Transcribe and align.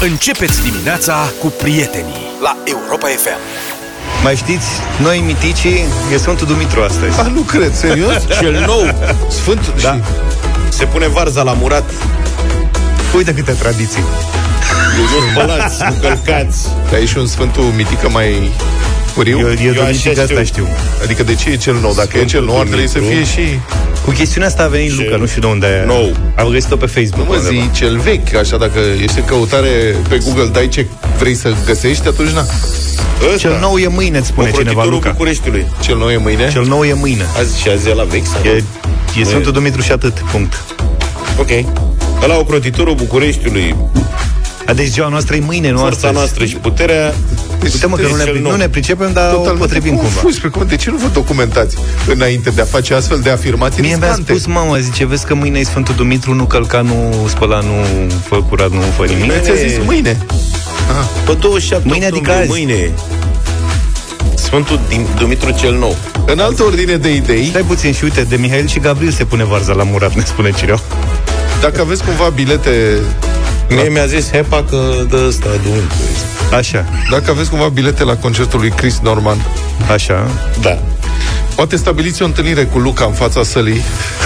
Începeți 0.00 0.62
dimineața 0.62 1.32
cu 1.40 1.46
prietenii 1.62 2.14
la 2.42 2.56
Europa 2.64 3.06
FM. 3.06 3.38
Mai 4.22 4.36
știți, 4.36 4.66
noi 5.02 5.22
miticii 5.26 5.84
e 6.12 6.16
Sfântul 6.16 6.46
Dumitru 6.46 6.82
astăzi. 6.82 7.20
Ah, 7.20 7.26
nu 7.34 7.40
cred, 7.40 7.74
serios? 7.74 8.14
Cel 8.40 8.64
nou, 8.66 9.10
Sfântul, 9.28 9.74
Da. 9.82 9.92
și 9.92 10.00
se 10.68 10.84
pune 10.84 11.06
varza 11.08 11.42
la 11.42 11.52
murat, 11.52 11.90
Uite 13.16 13.34
câte 13.34 13.52
tradiții. 13.52 14.02
nu 14.96 15.30
spălați, 15.30 15.82
nu 15.88 15.94
călcați. 16.00 16.68
Dar 16.90 17.00
e 17.00 17.04
și 17.06 17.18
un 17.18 17.26
Sfântul 17.26 17.62
Mitică 17.76 18.08
mai 18.08 18.50
puriu? 19.14 19.38
Eu, 19.38 19.46
eu, 19.46 19.72
Eu 19.74 19.82
așa 19.82 19.90
Duminică 19.92 20.20
asta 20.20 20.24
știu. 20.24 20.44
știu. 20.44 20.66
Adică 21.02 21.22
de 21.22 21.34
ce 21.34 21.50
e 21.50 21.56
cel 21.56 21.74
nou? 21.74 21.92
Dacă 21.94 22.08
e 22.08 22.10
Sfântul 22.10 22.28
cel 22.28 22.44
nou, 22.44 22.60
ar 22.60 22.66
trebui 22.66 22.88
să 22.88 22.98
Dumitru. 22.98 23.24
fie 23.24 23.42
și... 23.44 23.58
Cu 24.06 24.12
chestiunea 24.12 24.48
asta 24.48 24.62
a 24.62 24.66
venit 24.68 24.96
Ce 24.96 25.02
Luca, 25.02 25.16
nu 25.16 25.26
știu 25.26 25.40
de 25.40 25.46
unde 25.46 25.82
nou. 25.86 26.12
Am 26.36 26.48
găsit-o 26.48 26.76
pe 26.76 26.84
Nu 26.84 27.00
Facebook. 27.00 27.28
mă 27.28 27.34
undeva. 27.34 27.62
zi 27.62 27.70
cel 27.78 27.98
vechi, 27.98 28.34
așa 28.34 28.56
dacă 28.56 28.78
ești 29.02 29.18
în 29.18 29.24
căutare 29.24 29.96
pe 30.08 30.18
Google, 30.24 30.46
dai 30.52 30.68
ce 30.68 30.86
vrei 31.18 31.34
să 31.34 31.54
găsești, 31.64 32.08
atunci 32.08 32.30
na. 32.30 32.40
Ăsta, 33.34 33.36
Cel 33.48 33.58
nou 33.60 33.76
e 33.76 33.86
mâine, 33.88 34.18
îți 34.18 34.26
spune 34.26 34.50
cineva 34.50 34.68
ocrotitorul 34.70 34.92
Luca. 34.92 35.10
Bucureștiului. 35.10 35.66
Cel 35.80 35.96
nou 35.96 36.08
e 36.10 36.16
mâine? 36.16 36.48
Cel 36.50 36.64
nou 36.64 36.84
e 36.84 36.92
mâine. 36.92 37.24
Azi 37.38 37.60
și 37.60 37.68
azi 37.68 37.88
e 37.88 37.94
la 37.94 38.02
vechi 38.04 38.26
sau? 38.26 38.40
E, 38.44 38.62
e 39.20 39.24
Sfântul 39.24 39.52
Dumitru 39.52 39.80
și 39.82 39.92
atât, 39.92 40.18
punct. 40.30 40.64
Ok. 41.38 41.48
La 42.26 42.36
ocrotitorul 42.38 42.94
Bucureștiului, 42.94 43.74
A, 43.94 43.98
deci 44.74 44.86
ziua 44.86 45.08
noastră 45.08 45.36
e 45.36 45.40
mâine, 45.40 45.70
nu 45.70 45.78
forța 45.78 45.94
astăzi. 45.96 46.12
noastră 46.14 46.44
și 46.44 46.56
puterea 46.56 47.14
Uite 47.62 47.86
mă 47.86 47.96
că 47.96 48.02
nu 48.08 48.16
ne, 48.16 48.24
cel 48.24 48.38
nou. 48.40 48.50
nu 48.50 48.56
ne 48.56 48.68
pricepem, 48.68 49.12
dar 49.12 49.32
o 49.32 49.36
Total 49.36 49.56
potrivim 49.56 49.94
cumva. 49.94 50.08
confuz, 50.12 50.38
pe 50.38 50.48
cum, 50.48 50.66
de 50.66 50.76
ce 50.76 50.90
nu 50.90 50.96
vă 50.96 51.08
documentați 51.12 51.76
înainte 52.06 52.50
de 52.50 52.60
a 52.60 52.64
face 52.64 52.94
astfel 52.94 53.20
de 53.20 53.30
afirmații 53.30 53.82
Mie 53.82 53.96
mi-a 53.96 54.06
riscante? 54.06 54.32
spus 54.32 54.46
mama, 54.46 54.78
zice, 54.78 55.06
vezi 55.06 55.26
că 55.26 55.34
mâine 55.34 55.58
e 55.58 55.64
Sfântul 55.64 55.94
Dumitru, 55.94 56.34
nu 56.34 56.44
călca, 56.44 56.80
nu 56.80 57.14
spăla, 57.28 57.60
nu 57.60 57.72
fă 58.28 58.36
curat, 58.48 58.70
nu 58.70 58.80
fă 58.96 59.04
nimic. 59.04 59.20
Mine 59.22 59.38
ți-a 59.38 59.54
zis 59.54 59.72
mâine. 59.84 60.16
Pe 61.26 61.32
27 61.40 61.88
Mâine, 61.88 62.04
adică 62.06 62.18
octombrie, 62.30 62.42
azi. 62.42 62.64
mâine. 62.64 62.90
Sfântul 64.34 64.80
Dim- 64.88 65.18
Dumitru 65.18 65.50
cel 65.50 65.74
Nou. 65.74 65.96
În 66.26 66.38
altă 66.38 66.62
ordine 66.62 66.96
de 66.96 67.14
idei, 67.14 67.46
Stai 67.46 67.62
puțin 67.62 67.92
și 67.92 68.04
uite, 68.04 68.22
de 68.22 68.36
Mihail 68.36 68.66
și 68.68 68.78
Gabriel 68.78 69.12
se 69.12 69.24
pune 69.24 69.44
varza 69.44 69.72
la 69.72 69.82
murat, 69.82 70.14
ne 70.14 70.22
spune 70.24 70.50
Cireu. 70.50 70.80
dacă 71.60 71.80
aveți 71.80 72.04
cumva 72.04 72.28
bilete 72.28 72.70
Mie 73.68 73.88
mi-a 73.88 74.06
zis 74.06 74.30
Hepa 74.30 74.64
că 74.70 75.04
dă 75.08 75.24
ăsta 75.26 75.48
Dumitru. 75.62 75.96
Așa, 76.52 76.84
Dacă 77.10 77.30
aveți 77.30 77.50
cumva 77.50 77.68
bilete 77.68 78.04
la 78.04 78.16
concertul 78.16 78.60
lui 78.60 78.70
Chris 78.70 78.98
Norman, 78.98 79.36
așa. 79.92 80.30
Da. 80.60 80.78
Poate 81.56 81.76
stabiliți 81.76 82.22
o 82.22 82.24
întâlnile 82.24 82.64
cu 82.64 82.78
Luca 82.78 83.04
în 83.04 83.12
fața 83.12 83.42
sălii, 83.42 83.80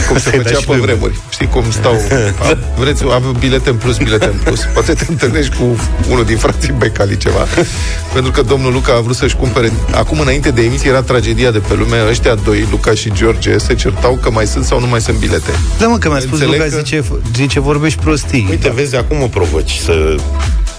cum 0.08 0.16
se 0.18 0.22
Să-i 0.30 0.32
dai 0.32 0.42
făcea 0.42 0.58
și 0.58 0.66
pe 0.66 0.72
lui. 0.72 0.80
vremuri. 0.80 1.20
Știi 1.30 1.46
cum 1.46 1.64
stau? 1.70 1.94
A, 2.42 2.56
vreți, 2.80 3.02
avem 3.04 3.36
bilete 3.38 3.68
în 3.70 3.76
plus, 3.76 3.96
bilete 3.96 4.24
în 4.24 4.38
plus. 4.44 4.60
Poate 4.74 4.92
te 4.94 5.04
întâlnești 5.08 5.56
cu 5.56 5.76
unul 6.10 6.24
din 6.24 6.36
frații 6.36 6.74
Becali 6.78 7.16
ceva. 7.16 7.46
Pentru 8.14 8.30
că 8.30 8.42
domnul 8.42 8.72
Luca 8.72 8.92
a 8.96 9.00
vrut 9.00 9.16
să-și 9.16 9.36
cumpere... 9.36 9.72
Acum, 9.94 10.20
înainte 10.20 10.50
de 10.50 10.62
emisie, 10.62 10.90
era 10.90 11.02
tragedia 11.02 11.50
de 11.50 11.58
pe 11.58 11.74
lume. 11.74 11.96
Ăștia 12.08 12.34
doi, 12.34 12.66
Luca 12.70 12.94
și 12.94 13.12
George, 13.12 13.58
se 13.58 13.74
certau 13.74 14.18
că 14.22 14.30
mai 14.30 14.46
sunt 14.46 14.64
sau 14.64 14.80
nu 14.80 14.86
mai 14.86 15.00
sunt 15.00 15.16
bilete. 15.16 15.50
Da, 15.78 15.86
mă, 15.86 15.98
că 15.98 16.08
mi-a 16.08 16.18
spus 16.18 16.40
Înțeleg 16.40 16.60
Luca, 16.60 16.70
că- 16.76 16.76
zice, 16.82 17.04
zice, 17.34 17.60
vorbești 17.60 17.98
prostii. 18.02 18.46
Uite, 18.50 18.72
vezi, 18.74 18.96
acum 18.96 19.16
mă 19.18 19.28
provoci 19.28 19.72
să... 19.84 20.14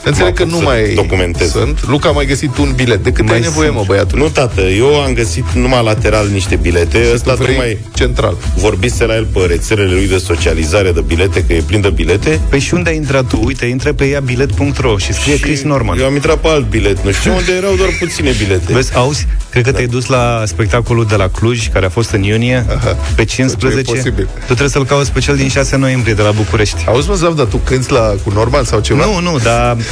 Înțeleg 0.04 0.34
că 0.34 0.42
apuc 0.42 0.54
nu 0.54 0.60
să 0.60 0.64
mai 0.66 0.94
documentez. 0.96 1.52
sunt. 1.52 1.88
Luca 1.88 2.10
a 2.10 2.12
mai 2.12 2.26
găsit 2.26 2.58
un 2.58 2.72
bilet. 2.76 3.04
De 3.04 3.12
cât 3.12 3.26
Mai 3.26 3.36
ai 3.36 3.42
nevoie, 3.42 3.66
sunt. 3.68 3.78
mă, 3.80 3.84
băiatul? 3.88 4.20
Nu, 4.20 4.28
tată, 4.28 4.62
eu 4.62 5.02
am 5.02 5.14
găsit 5.14 5.46
numai 5.54 5.84
lateral 5.84 6.28
niște 6.28 6.56
bilete. 6.56 7.10
Ăsta 7.14 7.32
Tu 7.34 7.42
vrei 7.42 7.54
tocmai 7.56 7.78
central. 7.94 8.38
vorbise 8.56 9.06
la 9.06 9.16
el 9.16 9.26
pe 9.34 9.40
rețelele 9.48 9.94
lui 9.94 10.08
de 10.08 10.18
socializare 10.18 10.92
de 10.92 11.02
bilete, 11.08 11.44
că 11.44 11.54
e 11.54 11.62
plin 11.66 11.82
de 11.82 11.90
bilete. 11.90 12.40
Păi 12.50 12.60
și 12.60 12.74
unde 12.74 12.90
ai 12.90 12.96
intrat 12.96 13.26
tu? 13.28 13.40
Uite, 13.44 13.66
intră 13.66 13.94
pe 13.94 14.06
ea 14.06 14.20
bilet.ro 14.20 14.98
și 14.98 15.14
scrie 15.14 15.36
Și 15.36 15.42
Chris 15.42 15.62
Norman. 15.62 16.00
Eu 16.00 16.06
am 16.06 16.14
intrat 16.14 16.38
pe 16.38 16.48
alt 16.48 16.70
bilet, 16.70 17.04
nu 17.04 17.12
știu 17.12 17.34
unde 17.40 17.52
erau 17.52 17.76
doar 17.76 17.90
puține 18.00 18.32
bilete. 18.38 18.74
Vezi, 18.74 18.96
auzi, 18.96 19.28
cred 19.52 19.64
că 19.64 19.72
te-ai 19.72 19.88
dus 19.88 20.06
la 20.06 20.44
spectacolul 20.46 21.06
de 21.06 21.16
la 21.16 21.28
Cluj, 21.28 21.68
care 21.74 21.86
a 21.86 21.90
fost 21.90 22.12
în 22.12 22.24
iunie, 22.24 22.66
Aha. 22.76 22.98
pe 23.16 23.26
Ce 23.26 23.42
e 23.42 23.44
15. 23.44 23.92
posibil. 23.94 24.28
Tu 24.36 24.44
trebuie 24.46 24.70
să-l 24.70 24.86
cauți 24.86 25.12
pe 25.12 25.20
cel 25.20 25.36
din 25.36 25.50
6 25.50 25.76
noiembrie 25.78 26.14
de 26.14 26.22
la 26.22 26.32
București. 26.32 26.84
Auzi, 26.88 27.10
mă, 27.10 27.16
Zav, 27.16 27.36
dar 27.36 27.46
tu 27.46 27.58
cânti 27.58 27.92
la, 27.92 28.14
cu 28.24 28.32
Norman 28.34 28.64
sau 28.64 28.80
ceva? 28.80 29.06
Nu, 29.06 29.20
nu, 29.32 29.38
dar 29.44 29.76
uh, 29.78 29.84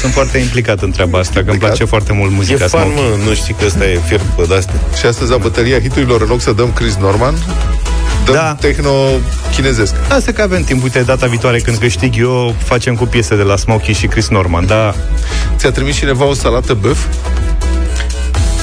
sunt 0.00 0.12
foarte 0.12 0.38
implicat 0.38 0.82
în 0.82 0.90
treaba 0.90 1.18
asta, 1.18 1.32
că 1.32 1.38
îmi 1.40 1.48
Implicat? 1.48 1.68
place 1.76 1.84
foarte 1.90 2.12
mult 2.12 2.30
E 2.30 2.34
muzica 2.34 2.66
fan, 2.66 2.82
Smokey. 2.82 3.02
mă, 3.18 3.24
nu 3.28 3.34
știi 3.34 3.54
că 3.58 3.64
ăsta 3.66 3.84
e 3.84 4.00
fier 4.06 4.20
pe 4.36 4.44
de-astea. 4.48 4.74
Și 4.98 5.06
astăzi, 5.06 5.30
la 5.30 5.36
bătălia 5.36 5.80
hiturilor, 5.80 6.20
în 6.20 6.28
loc 6.28 6.40
să 6.40 6.52
dăm 6.52 6.72
Chris 6.72 6.94
Norman, 6.94 7.34
dăm 8.24 8.34
Da. 8.34 8.56
techno 8.60 8.90
chinezesc. 9.54 9.94
Asta 10.08 10.32
că 10.32 10.42
avem 10.42 10.62
timp, 10.62 10.82
uite, 10.82 11.00
data 11.00 11.26
viitoare 11.26 11.58
când 11.58 11.76
câștig 11.76 12.14
eu, 12.18 12.54
facem 12.64 12.94
cu 12.94 13.04
piese 13.04 13.36
de 13.36 13.42
la 13.42 13.56
Smokey 13.56 13.94
și 13.94 14.06
Chris 14.06 14.28
Norman, 14.28 14.66
da, 14.66 14.94
Ți-a 15.56 15.70
trimis 15.70 15.96
cineva 15.96 16.24
o 16.24 16.34
salată 16.34 16.74
băf? 16.74 16.98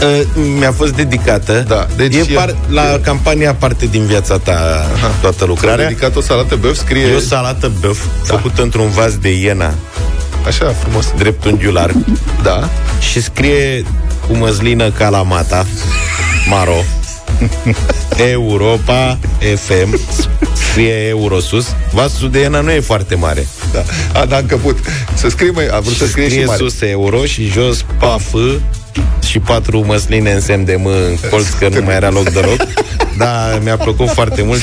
Uh, 0.01 0.21
mi-a 0.59 0.71
fost 0.71 0.93
dedicată. 0.95 1.63
Da, 1.67 1.87
deci 1.95 2.15
e 2.15 2.19
e- 2.29 2.33
par, 2.33 2.55
la 2.69 2.99
campania 3.03 3.53
parte 3.53 3.85
din 3.85 4.05
viața 4.05 4.37
ta 4.37 4.85
toată 5.21 5.35
Ți-a 5.37 5.45
lucrarea. 5.45 5.87
dedicat 5.87 6.15
o 6.15 6.21
salată 6.21 6.55
băf, 6.55 6.77
scrie... 6.77 7.05
E 7.05 7.15
o 7.15 7.19
salată 7.19 7.71
băf 7.79 7.99
da. 8.27 8.33
făcută 8.35 8.61
într-un 8.61 8.89
vas 8.89 9.17
de 9.17 9.29
iena 9.39 9.73
Așa, 10.47 10.65
frumos. 10.81 11.13
dreptunghiular 11.17 11.91
Da. 12.43 12.69
și 13.11 13.21
scrie 13.21 13.83
cu 14.27 14.33
măslină 14.35 14.91
calamata 14.91 15.65
maro 16.49 16.83
Europa 18.31 19.17
FM 19.55 19.99
scrie 20.71 21.07
euro 21.07 21.39
sus 21.39 21.67
vasul 21.93 22.29
de 22.31 22.39
iena 22.39 22.59
nu 22.61 22.71
e 22.71 22.79
foarte 22.79 23.15
mare 23.15 23.47
Da. 23.73 23.83
A, 24.19 24.25
da, 24.25 24.37
încăput. 24.37 24.77
Să 25.13 25.29
scrie 25.29 25.51
mai... 25.51 25.67
A 25.71 25.79
vrut 25.79 25.95
să 25.95 26.05
scrie 26.07 26.23
și 26.25 26.29
scrie 26.31 26.45
mare. 26.45 26.57
sus 26.57 26.81
euro 26.81 27.25
și 27.25 27.45
jos 27.45 27.85
paf 27.99 28.33
și 29.23 29.39
patru 29.39 29.85
măsline 29.85 30.31
în 30.31 30.41
semn 30.41 30.65
de 30.65 30.75
mă 30.75 30.89
în 31.09 31.29
colț 31.29 31.49
că 31.49 31.69
nu 31.69 31.81
mai 31.81 31.95
era 31.95 32.09
loc 32.09 32.29
deloc. 32.29 32.67
Dar 33.17 33.59
mi-a 33.63 33.77
plăcut 33.77 34.09
foarte 34.09 34.41
mult. 34.41 34.61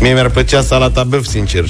Mie 0.00 0.12
mi-ar 0.12 0.28
plăcea 0.28 0.62
salata 0.62 1.04
băf 1.04 1.24
sincer 1.24 1.64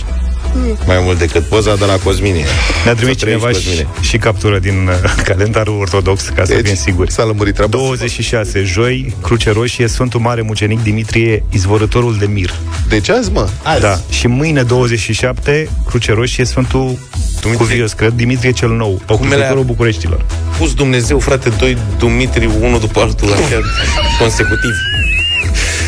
mai 0.86 0.96
mult 1.02 1.18
decât 1.18 1.42
poza 1.42 1.74
de 1.76 1.84
la 1.84 1.96
Cosmine 1.96 2.44
ne-a 2.84 2.94
trimis 2.94 3.18
Să 3.18 3.24
trăiești, 3.24 3.24
cineva 3.24 3.46
Cosmine. 3.46 3.86
și, 4.00 4.08
și 4.08 4.16
captură 4.18 4.58
din 4.58 4.88
uh, 4.88 5.22
calendarul 5.28 5.78
ortodox, 5.80 6.22
ca 6.34 6.44
să 6.44 6.54
Deci, 6.54 6.66
fim 6.66 6.74
siguri. 6.74 7.12
s-a 7.12 7.24
lămurit 7.24 7.54
treaba. 7.54 7.76
26, 7.76 8.62
joi, 8.62 9.14
Cruce 9.22 9.50
Roșie, 9.50 9.86
Sfântul 9.86 10.20
Mare 10.20 10.40
Mucenic 10.42 10.82
Dimitrie, 10.82 11.42
izvorătorul 11.52 12.16
de 12.18 12.26
mir. 12.26 12.54
Deci 12.88 13.08
azi, 13.08 13.30
mă. 13.32 13.48
Azi. 13.62 13.80
Da. 13.80 13.98
Și 14.10 14.26
mâine, 14.26 14.62
27, 14.62 15.68
Cruce 15.86 16.12
Roșie, 16.12 16.44
Sfântul 16.44 16.98
Dumitrie. 17.40 17.66
Cuvios, 17.68 17.92
cred, 17.92 18.12
Dimitrie 18.12 18.50
cel 18.52 18.68
Nou, 18.68 18.90
le-a- 19.06 19.14
ocrotitorul 19.14 19.62
Bucureștilor. 19.64 20.24
pus 20.58 20.74
Dumnezeu, 20.74 21.18
frate, 21.18 21.48
doi 21.58 21.76
Dumitri, 21.98 22.48
unul 22.60 22.80
după 22.80 23.00
altul, 23.00 23.32
așa, 23.32 23.60
consecutiv. 24.20 24.72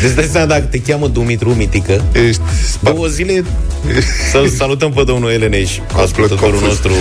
Deci 0.03 0.15
dai 0.15 0.29
seama 0.31 0.47
dacă 0.47 0.61
te 0.61 0.79
cheamă 0.79 1.07
Dumitru 1.07 1.49
Mitică, 1.49 2.03
Ești 2.27 2.41
spa- 2.73 2.81
două 2.93 3.07
zile 3.07 3.43
să-l 4.31 4.47
salutăm 4.47 4.91
pe 4.91 5.03
domnul 5.03 5.31
Eleneș, 5.31 5.77
ascultătorul 6.01 6.49
confuz. 6.49 6.67
nostru 6.67 6.91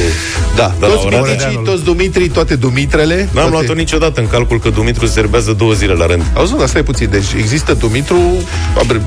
Da, 0.56 0.74
de 0.80 0.86
la 0.86 0.92
toți 0.92 1.06
Oradea. 1.06 1.30
Miticii, 1.32 1.60
toți 1.64 1.84
Dumitrii, 1.84 2.28
toate 2.28 2.54
Dumitrele. 2.54 3.14
N-am 3.16 3.28
toate... 3.32 3.50
luat-o 3.50 3.72
niciodată 3.72 4.20
în 4.20 4.26
calcul 4.28 4.58
că 4.60 4.68
Dumitru 4.70 5.06
se 5.06 5.12
serbează 5.12 5.52
două 5.52 5.72
zile 5.72 5.92
la 5.92 6.06
rând. 6.06 6.22
Auzi, 6.34 6.52
nu, 6.52 6.58
dar 6.58 6.68
stai 6.68 6.82
puțin. 6.82 7.08
Deci 7.10 7.32
există 7.38 7.72
Dumitru 7.74 8.20
abre... 8.78 9.00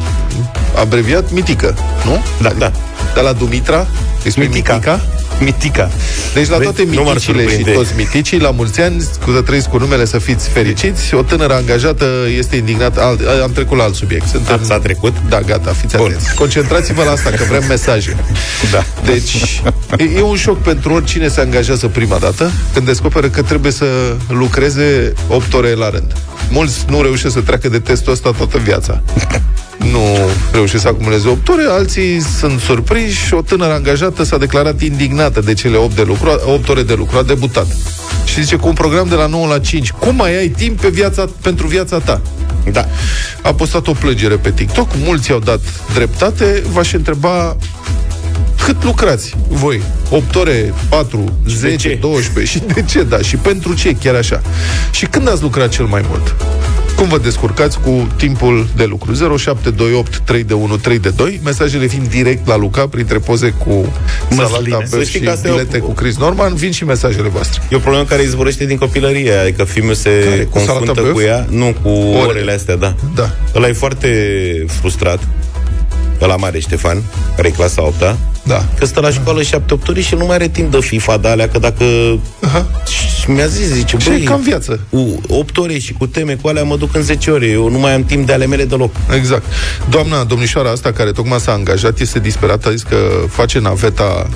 abreviat 0.79 1.31
Mitică, 1.31 1.75
nu? 2.05 2.23
Da, 2.41 2.49
da. 2.57 2.71
Dar 3.15 3.23
la 3.23 3.31
Dumitra 3.33 3.87
este 4.25 4.39
Mitica. 4.39 4.73
Mitica. 4.73 5.01
Mitica. 5.39 5.89
Deci 6.33 6.47
la 6.47 6.57
Vezi? 6.57 6.71
toate 6.71 6.89
Nu 6.91 7.03
m-ar 7.03 7.13
miticile 7.13 7.41
și 7.41 7.47
surprinde. 7.47 7.71
toți 7.71 7.91
miticii, 7.97 8.39
la 8.39 8.51
mulți 8.51 8.81
ani, 8.81 9.03
cu 9.25 9.31
să 9.31 9.41
trăiți 9.41 9.69
cu 9.69 9.77
numele, 9.77 10.05
să 10.05 10.17
fiți 10.17 10.49
fericiți, 10.49 11.13
o 11.15 11.21
tânără 11.21 11.53
angajată 11.53 12.05
este 12.37 12.55
indignată. 12.55 13.01
Alt, 13.01 13.21
am 13.43 13.51
trecut 13.51 13.77
la 13.77 13.83
alt 13.83 13.95
subiect. 13.95 14.27
Suntem... 14.27 14.63
S-a 14.63 14.79
trecut? 14.79 15.13
Da, 15.29 15.41
gata, 15.41 15.71
fiți 15.71 15.95
Bun. 15.97 16.05
atenți. 16.05 16.35
Concentrați-vă 16.35 17.03
la 17.03 17.11
asta, 17.11 17.29
că 17.29 17.43
vrem 17.49 17.63
mesaje. 17.67 18.15
Da. 18.71 18.83
Deci, 19.05 19.61
e, 19.97 20.17
e 20.17 20.21
un 20.21 20.35
șoc 20.35 20.61
pentru 20.61 20.93
oricine 20.93 21.27
se 21.27 21.41
angajează 21.41 21.87
prima 21.87 22.17
dată, 22.17 22.51
când 22.73 22.85
descoperă 22.85 23.27
că 23.27 23.41
trebuie 23.41 23.71
să 23.71 23.85
lucreze 24.27 25.13
8 25.27 25.53
ore 25.53 25.73
la 25.73 25.89
rând. 25.89 26.11
Mulți 26.49 26.85
nu 26.89 27.01
reușesc 27.01 27.33
să 27.33 27.41
treacă 27.41 27.69
de 27.69 27.79
testul 27.79 28.11
ăsta 28.11 28.31
toată 28.31 28.57
viața. 28.57 29.01
Nu 29.77 29.99
reușesc 30.51 30.81
să 30.81 30.87
acumuleze 30.87 31.27
8 31.27 31.49
ore, 31.49 31.63
alții 31.69 32.21
sunt 32.39 32.59
surprinși. 32.59 33.33
O 33.33 33.41
tânără 33.41 33.73
angajată 33.73 34.23
s-a 34.23 34.37
declarat 34.37 34.81
indignată 34.81 35.39
de 35.39 35.53
cele 35.53 35.77
8, 35.77 35.95
de 35.95 36.01
lucru, 36.01 36.29
8 36.45 36.69
ore 36.69 36.83
de 36.83 36.93
lucru, 36.93 37.17
a 37.17 37.23
debutat. 37.23 37.67
Și 38.23 38.41
zice, 38.41 38.55
cu 38.55 38.67
un 38.67 38.73
program 38.73 39.07
de 39.07 39.15
la 39.15 39.25
9 39.25 39.47
la 39.47 39.59
5, 39.59 39.91
cum 39.91 40.15
mai 40.15 40.37
ai 40.37 40.47
timp 40.47 40.81
pe 40.81 40.89
viața, 40.89 41.25
pentru 41.41 41.67
viața 41.67 41.99
ta? 41.99 42.21
Da. 42.71 42.85
a 43.41 43.53
postat 43.53 43.87
o 43.87 43.91
plângere 43.91 44.35
pe 44.35 44.51
TikTok, 44.51 44.89
mulți 45.03 45.31
au 45.31 45.39
dat 45.39 45.59
dreptate, 45.93 46.63
v-aș 46.71 46.93
întreba 46.93 47.57
cât 48.65 48.83
lucrați 48.83 49.35
voi? 49.47 49.81
8 50.09 50.35
ore, 50.35 50.73
4, 50.89 51.33
10, 51.47 51.75
ce? 51.75 51.97
12 52.01 52.57
și 52.57 52.63
de 52.73 52.81
ce, 52.81 53.03
da, 53.03 53.17
și 53.17 53.35
pentru 53.35 53.73
ce, 53.73 53.95
chiar 53.95 54.15
așa. 54.15 54.41
Și 54.91 55.05
când 55.05 55.29
ați 55.29 55.41
lucrat 55.41 55.69
cel 55.69 55.85
mai 55.85 56.05
mult? 56.07 56.35
Cum 56.95 57.07
vă 57.07 57.17
descurcați 57.17 57.79
cu 57.79 58.07
timpul 58.15 58.67
de 58.75 58.85
lucru. 58.85 59.37
0728 59.37 60.17
3 60.17 60.43
de 60.43 60.53
1 60.53 60.77
3 60.77 60.99
de 60.99 61.09
2, 61.09 61.39
mesajele 61.43 61.87
fiind 61.87 62.07
direct 62.07 62.47
la 62.47 62.57
Luca, 62.57 62.87
printre 62.87 63.17
poze 63.17 63.49
cu 63.49 63.93
salata 64.29 64.79
băf 64.89 65.05
și 65.05 65.19
bilete 65.41 65.77
cu 65.77 65.91
Chris 65.91 66.17
Norman, 66.17 66.55
vin 66.55 66.71
și 66.71 66.85
mesajele 66.85 67.27
voastre. 67.27 67.61
E 67.69 67.75
o 67.75 67.79
problemă 67.79 68.05
care 68.05 68.21
izvorăște 68.21 68.65
din 68.65 68.77
copilărie, 68.77 69.33
adică 69.33 69.63
filmul 69.63 69.93
se 69.93 70.09
Care? 70.29 70.43
Cu 70.43 70.49
confruntă 70.49 70.85
salata 70.85 71.01
cu 71.01 71.15
băf? 71.15 71.25
ea, 71.25 71.45
nu 71.49 71.75
cu 71.81 71.89
orele, 71.89 72.27
orele 72.27 72.51
astea, 72.51 72.75
da. 72.75 72.95
Da. 73.15 73.35
Ăla 73.55 73.67
e 73.67 73.73
foarte 73.73 74.09
frustrat, 74.67 75.19
ăla 76.21 76.35
mare 76.35 76.59
Ștefan, 76.59 77.03
care 77.35 77.47
e 77.47 77.51
clasa 77.51 77.83
8 77.83 78.15
Da. 78.43 78.65
că 78.79 78.85
stă 78.85 78.99
la 78.99 79.09
școală 79.11 79.41
7-8 79.41 79.87
ore 79.89 80.01
și 80.01 80.15
nu 80.15 80.25
mai 80.25 80.35
are 80.35 80.47
timp 80.47 80.71
de 80.71 80.77
FIFA 80.81 81.17
de 81.17 81.27
alea, 81.27 81.47
că 81.49 81.59
dacă... 81.59 81.83
Aha. 82.41 82.65
Și 82.87 83.29
mi-a 83.31 83.45
zis, 83.45 83.65
zice, 83.67 83.97
Și 83.97 84.07
e 84.07 84.11
băi, 84.11 84.23
ca 84.23 84.33
în 84.33 84.41
viață. 84.41 84.79
cu 84.89 85.21
8 85.27 85.57
ore 85.57 85.77
și 85.77 85.93
cu 85.93 86.07
teme 86.07 86.35
cu 86.41 86.47
alea 86.47 86.63
mă 86.63 86.75
duc 86.77 86.95
în 86.95 87.01
10 87.01 87.31
ore, 87.31 87.45
eu 87.47 87.69
nu 87.69 87.79
mai 87.79 87.93
am 87.93 88.03
timp 88.03 88.25
de 88.25 88.33
ale 88.33 88.45
mele 88.45 88.65
deloc. 88.65 88.95
Exact. 89.15 89.43
Doamna, 89.89 90.23
domnișoara 90.23 90.69
asta 90.69 90.91
care 90.91 91.11
tocmai 91.11 91.39
s-a 91.39 91.51
angajat 91.51 91.99
este 91.99 92.19
disperată, 92.19 92.67
a 92.67 92.71
zis 92.71 92.81
că 92.83 92.97
face 93.29 93.59
naveta 93.59 94.29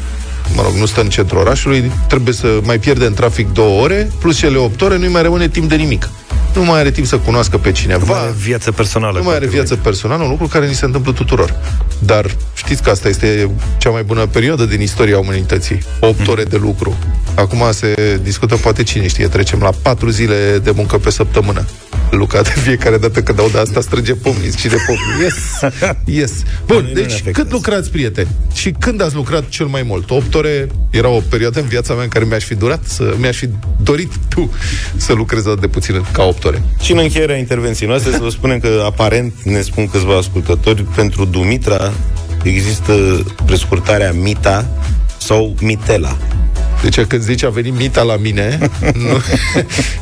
mă 0.55 0.61
rog, 0.61 0.73
nu 0.73 0.85
stă 0.85 1.01
în 1.01 1.09
centrul 1.09 1.39
orașului, 1.39 1.91
trebuie 2.07 2.33
să 2.33 2.59
mai 2.63 2.79
pierde 2.79 3.05
în 3.05 3.13
trafic 3.13 3.53
două 3.53 3.81
ore, 3.81 4.11
plus 4.19 4.37
cele 4.37 4.57
8 4.57 4.81
ore, 4.81 4.97
nu-i 4.97 5.07
mai 5.09 5.21
rămâne 5.21 5.47
timp 5.49 5.69
de 5.69 5.75
nimic. 5.75 6.09
Nu 6.59 6.65
mai 6.65 6.79
are 6.79 6.91
timp 6.91 7.07
să 7.07 7.17
cunoască 7.17 7.57
pe 7.57 7.71
cineva. 7.71 8.05
Nu 8.05 8.11
mai 8.11 8.21
are 8.21 8.31
viață 8.37 8.71
personală. 8.71 9.17
Nu 9.17 9.23
mai 9.23 9.35
are 9.35 9.47
viață 9.47 9.75
personală, 9.75 10.23
un 10.23 10.29
lucru 10.29 10.47
care 10.47 10.67
ni 10.67 10.73
se 10.73 10.85
întâmplă 10.85 11.11
tuturor. 11.11 11.55
Dar 11.99 12.25
știți 12.59 12.83
că 12.83 12.89
asta 12.89 13.07
este 13.07 13.51
cea 13.77 13.89
mai 13.89 14.03
bună 14.03 14.25
perioadă 14.25 14.65
din 14.65 14.81
istoria 14.81 15.17
umanității. 15.19 15.79
8 15.99 16.27
ore 16.27 16.43
de 16.43 16.57
lucru. 16.57 16.97
Acum 17.35 17.63
se 17.71 18.19
discută, 18.23 18.55
poate 18.55 18.83
cine 18.83 19.07
știe, 19.07 19.27
trecem 19.27 19.59
la 19.59 19.69
4 19.81 20.09
zile 20.09 20.59
de 20.63 20.71
muncă 20.71 20.97
pe 20.97 21.11
săptămână. 21.11 21.65
Luca, 22.09 22.41
de 22.41 22.49
fiecare 22.63 22.97
dată 22.97 23.21
când 23.21 23.39
aude 23.39 23.57
asta, 23.57 23.81
strânge 23.81 24.13
pumnii 24.13 24.51
și 24.57 24.67
de 24.67 24.75
pumnii. 24.85 25.23
Yes! 25.23 25.71
Yes! 26.03 26.31
Bun, 26.65 26.81
Nu 26.81 26.87
ne 26.87 26.93
deci 26.93 27.05
afectează. 27.11 27.41
cât 27.41 27.51
lucrați, 27.51 27.89
prieteni? 27.91 28.27
Și 28.53 28.71
când 28.79 29.01
ați 29.01 29.15
lucrat 29.15 29.49
cel 29.49 29.65
mai 29.65 29.83
mult? 29.83 30.09
8 30.09 30.33
ore 30.35 30.67
era 30.89 31.07
o 31.09 31.21
perioadă 31.29 31.59
în 31.59 31.65
viața 31.67 31.93
mea 31.93 32.03
în 32.03 32.09
care 32.09 32.25
mi-aș 32.25 32.43
fi 32.43 32.55
durat 32.55 32.79
să, 32.85 33.13
mi-aș 33.17 33.37
fi 33.37 33.49
dorit 33.83 34.11
tu 34.29 34.53
să 34.95 35.13
lucrez 35.13 35.45
atât 35.45 35.59
de 35.59 35.67
puțin 35.67 36.05
ca 36.11 36.23
8 36.23 36.43
ore. 36.43 36.61
Și 36.81 36.91
în 36.91 36.97
încheierea 36.97 37.37
intervenției 37.37 37.89
noastre 37.89 38.11
să 38.11 38.19
vă 38.21 38.29
spunem 38.29 38.59
că 38.59 38.83
aparent, 38.85 39.33
ne 39.43 39.61
spun 39.61 39.87
câțiva 39.87 40.17
ascultători, 40.17 40.83
pentru 40.83 41.25
Dumitra 41.25 41.93
există 42.43 42.93
prescurtarea 43.45 44.11
Mita 44.11 44.65
sau 45.17 45.55
Mitela. 45.61 46.17
Deci 46.81 47.01
când 47.01 47.21
zici 47.21 47.43
a 47.43 47.49
venit 47.49 47.75
Mita 47.75 48.01
la 48.01 48.15
mine, 48.15 48.57
nu, 49.03 49.21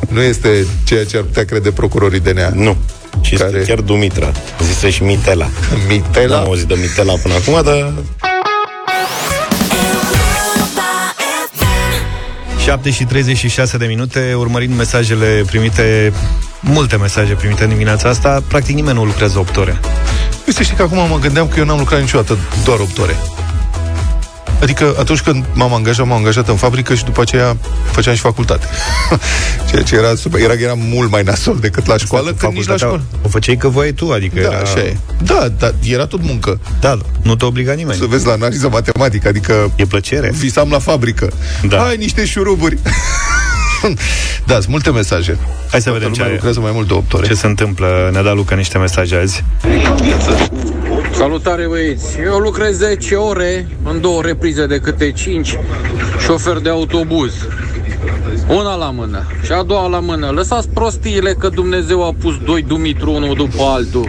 nu 0.08 0.20
este 0.20 0.66
ceea 0.84 1.04
ce 1.04 1.16
ar 1.16 1.22
putea 1.22 1.44
crede 1.44 1.70
procurorii 1.70 2.20
DNA. 2.20 2.48
Nu. 2.54 2.76
Și 3.20 3.34
Care? 3.34 3.56
este 3.56 3.72
chiar 3.72 3.80
Dumitra. 3.80 4.32
Zisă 4.62 4.88
și 4.88 5.02
Mitela. 5.02 5.48
Mitela? 5.88 6.36
N-am 6.36 6.46
auzit 6.46 6.66
de 6.66 6.74
Mitela 6.80 7.12
până 7.12 7.34
acum, 7.34 7.62
dar 7.64 7.92
7 12.68 12.90
și 12.90 13.04
36 13.04 13.76
de 13.76 13.86
minute, 13.86 14.34
urmărind 14.36 14.76
mesajele 14.76 15.42
primite, 15.46 16.12
multe 16.60 16.96
mesaje 16.96 17.32
primite 17.34 17.62
în 17.62 17.68
dimineața 17.68 18.08
asta, 18.08 18.42
practic 18.48 18.74
nimeni 18.74 18.96
nu 18.96 19.04
lucrează 19.04 19.38
8 19.38 19.56
ore. 19.56 19.80
Păi 20.48 20.56
să 20.56 20.62
știi 20.62 20.76
că 20.76 20.82
acum 20.82 21.08
mă 21.08 21.18
gândeam 21.18 21.48
că 21.48 21.58
eu 21.58 21.64
n-am 21.64 21.78
lucrat 21.78 22.00
niciodată 22.00 22.38
doar 22.64 22.78
8 22.78 22.98
ore. 22.98 23.16
Adică 24.62 24.94
atunci 24.98 25.20
când 25.20 25.44
m-am 25.52 25.74
angajat, 25.74 26.06
m-am 26.06 26.16
angajat 26.16 26.48
în 26.48 26.56
fabrică 26.56 26.94
și 26.94 27.04
după 27.04 27.20
aceea 27.20 27.56
făceam 27.90 28.14
și 28.14 28.20
facultate. 28.20 28.66
Ceea 29.70 29.82
ce 29.82 29.94
era, 29.94 30.14
super, 30.14 30.40
era, 30.40 30.52
era 30.52 30.72
mult 30.76 31.10
mai 31.10 31.22
nasol 31.22 31.58
decât 31.60 31.86
la 31.86 31.96
școală, 31.96 32.32
când 32.32 32.52
nici 32.52 32.66
la 32.66 32.72
Facultatea 32.76 32.86
școală. 32.86 33.22
O 33.22 33.28
făceai 33.28 33.56
că 33.56 33.68
voiai 33.68 33.92
tu, 33.92 34.10
adică 34.10 34.40
Da, 34.40 34.46
era... 34.46 34.58
așa 34.58 34.78
e. 34.78 34.96
Da, 35.22 35.48
dar 35.58 35.74
era 35.82 36.06
tot 36.06 36.22
muncă. 36.22 36.60
Da, 36.80 36.98
nu 37.22 37.36
te 37.36 37.44
obliga 37.44 37.72
nimeni. 37.72 37.98
Să 37.98 38.06
vezi 38.06 38.26
la 38.26 38.32
analiză 38.32 38.68
matematică, 38.68 39.28
adică 39.28 39.72
E 39.76 39.84
plăcere. 39.86 40.30
visam 40.34 40.70
la 40.70 40.78
fabrică. 40.78 41.28
Da. 41.68 41.78
Hai 41.78 41.96
niște 41.96 42.24
șuruburi. 42.26 42.78
da, 44.46 44.54
sunt 44.54 44.66
multe 44.66 44.90
mesaje. 44.90 45.38
Hai 45.70 45.80
să 45.80 45.88
Toată 45.88 46.04
vedem 46.04 46.08
lumea 46.10 46.26
ce, 46.26 46.32
lucrează 46.32 46.60
mai 46.60 46.70
mult 46.74 46.88
de 46.88 46.94
8 46.94 47.12
ore. 47.12 47.26
ce 47.26 47.34
se 47.34 47.46
întâmplă. 47.46 48.08
Ne-a 48.12 48.22
dat 48.22 48.34
Luca 48.34 48.54
niște 48.54 48.78
mesaje 48.78 49.16
azi. 49.16 49.44
Salutare 51.14 51.66
băieți! 51.66 52.18
Eu 52.24 52.38
lucrez 52.38 52.76
10 52.76 53.14
ore 53.14 53.66
în 53.84 54.00
două 54.00 54.22
reprize 54.22 54.66
de 54.66 54.78
câte 54.78 55.12
5 55.12 55.58
șofer 56.24 56.58
de 56.58 56.68
autobuz. 56.68 57.32
Una 58.48 58.74
la 58.74 58.90
mână 58.90 59.26
și 59.44 59.52
a 59.52 59.62
doua 59.62 59.86
la 59.88 59.98
mână. 60.00 60.30
Lăsați 60.30 60.68
prostiile 60.68 61.32
că 61.32 61.48
Dumnezeu 61.48 62.06
a 62.06 62.14
pus 62.20 62.34
doi 62.44 62.62
Dumitru 62.62 63.12
unul 63.12 63.34
după 63.34 63.62
altul. 63.62 64.08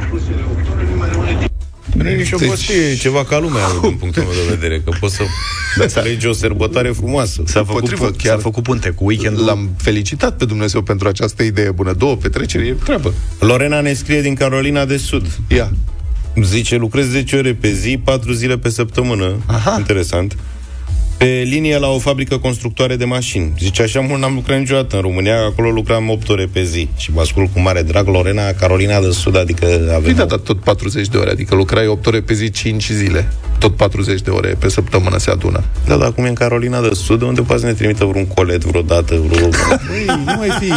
Nu 2.04 2.10
e 2.10 2.16
nicio 2.16 2.38
Deci- 2.38 2.48
prostie, 2.48 2.76
e 2.76 2.96
ceva 2.96 3.24
ca 3.26 3.40
lumea, 3.40 3.62
din 3.82 3.96
punctul 3.96 4.24
meu 4.24 4.32
de 4.46 4.56
vedere, 4.56 4.82
că 4.86 4.92
poți 5.00 5.16
să 5.16 5.24
înțelegi 5.82 6.28
o 6.28 6.32
sărbătoare 6.34 6.90
frumoasă. 6.90 7.42
S-a 7.46 7.64
făcut, 7.64 7.80
Potrivă, 7.82 8.06
pu- 8.06 8.16
chiar 8.24 8.36
s-a 8.36 8.42
făcut 8.42 8.64
punte 8.64 8.90
cu 8.90 9.06
weekendul. 9.06 9.46
L-am 9.46 9.70
felicitat 9.78 10.38
pe 10.38 10.46
Dumnezeu 10.46 10.82
pentru 10.82 11.08
această 11.08 11.44
idee 11.44 11.72
bună. 11.72 11.94
Două 11.94 12.16
petreceri, 12.16 12.68
e 12.68 12.74
treabă. 12.74 13.14
Lorena 13.40 13.82
ne 13.82 13.94
scrie 13.94 14.22
din 14.22 14.36
Carolina 14.36 14.86
de 14.86 14.98
Sud. 14.98 15.40
Ia. 15.48 15.72
Zice, 16.44 16.76
lucrez 16.76 17.06
10 17.10 17.36
ore 17.36 17.54
pe 17.54 17.72
zi, 17.72 18.00
4 18.04 18.32
zile 18.32 18.58
pe 18.58 18.70
săptămână. 18.70 19.32
Aha. 19.46 19.76
Interesant. 19.78 20.38
Pe 21.20 21.44
linie 21.46 21.78
la 21.78 21.88
o 21.88 22.00
fabrică 22.00 22.38
constructoare 22.38 22.96
de 22.96 23.06
mașini. 23.06 23.54
Zice, 23.60 23.82
așa 23.82 24.00
mult 24.00 24.22
n-am 24.22 24.34
lucrat 24.34 24.60
niciodată 24.60 24.96
în 24.96 25.02
România, 25.02 25.44
acolo 25.44 25.70
lucram 25.70 26.10
8 26.10 26.30
ore 26.30 26.50
pe 26.52 26.64
zi. 26.64 26.88
Și 26.98 27.12
vă 27.12 27.22
ascult 27.22 27.54
cu 27.54 27.60
mare 27.60 27.82
drag 27.82 28.08
Lorena, 28.08 28.52
Carolina 28.52 29.00
de 29.00 29.12
Sud, 29.12 29.38
adică 29.38 29.66
avem... 29.66 30.02
Păi 30.02 30.14
da, 30.14 30.26
dar 30.26 30.40
tot 30.40 30.60
40 30.60 31.08
de 31.08 31.18
ore, 31.18 31.30
adică 31.30 31.56
lucrai 31.56 31.88
8 31.88 32.06
ore 32.06 32.22
pe 32.22 32.34
zi, 32.34 32.50
5 32.50 32.90
zile. 32.92 33.32
Tot 33.58 33.76
40 33.76 34.22
de 34.22 34.30
ore 34.30 34.56
pe 34.60 34.70
săptămână 34.70 35.18
se 35.18 35.30
adună. 35.30 35.64
Da, 35.86 35.96
dar 35.96 36.08
acum 36.08 36.24
e 36.24 36.28
în 36.28 36.34
Carolina 36.34 36.82
de 36.82 36.90
Sud, 36.94 37.22
unde 37.22 37.42
poate 37.42 37.62
să 37.62 37.68
ne 37.68 37.74
trimită 37.74 38.06
vreun 38.06 38.26
colet 38.26 38.64
vreodată, 38.64 39.16
vreo... 39.30 39.46
Ei, 39.48 40.06
nu 40.26 40.34
mai 40.38 40.50
fi 40.60 40.74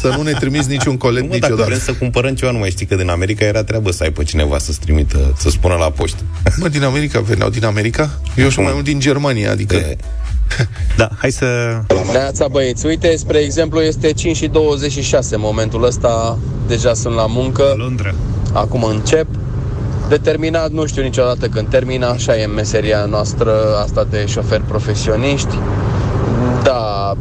să 0.00 0.14
nu 0.16 0.22
ne 0.22 0.32
trimiți 0.32 0.68
niciun 0.68 0.96
colet 0.96 1.22
Nu, 1.22 1.28
mă, 1.28 1.32
dacă 1.38 1.52
niciodată. 1.52 1.68
vrem 1.68 1.78
să 1.84 1.92
cumpărăm 1.92 2.34
ceva, 2.34 2.52
nu 2.52 2.58
mai 2.58 2.70
știi 2.70 2.86
că 2.86 2.94
din 2.94 3.08
America 3.08 3.44
era 3.44 3.64
treabă 3.64 3.90
să 3.90 4.02
ai 4.02 4.10
pe 4.10 4.24
cineva 4.24 4.58
să-ți 4.58 4.80
trimită, 4.80 5.34
să 5.38 5.50
spună 5.50 5.74
la 5.74 5.90
poștă. 5.90 6.22
Mă, 6.56 6.68
din 6.68 6.82
America 6.82 7.20
veneau 7.20 7.48
din 7.50 7.64
America? 7.64 8.20
Eu 8.36 8.48
sunt 8.48 8.64
mai 8.64 8.74
mult 8.74 8.84
din 8.84 9.00
Germania, 9.00 9.50
adică... 9.50 9.75
E, 9.76 9.96
Da, 10.96 11.08
hai 11.16 11.30
să... 11.30 11.46
Neața 12.12 12.48
băieți, 12.48 12.86
uite, 12.86 13.16
spre 13.16 13.38
exemplu, 13.38 13.80
este 13.80 14.12
5 14.12 14.36
și 14.36 14.46
26 14.46 15.34
în 15.34 15.40
momentul 15.44 15.84
ăsta, 15.84 16.38
deja 16.66 16.94
sunt 16.94 17.14
la 17.14 17.26
muncă, 17.26 17.62
Londra. 17.76 18.14
acum 18.52 18.82
încep. 18.82 19.26
Determinat, 20.08 20.70
nu 20.70 20.86
știu 20.86 21.02
niciodată 21.02 21.46
când 21.46 21.68
termină, 21.68 22.06
așa 22.06 22.36
e 22.36 22.46
meseria 22.46 23.04
noastră, 23.04 23.52
asta 23.82 24.06
de 24.10 24.26
șoferi 24.26 24.62
profesioniști. 24.62 25.58
Da, 26.62 27.14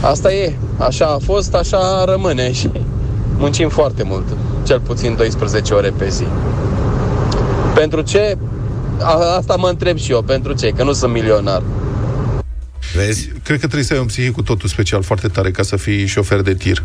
asta 0.00 0.32
e, 0.32 0.52
așa 0.78 1.06
a 1.06 1.18
fost, 1.24 1.54
așa 1.54 2.04
rămâne 2.04 2.52
și 2.52 2.70
muncim 3.38 3.68
foarte 3.68 4.02
mult, 4.02 4.24
cel 4.62 4.80
puțin 4.80 5.14
12 5.16 5.74
ore 5.74 5.92
pe 5.96 6.08
zi. 6.08 6.24
Pentru 7.74 8.00
ce? 8.00 8.36
A, 9.04 9.36
asta 9.36 9.56
mă 9.56 9.68
întreb 9.68 9.98
și 9.98 10.10
eu, 10.10 10.22
pentru 10.22 10.52
ce? 10.52 10.68
Că 10.68 10.82
nu 10.82 10.92
sunt 10.92 11.12
milionar. 11.12 11.62
Vezi? 12.94 13.28
Cred 13.28 13.60
că 13.60 13.66
trebuie 13.66 13.82
să 13.84 13.92
ai 13.92 13.98
un 13.98 14.06
psihic 14.06 14.32
cu 14.32 14.42
totul 14.42 14.68
special 14.68 15.02
foarte 15.02 15.28
tare 15.28 15.50
ca 15.50 15.62
să 15.62 15.76
fii 15.76 16.06
șofer 16.06 16.40
de 16.40 16.54
tir. 16.54 16.82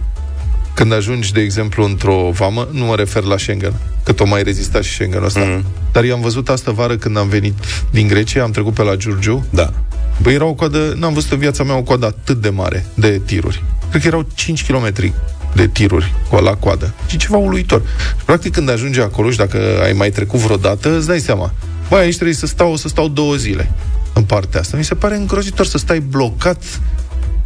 Când 0.74 0.94
ajungi, 0.94 1.34
de 1.34 1.42
exemplu, 1.42 1.84
într-o 1.84 2.30
vamă, 2.34 2.68
nu 2.72 2.86
mă 2.86 2.96
refer 2.96 3.24
la 3.24 3.38
Schengen, 3.38 3.74
că 4.04 4.12
tot 4.12 4.28
mai 4.28 4.44
rezista 4.44 4.82
și 4.82 4.92
Schengenul 4.92 5.26
ăsta, 5.26 5.40
Mhm. 5.40 5.66
dar 5.92 6.04
i-am 6.04 6.22
văzut 6.22 6.50
astă 6.50 6.72
vară 6.72 6.96
când 6.98 7.18
am 7.18 7.28
venit 7.28 7.54
din 7.92 8.08
Grecia, 8.08 8.44
am 8.44 8.52
trecut 8.52 8.74
pe 8.74 8.82
la 8.84 8.96
Giurgiu, 8.96 9.46
Da. 9.50 9.74
Băi, 10.22 10.34
era 10.34 10.46
o 10.46 10.54
coadă, 10.54 10.94
n-am 11.00 11.14
văzut 11.14 11.32
în 11.32 11.38
viața 11.38 11.64
mea 11.64 11.76
o 11.78 11.82
coadă 11.82 12.06
atât 12.06 12.42
de 12.42 12.50
mare 12.50 12.86
de 12.94 13.22
tiruri. 13.26 13.64
Cred 13.90 14.02
că 14.02 14.08
erau 14.08 14.26
5 14.36 14.66
km 14.66 15.14
de 15.54 15.68
tiruri 15.68 16.14
cu 16.30 16.36
la 16.36 16.52
coadă. 16.56 16.94
Și 17.08 17.18
ceva 17.18 17.38
uluitor. 17.38 17.82
Și, 18.18 18.24
practic, 18.26 18.54
când 18.54 18.70
ajungi 18.70 19.00
acolo 19.00 19.30
și 19.32 19.38
dacă 19.38 19.58
ai 19.84 19.94
mai 19.94 20.10
trecut 20.10 20.40
vreodată, 20.40 20.98
îți 20.98 21.08
dai 21.08 21.20
seama. 21.20 21.54
Băi, 21.90 22.00
aici 22.00 22.16
trebuie 22.16 22.36
să 22.36 22.46
stau, 22.46 22.76
să 22.76 22.88
stau 22.88 23.08
două 23.08 23.36
zile 23.36 23.72
în 24.14 24.24
partea 24.24 24.60
asta. 24.60 24.78
Mi 24.78 24.84
se 24.84 24.96
pare 24.96 25.16
îngrozitor 25.16 25.66
să 25.66 25.78
stai 25.78 26.00
blocat 26.00 26.64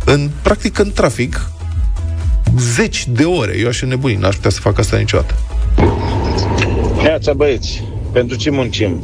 în, 0.06 0.30
practic, 0.42 0.78
în 0.78 0.92
trafic 0.92 1.50
zeci 2.58 3.08
de 3.08 3.24
ore. 3.24 3.58
Eu 3.60 3.68
aș 3.68 3.82
nebuni, 3.82 4.16
n-aș 4.16 4.36
putea 4.36 4.50
să 4.50 4.60
fac 4.60 4.80
asta 4.80 4.98
niciodată. 4.98 5.36
Neața 7.02 7.34
băieți, 7.34 7.84
pentru 8.12 8.38
ce 8.38 8.50
muncim? 8.50 9.04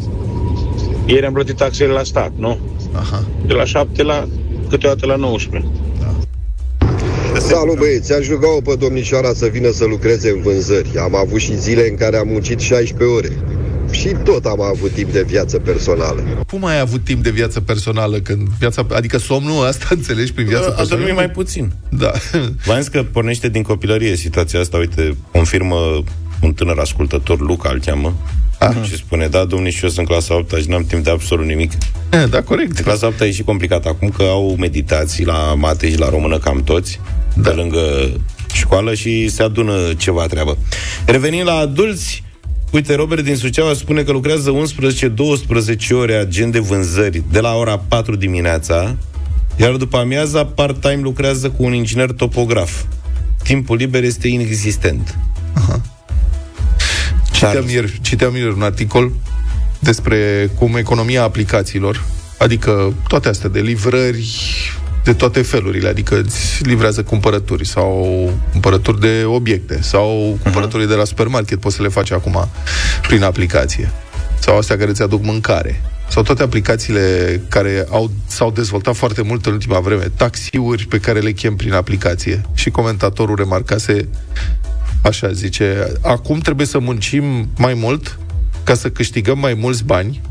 Ieri 1.05 1.25
am 1.25 1.33
plătit 1.33 1.55
taxele 1.55 1.91
la 1.91 2.03
stat, 2.03 2.31
nu? 2.35 2.59
Aha. 2.93 3.23
De 3.45 3.53
la 3.53 3.65
7 3.65 4.03
la 4.03 4.27
câteodată 4.69 5.05
la 5.05 5.15
19. 5.15 5.69
Salut 7.39 7.77
băieți, 7.77 8.13
aș 8.13 8.27
ruga-o 8.27 8.61
pe 8.61 8.75
domnișoara 8.79 9.33
să 9.33 9.45
vină 9.45 9.71
să 9.71 9.85
lucreze 9.85 10.29
în 10.29 10.41
vânzări. 10.41 10.97
Am 10.99 11.15
avut 11.15 11.39
și 11.39 11.59
zile 11.59 11.89
în 11.89 11.95
care 11.95 12.17
am 12.17 12.27
muncit 12.27 12.59
16 12.59 13.15
ore. 13.15 13.37
Și 13.91 14.15
tot 14.23 14.45
am 14.45 14.61
avut 14.61 14.91
timp 14.91 15.11
de 15.11 15.23
viață 15.27 15.57
personală. 15.57 16.23
Cum 16.47 16.65
ai 16.65 16.79
avut 16.79 17.03
timp 17.03 17.23
de 17.23 17.29
viață 17.29 17.59
personală 17.61 18.17
când 18.19 18.47
viața... 18.59 18.85
Adică 18.93 19.17
somnul 19.17 19.67
ăsta 19.67 19.85
înțelegi 19.95 20.33
prin 20.33 20.45
viața 20.47 20.65
A 20.65 20.67
personală? 20.67 20.95
dormit 20.95 21.15
mai 21.15 21.29
puțin. 21.29 21.71
Da. 21.89 22.11
V-am 22.65 22.79
zis 22.79 22.87
că 22.87 23.03
pornește 23.03 23.49
din 23.49 23.61
copilărie 23.63 24.15
situația 24.15 24.59
asta. 24.59 24.77
Uite, 24.77 25.17
confirmă 25.31 26.03
un 26.41 26.53
tânăr 26.53 26.77
ascultător, 26.79 27.39
Luca 27.39 27.69
îl 27.73 27.79
cheamă, 27.79 28.15
Aha. 28.59 28.83
și 28.83 28.95
spune, 28.95 29.27
da, 29.27 29.45
domnule, 29.45 29.71
și 29.71 29.83
eu 29.83 29.89
sunt 29.89 30.07
clasa 30.07 30.35
8 30.35 30.53
și 30.61 30.69
n-am 30.69 30.85
timp 30.85 31.03
de 31.03 31.09
absolut 31.09 31.45
nimic. 31.45 31.71
da, 32.29 32.41
corect. 32.41 32.79
Clasa 32.79 33.07
8 33.07 33.21
e 33.21 33.31
și 33.31 33.43
complicat 33.43 33.85
acum 33.85 34.09
că 34.09 34.23
au 34.23 34.55
meditații 34.59 35.25
la 35.25 35.53
mate 35.57 35.89
și 35.89 35.97
la 35.99 36.09
română 36.09 36.37
cam 36.37 36.63
toți, 36.63 36.99
da. 37.35 37.41
de 37.49 37.55
lângă 37.55 38.09
școală 38.53 38.93
și 38.93 39.29
se 39.29 39.43
adună 39.43 39.93
ceva 39.97 40.25
treabă. 40.25 40.57
Revenind 41.05 41.45
la 41.47 41.53
adulți, 41.53 42.23
Uite, 42.71 42.95
Robert 42.95 43.23
din 43.23 43.35
Suceava 43.35 43.73
spune 43.73 44.03
că 44.03 44.11
lucrează 44.11 44.51
11-12 44.51 45.89
ore 45.91 46.15
agent 46.15 46.51
de 46.51 46.59
vânzări 46.59 47.23
de 47.31 47.39
la 47.39 47.53
ora 47.55 47.77
4 47.77 48.15
dimineața, 48.15 48.95
iar 49.55 49.75
după 49.75 49.97
amiaza 49.97 50.45
part-time 50.45 51.01
lucrează 51.01 51.49
cu 51.49 51.63
un 51.63 51.73
inginer 51.73 52.11
topograf. 52.11 52.83
Timpul 53.43 53.77
liber 53.77 54.03
este 54.03 54.27
inexistent. 54.27 55.17
Citeam 57.31 57.69
ieri, 57.69 57.99
citeam 58.01 58.35
ieri 58.35 58.53
un 58.53 58.61
articol 58.61 59.11
despre 59.79 60.49
cum 60.55 60.75
economia 60.75 61.23
aplicațiilor, 61.23 62.03
adică 62.37 62.93
toate 63.07 63.27
astea 63.27 63.49
de 63.49 63.59
livrări 63.59 64.27
de 65.07 65.13
toate 65.13 65.41
felurile, 65.41 65.87
adică 65.87 66.21
îți 66.21 66.63
livrează 66.63 67.03
cumpărături 67.03 67.65
sau 67.65 68.31
cumpărături 68.51 68.99
de 68.99 69.23
obiecte 69.25 69.81
sau 69.81 70.37
cumpărături 70.43 70.87
de 70.87 70.93
la 70.93 71.03
supermarket, 71.03 71.59
poți 71.59 71.75
să 71.75 71.81
le 71.81 71.87
faci 71.87 72.11
acum 72.11 72.47
prin 73.01 73.23
aplicație. 73.23 73.91
Sau 74.39 74.57
astea 74.57 74.77
care 74.77 74.89
îți 74.89 75.01
aduc 75.01 75.23
mâncare. 75.23 75.81
Sau 76.09 76.23
toate 76.23 76.43
aplicațiile 76.43 77.41
care 77.49 77.85
au, 77.89 78.11
s-au 78.25 78.51
dezvoltat 78.51 78.95
foarte 78.95 79.21
mult 79.21 79.45
în 79.45 79.53
ultima 79.53 79.79
vreme. 79.79 80.11
Taxiuri 80.15 80.85
pe 80.85 80.99
care 80.99 81.19
le 81.19 81.31
chem 81.31 81.55
prin 81.55 81.73
aplicație. 81.73 82.41
Și 82.53 82.69
comentatorul 82.69 83.35
remarcase 83.35 84.07
Așa 85.01 85.31
zice, 85.31 85.91
acum 86.01 86.39
trebuie 86.39 86.65
să 86.65 86.79
muncim 86.79 87.49
mai 87.57 87.73
mult 87.73 88.19
ca 88.63 88.73
să 88.73 88.89
câștigăm 88.89 89.39
mai 89.39 89.53
mulți 89.53 89.83
bani 89.83 90.21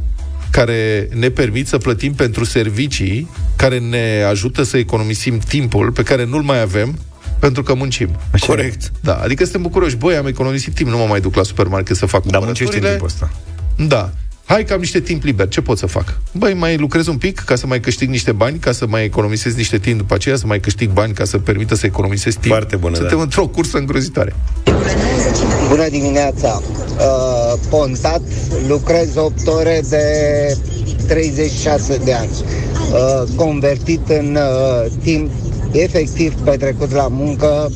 care 0.57 1.09
ne 1.15 1.29
permit 1.29 1.67
să 1.69 1.79
plătim 1.79 2.15
pentru 2.15 2.45
servicii 2.45 3.31
care 3.57 3.79
ne 3.79 4.23
ajută 4.29 4.63
să 4.63 4.77
economisim 4.77 5.39
timpul 5.39 5.91
pe 5.93 6.03
care 6.03 6.25
nu-l 6.25 6.43
mai 6.43 6.61
avem 6.61 6.99
pentru 7.39 7.63
că 7.63 7.75
muncim. 7.75 8.09
Așa 8.33 8.47
Corect. 8.47 8.93
Da, 9.01 9.15
adică 9.15 9.43
suntem 9.43 9.63
bucuroși. 9.63 9.97
Băi, 9.97 10.17
am 10.17 10.27
economisit 10.27 10.75
timp, 10.75 10.89
nu 10.91 10.97
mă 10.97 11.05
mai 11.09 11.21
duc 11.21 11.35
la 11.35 11.43
supermarket 11.43 11.97
să 11.97 12.07
fac 12.07 12.25
Dar 12.25 12.41
muncești 12.41 12.75
în 12.75 12.81
cumpărăturile. 12.81 13.29
timpul 13.29 13.37
ăsta. 13.77 13.97
Da. 13.97 14.13
Hai 14.47 14.65
că 14.65 14.73
am 14.73 14.79
niște 14.79 15.01
timp 15.01 15.23
liber, 15.23 15.49
ce 15.49 15.61
pot 15.61 15.79
să 15.79 15.87
fac? 15.87 16.19
Băi, 16.33 16.55
mai 16.55 16.77
lucrez 16.77 17.07
un 17.07 17.17
pic 17.17 17.39
ca 17.39 17.55
să 17.55 17.67
mai 17.67 17.81
câștig 17.81 18.09
niște 18.09 18.33
bani, 18.33 18.59
ca 18.59 18.73
să 18.73 18.87
mai 18.87 19.05
economisez 19.05 19.55
niște 19.55 19.79
timp 19.79 19.99
după 19.99 20.15
aceea, 20.15 20.37
să 20.37 20.47
mai 20.47 20.61
câștig 20.61 20.91
bani 20.91 21.13
ca 21.13 21.25
să 21.25 21.39
permită 21.39 21.75
să 21.75 21.87
economisez 21.87 22.33
timp. 22.35 22.47
Foarte 22.47 22.77
bună, 22.77 22.97
Suntem 22.97 23.17
da. 23.17 23.23
într-o 23.23 23.47
cursă 23.47 23.79
îngrozitoare. 23.79 24.35
Bună 25.69 25.89
dimineața! 25.89 26.63
Uh, 26.99 27.59
pontat, 27.69 28.21
lucrez 28.69 29.17
8 29.17 29.47
ore 29.47 29.81
de 29.89 30.05
36 31.07 32.01
de 32.05 32.13
ani. 32.13 32.31
Uh, 32.93 33.23
convertit 33.37 34.09
în 34.09 34.37
uh, 34.37 34.91
timp 35.03 35.31
efectiv 35.73 36.35
petrecut 36.35 36.93
la 36.93 37.09
muncă, 37.09 37.71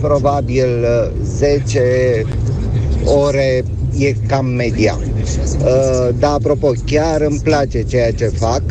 probabil 0.00 0.68
uh, 0.82 1.10
10 1.22 1.80
ore 3.04 3.64
e 3.98 4.14
cam 4.28 4.46
media. 4.46 4.98
Uh, 5.58 6.08
dar, 6.18 6.32
apropo, 6.32 6.72
chiar 6.86 7.20
îmi 7.20 7.40
place 7.42 7.82
ceea 7.82 8.12
ce 8.12 8.24
fac 8.24 8.62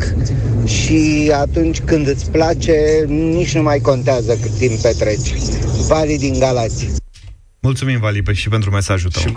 și 0.64 1.30
atunci 1.34 1.80
când 1.80 2.08
îți 2.08 2.30
place, 2.30 3.04
nici 3.08 3.54
nu 3.54 3.62
mai 3.62 3.78
contează 3.78 4.38
cât 4.42 4.50
timp 4.58 4.80
petreci. 4.80 5.34
Vali 5.88 6.18
din 6.18 6.38
Galați. 6.38 6.86
Mulțumim, 7.60 7.98
Vali, 8.00 8.22
pe- 8.22 8.32
și 8.32 8.48
pentru 8.48 8.70
mesajul 8.70 9.10
tău. 9.10 9.32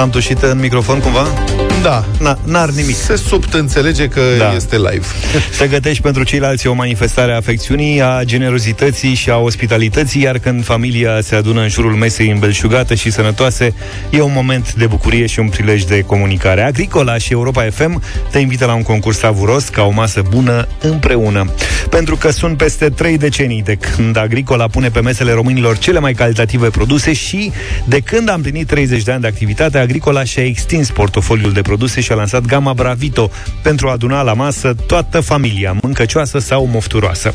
Am 0.00 0.10
tușit 0.10 0.42
în 0.42 0.58
microfon 0.58 1.00
cumva? 1.00 1.26
Da. 1.82 2.04
Na, 2.20 2.38
n-ar 2.44 2.68
nimic. 2.70 2.94
Se 2.96 3.16
subt 3.16 3.54
înțelege 3.54 4.08
că 4.08 4.20
Da. 4.38 4.52
este 4.54 4.76
live. 4.76 5.06
Să 5.58 5.66
gătești 5.66 6.02
pentru 6.02 6.22
ceilalți 6.22 6.66
o 6.66 6.72
manifestare 6.72 7.32
a 7.32 7.36
afecțiunii, 7.36 8.02
a 8.02 8.20
generozității 8.24 9.14
și 9.14 9.30
a 9.30 9.36
ospitalității, 9.36 10.22
iar 10.22 10.38
când 10.38 10.64
familia 10.64 11.20
se 11.20 11.34
adună 11.34 11.60
în 11.60 11.68
jurul 11.68 11.92
mesei 11.92 12.30
îmbelșugate 12.30 12.94
și 12.94 13.10
sănătoase, 13.10 13.74
e 14.10 14.20
un 14.20 14.32
moment 14.34 14.74
de 14.74 14.86
bucurie 14.86 15.26
și 15.26 15.38
un 15.40 15.48
prilej 15.48 15.82
de 15.82 16.00
comunicare. 16.02 16.62
Agricola 16.62 17.18
și 17.18 17.32
Europa 17.32 17.66
FM 17.70 18.02
te 18.30 18.38
invită 18.38 18.64
la 18.64 18.74
un 18.74 18.82
concurs 18.82 19.18
savuros 19.18 19.68
ca 19.68 19.82
o 19.82 19.90
masă 19.90 20.22
bună 20.30 20.68
împreună. 20.80 21.50
Pentru 21.90 22.16
că 22.16 22.30
sunt 22.30 22.56
peste 22.56 22.88
trei 22.90 23.18
decenii 23.18 23.62
de 23.62 23.74
când 23.74 24.16
Agricola 24.16 24.66
pune 24.66 24.88
pe 24.88 25.00
mesele 25.00 25.32
românilor 25.32 25.78
cele 25.78 25.98
mai 25.98 26.12
calitative 26.12 26.68
produse 26.68 27.12
și 27.12 27.52
de 27.84 28.00
când 28.00 28.28
a 28.28 28.32
împlinit 28.32 28.66
30 28.66 29.02
de 29.02 29.12
ani 29.12 29.20
de 29.20 29.26
activitate, 29.26 29.78
Agricola 29.78 30.24
și-a 30.24 30.44
extins 30.44 30.90
portofoliul 30.90 31.52
de 31.52 31.60
produse 31.60 31.70
și 32.00 32.12
a 32.12 32.14
lansat 32.14 32.44
gama 32.46 32.72
Bravito 32.72 33.30
pentru 33.62 33.88
a 33.88 33.92
aduna 33.92 34.22
la 34.22 34.32
masă 34.32 34.74
toată 34.86 35.20
familia, 35.20 35.76
mâncăcioasă 35.82 36.38
sau 36.38 36.66
mofturoasă. 36.66 37.34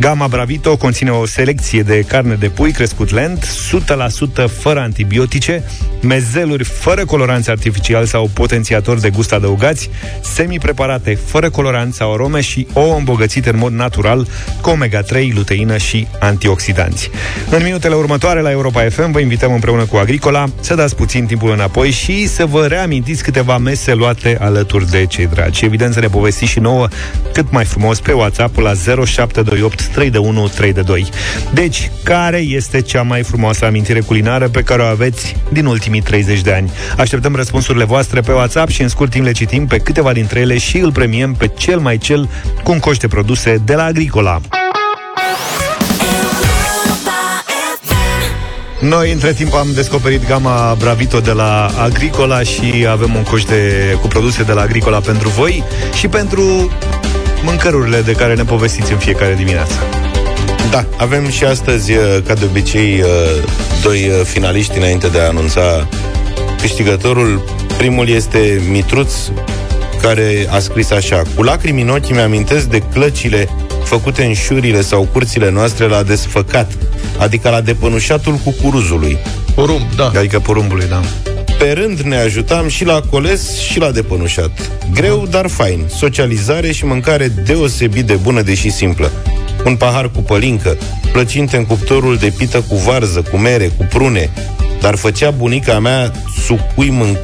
Gama 0.00 0.26
Bravito 0.26 0.76
conține 0.76 1.10
o 1.10 1.26
selecție 1.26 1.82
de 1.82 2.00
carne 2.00 2.34
de 2.34 2.48
pui 2.48 2.72
crescut 2.72 3.10
lent, 3.10 3.46
100% 4.44 4.44
fără 4.60 4.80
antibiotice, 4.80 5.64
mezeluri 6.02 6.64
fără 6.64 7.04
coloranți 7.04 7.50
artificiali 7.50 8.06
sau 8.06 8.30
potențiatori 8.32 9.00
de 9.00 9.10
gust 9.10 9.32
adăugați, 9.32 9.90
semi-preparate 10.20 11.18
fără 11.24 11.50
coloranți 11.50 11.96
sau 11.96 12.12
arome 12.12 12.40
și 12.40 12.66
ouă 12.72 12.96
îmbogățite 12.96 13.50
în 13.50 13.58
mod 13.58 13.72
natural 13.72 14.26
cu 14.60 14.70
omega-3, 14.70 15.32
luteină 15.34 15.76
și 15.76 16.06
antioxidanți. 16.20 17.10
În 17.50 17.62
minutele 17.62 17.94
următoare 17.94 18.40
la 18.40 18.50
Europa 18.50 18.88
FM 18.90 19.10
vă 19.10 19.20
invităm 19.20 19.52
împreună 19.52 19.84
cu 19.84 19.96
Agricola 19.96 20.44
să 20.60 20.74
dați 20.74 20.96
puțin 20.96 21.26
timpul 21.26 21.50
înapoi 21.50 21.90
și 21.90 22.26
să 22.26 22.46
vă 22.46 22.66
reamintiți 22.66 23.22
câteva 23.22 23.56
mese 23.72 23.94
luate 23.94 24.38
alături 24.40 24.90
de 24.90 25.06
cei 25.06 25.26
dragi. 25.26 25.64
Evident 25.64 25.92
să 25.92 26.00
ne 26.00 26.06
povestiți 26.06 26.50
și 26.50 26.58
nouă 26.58 26.88
cât 27.32 27.50
mai 27.50 27.64
frumos 27.64 28.00
pe 28.00 28.12
WhatsApp 28.12 28.58
la 28.58 28.72
0728 28.74 29.82
321 29.82 30.48
322. 30.48 31.08
Deci, 31.54 31.90
care 32.04 32.38
este 32.38 32.80
cea 32.80 33.02
mai 33.02 33.22
frumoasă 33.22 33.64
amintire 33.64 34.00
culinară 34.00 34.48
pe 34.48 34.62
care 34.62 34.82
o 34.82 34.84
aveți 34.84 35.36
din 35.52 35.66
ultimii 35.66 36.00
30 36.00 36.40
de 36.40 36.52
ani? 36.52 36.70
Așteptăm 36.96 37.34
răspunsurile 37.34 37.84
voastre 37.84 38.20
pe 38.20 38.32
WhatsApp 38.32 38.70
și 38.70 38.82
în 38.82 38.88
scurt 38.88 39.10
timp 39.10 39.24
le 39.24 39.32
citim 39.32 39.66
pe 39.66 39.78
câteva 39.78 40.12
dintre 40.12 40.40
ele 40.40 40.58
și 40.58 40.78
îl 40.78 40.92
premiem 40.92 41.34
pe 41.34 41.50
cel 41.58 41.78
mai 41.78 41.98
cel 41.98 42.28
cu 42.62 42.72
un 42.72 42.78
coș 42.78 42.96
de 42.96 43.08
produse 43.08 43.62
de 43.64 43.74
la 43.74 43.84
Agricola. 43.84 44.40
Noi, 48.82 49.12
între 49.12 49.32
timp, 49.32 49.54
am 49.54 49.68
descoperit 49.74 50.26
gama 50.26 50.74
Bravito 50.78 51.20
de 51.20 51.30
la 51.30 51.66
Agricola 51.78 52.42
și 52.42 52.86
avem 52.90 53.14
un 53.14 53.22
coș 53.22 53.44
de, 53.44 53.96
cu 54.00 54.06
produse 54.06 54.42
de 54.42 54.52
la 54.52 54.60
Agricola 54.60 55.00
pentru 55.00 55.28
voi 55.28 55.64
și 55.94 56.08
pentru 56.08 56.70
mâncărurile 57.42 58.00
de 58.00 58.12
care 58.12 58.34
ne 58.34 58.44
povestiți 58.44 58.92
în 58.92 58.98
fiecare 58.98 59.34
dimineață. 59.34 59.74
Da, 60.70 60.86
avem 60.96 61.28
și 61.28 61.44
astăzi, 61.44 61.92
uh, 61.92 62.18
ca 62.26 62.34
de 62.34 62.44
obicei, 62.44 63.00
uh, 63.00 63.42
doi 63.82 64.08
uh, 64.08 64.24
finaliști 64.24 64.78
înainte 64.78 65.08
de 65.08 65.18
a 65.18 65.28
anunța 65.28 65.88
câștigătorul. 66.60 67.44
Primul 67.76 68.08
este 68.08 68.62
Mitruț, 68.70 69.12
care 70.00 70.46
a 70.50 70.58
scris 70.58 70.90
așa 70.90 71.22
Cu 71.34 71.42
lacrimi 71.42 71.82
în 71.82 71.88
ochi 71.88 72.10
mi-amintesc 72.10 72.64
de 72.64 72.78
clăcile 72.78 73.48
făcute 73.84 74.24
în 74.24 74.34
șurile 74.34 74.80
sau 74.80 75.08
curțile 75.12 75.50
noastre 75.50 75.86
la 75.86 76.02
desfăcat, 76.02 76.72
adică 77.18 77.50
la 77.50 77.60
depănușatul 77.60 78.34
cucuruzului. 78.34 79.18
Porumb, 79.54 79.82
da. 79.96 80.12
Adică 80.16 80.40
porumbului, 80.40 80.86
da. 80.88 81.00
Pe 81.58 81.72
rând 81.72 82.00
ne 82.00 82.16
ajutam 82.16 82.68
și 82.68 82.84
la 82.84 83.00
coles 83.10 83.58
și 83.58 83.78
la 83.78 83.90
depănușat. 83.90 84.50
Greu, 84.94 85.26
dar 85.30 85.46
fain. 85.46 85.84
Socializare 85.96 86.72
și 86.72 86.84
mâncare 86.84 87.28
deosebit 87.28 88.04
de 88.04 88.14
bună, 88.14 88.42
deși 88.42 88.70
simplă. 88.70 89.10
Un 89.64 89.76
pahar 89.76 90.10
cu 90.10 90.20
pălincă, 90.20 90.76
plăcinte 91.12 91.56
în 91.56 91.64
cuptorul 91.64 92.16
de 92.16 92.32
pită 92.36 92.64
cu 92.68 92.76
varză, 92.76 93.22
cu 93.30 93.36
mere, 93.36 93.70
cu 93.76 93.86
prune, 93.88 94.30
dar 94.80 94.96
făcea 94.96 95.30
bunica 95.30 95.78
mea 95.78 96.12
sucui, 96.44 96.90
mân... 96.90 97.18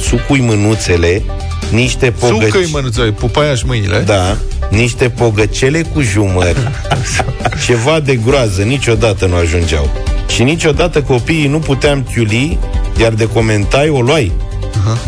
sucui 0.00 0.40
mânuțele, 0.40 1.22
niște 1.70 2.10
pogăci... 2.10 2.42
Sucă-i 2.42 2.68
mănuțoi, 2.72 3.10
pupaiași 3.10 3.66
mâinile. 3.66 3.98
Da, 3.98 4.36
niște 4.70 5.08
pogăcele 5.08 5.82
cu 5.82 6.00
jumăr. 6.00 6.56
Ceva 7.66 8.00
de 8.00 8.16
groază, 8.16 8.62
niciodată 8.62 9.26
nu 9.26 9.34
ajungeau. 9.36 9.90
Și 10.28 10.42
niciodată 10.42 11.02
copiii 11.02 11.46
nu 11.46 11.58
puteam 11.58 12.02
chiuli, 12.14 12.58
iar 13.00 13.12
de 13.12 13.28
comentai 13.28 13.88
o 13.88 14.00
luai. 14.00 14.32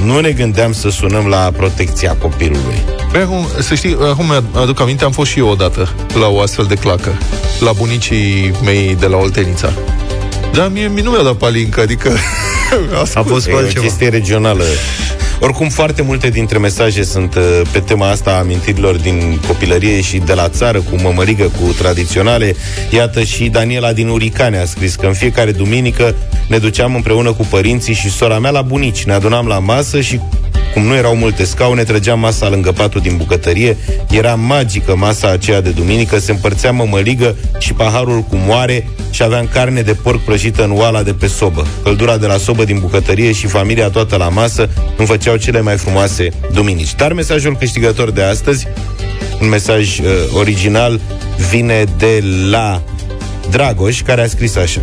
Nu 0.05 0.21
ne 0.21 0.31
gândeam 0.31 0.73
să 0.73 0.91
sunăm 0.91 1.27
la 1.27 1.51
protecția 1.57 2.17
copilului. 2.21 2.75
Păi 3.13 3.21
acum, 3.21 3.47
să 3.61 3.75
știi, 3.75 3.97
acum 4.11 4.25
mi-aduc 4.53 4.81
aminte, 4.81 5.05
am 5.05 5.11
fost 5.13 5.31
și 5.31 5.39
eu 5.39 5.49
odată 5.49 5.89
la 6.21 6.27
o 6.29 6.41
astfel 6.41 6.65
de 6.65 6.75
clacă, 6.75 7.19
la 7.61 7.73
bunicii 7.73 8.53
mei 8.65 8.97
de 9.01 9.07
la 9.07 9.17
Oltenița. 9.17 9.73
Da, 10.53 10.69
mie 10.69 10.89
mi 10.89 11.01
nu 11.01 11.11
mi-a 11.11 11.23
dat 11.23 11.35
palincă, 11.35 11.81
adică... 11.81 12.11
A 13.15 13.23
fost 13.23 13.47
E 13.47 13.51
cu 13.51 13.57
o 13.57 13.59
altceva. 13.59 13.85
chestie 13.85 14.09
regională. 14.09 14.65
Oricum, 15.41 15.69
foarte 15.69 16.03
multe 16.03 16.29
dintre 16.29 16.59
mesaje 16.59 17.03
sunt 17.03 17.35
uh, 17.35 17.61
pe 17.73 17.79
tema 17.79 18.11
asta 18.11 18.31
a 18.31 18.39
amintirilor 18.39 18.97
din 18.97 19.41
copilărie 19.47 20.01
și 20.01 20.19
de 20.19 20.35
la 20.35 20.49
țară, 20.49 20.79
cu 20.81 20.97
mămăligă, 21.03 21.45
cu 21.45 21.73
tradiționale. 21.79 22.55
Iată 22.91 23.23
și 23.23 23.49
Daniela 23.49 23.93
din 23.93 24.09
Uricane 24.09 24.59
a 24.59 24.65
scris 24.65 24.95
că 24.95 25.07
în 25.07 25.13
fiecare 25.13 25.53
duminică 25.53 26.15
ne 26.49 26.59
duceam 26.59 26.95
împreună 26.95 27.33
cu 27.33 27.47
părinții 27.51 27.95
și 27.95 28.11
sora 28.11 28.39
mea 28.39 28.51
la 28.51 28.63
bunici. 28.63 29.05
Ne 29.05 29.13
adunam 29.13 29.47
la 29.47 29.59
masă 29.59 30.01
și 30.01 30.21
cum 30.77 30.85
nu 30.85 30.95
erau 30.95 31.17
multe 31.17 31.45
scaune, 31.45 31.83
trăgeam 31.83 32.19
masa 32.19 32.49
lângă 32.49 32.73
patul 32.73 33.01
din 33.01 33.17
bucătărie. 33.17 33.77
Era 34.11 34.35
magică 34.35 34.97
masa 34.97 35.31
aceea 35.31 35.61
de 35.61 35.71
duminică, 35.71 36.19
se 36.19 36.31
împărțea 36.31 36.73
mămăligă 36.73 37.37
și 37.59 37.73
paharul 37.73 38.21
cu 38.21 38.37
moare 38.37 38.89
și 39.11 39.23
aveam 39.23 39.49
carne 39.53 39.81
de 39.81 39.95
porc 39.95 40.21
prăjită 40.21 40.65
în 40.65 40.71
oala 40.71 41.03
de 41.03 41.13
pe 41.13 41.27
sobă. 41.27 41.67
Căldura 41.83 42.17
de 42.17 42.27
la 42.27 42.37
sobă 42.37 42.65
din 42.65 42.79
bucătărie 42.79 43.33
și 43.33 43.47
familia 43.47 43.89
toată 43.89 44.17
la 44.17 44.29
masă 44.29 44.69
îmi 44.97 45.07
făceau 45.07 45.37
cele 45.37 45.61
mai 45.61 45.77
frumoase 45.77 46.29
duminici. 46.53 46.95
Dar 46.95 47.13
mesajul 47.13 47.57
câștigător 47.57 48.11
de 48.11 48.23
astăzi, 48.23 48.67
un 49.41 49.49
mesaj 49.49 49.99
uh, 49.99 50.07
original, 50.35 51.01
vine 51.51 51.85
de 51.99 52.25
la 52.51 52.83
Dragoș, 53.51 54.03
care 54.03 54.23
a 54.23 54.27
scris 54.27 54.57
așa. 54.57 54.81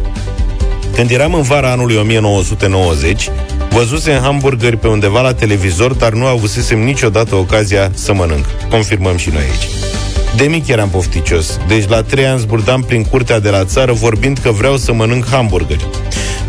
Când 0.95 1.09
eram 1.09 1.33
în 1.33 1.41
vara 1.41 1.71
anului 1.71 1.95
1990, 1.95 3.29
văzusem 3.73 4.21
hamburgeri 4.21 4.77
pe 4.77 4.87
undeva 4.87 5.21
la 5.21 5.33
televizor, 5.33 5.93
dar 5.93 6.13
nu 6.13 6.25
avusesem 6.25 6.79
niciodată 6.79 7.35
ocazia 7.35 7.91
să 7.93 8.13
mănânc. 8.13 8.45
Confirmăm 8.69 9.17
și 9.17 9.29
noi 9.29 9.41
aici. 9.41 9.67
De 10.35 10.43
mic 10.43 10.67
eram 10.67 10.89
pofticios, 10.89 11.59
deci 11.67 11.87
la 11.87 12.01
trei 12.01 12.25
ani 12.25 12.39
zburdam 12.39 12.81
prin 12.81 13.03
curtea 13.03 13.39
de 13.39 13.49
la 13.49 13.65
țară 13.65 13.91
vorbind 13.91 14.37
că 14.37 14.51
vreau 14.51 14.77
să 14.77 14.93
mănânc 14.93 15.27
hamburgeri. 15.27 15.87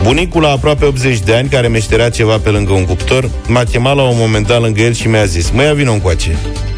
Bunicul 0.02 0.42
la 0.42 0.50
aproape 0.50 0.84
80 0.84 1.18
de 1.18 1.34
ani, 1.34 1.48
care 1.48 1.68
meșterea 1.68 2.10
ceva 2.10 2.38
pe 2.38 2.50
lângă 2.50 2.72
un 2.72 2.84
cuptor, 2.84 3.30
m-a 3.46 3.64
chemat 3.64 3.96
la 3.96 4.02
un 4.02 4.16
moment 4.18 4.46
dat 4.46 4.60
lângă 4.60 4.80
el 4.80 4.92
și 4.92 5.08
mi-a 5.08 5.24
zis 5.24 5.50
Măi, 5.50 5.74
vino 5.74 5.92
încoace. 5.92 6.36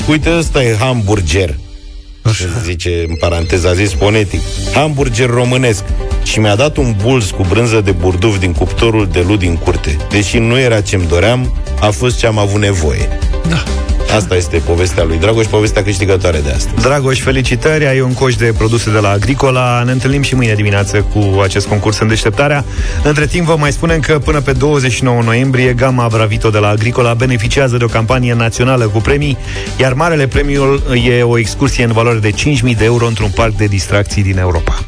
Uite, 0.08 0.36
ăsta 0.38 0.62
e 0.62 0.76
hamburger. 0.78 1.54
Așa. 2.28 2.44
Zice, 2.64 3.04
în 3.08 3.14
paranteză, 3.14 3.68
a 3.68 3.74
zis 3.74 3.92
fonetic. 3.92 4.40
Hamburger 4.74 5.30
românesc. 5.30 5.84
Și 6.22 6.38
mi-a 6.38 6.56
dat 6.56 6.76
un 6.76 6.94
bulz 7.02 7.30
cu 7.30 7.44
brânză 7.48 7.80
de 7.80 7.90
burduf 7.90 8.38
din 8.38 8.52
cuptorul 8.52 9.08
de 9.12 9.24
lut 9.28 9.38
din 9.38 9.56
curte. 9.56 9.96
Deși 10.10 10.38
nu 10.38 10.58
era 10.58 10.80
ce-mi 10.80 11.06
doream, 11.06 11.56
a 11.80 11.90
fost 11.90 12.18
ce 12.18 12.26
am 12.26 12.38
avut 12.38 12.60
nevoie. 12.60 13.08
Da. 13.48 13.62
Asta 14.14 14.34
este 14.34 14.56
povestea 14.56 15.04
lui 15.04 15.18
Dragoș, 15.18 15.46
povestea 15.46 15.82
câștigătoare 15.82 16.40
de 16.44 16.50
astăzi. 16.50 16.82
Dragoș, 16.82 17.20
felicitări, 17.20 17.86
ai 17.86 18.00
un 18.00 18.12
coș 18.12 18.34
de 18.34 18.54
produse 18.58 18.90
de 18.90 18.98
la 18.98 19.08
Agricola. 19.08 19.82
Ne 19.82 19.92
întâlnim 19.92 20.22
și 20.22 20.34
mâine 20.34 20.54
dimineață 20.54 21.06
cu 21.14 21.40
acest 21.40 21.66
concurs 21.66 21.98
în 21.98 22.08
deșteptarea. 22.08 22.64
Între 23.02 23.26
timp 23.26 23.46
vă 23.46 23.56
mai 23.58 23.72
spunem 23.72 24.00
că 24.00 24.18
până 24.18 24.40
pe 24.40 24.52
29 24.52 25.22
noiembrie 25.22 25.72
gama 25.72 26.08
Bravito 26.08 26.50
de 26.50 26.58
la 26.58 26.68
Agricola 26.68 27.14
beneficiază 27.14 27.76
de 27.76 27.84
o 27.84 27.88
campanie 27.88 28.34
națională 28.34 28.88
cu 28.88 28.98
premii, 28.98 29.36
iar 29.76 29.92
marele 29.92 30.26
premiul 30.26 30.82
e 31.04 31.22
o 31.22 31.38
excursie 31.38 31.84
în 31.84 31.92
valoare 31.92 32.18
de 32.18 32.30
5.000 32.30 32.76
de 32.76 32.84
euro 32.84 33.06
într-un 33.06 33.30
parc 33.34 33.56
de 33.56 33.64
distracții 33.64 34.22
din 34.22 34.38
Europa. 34.38 34.84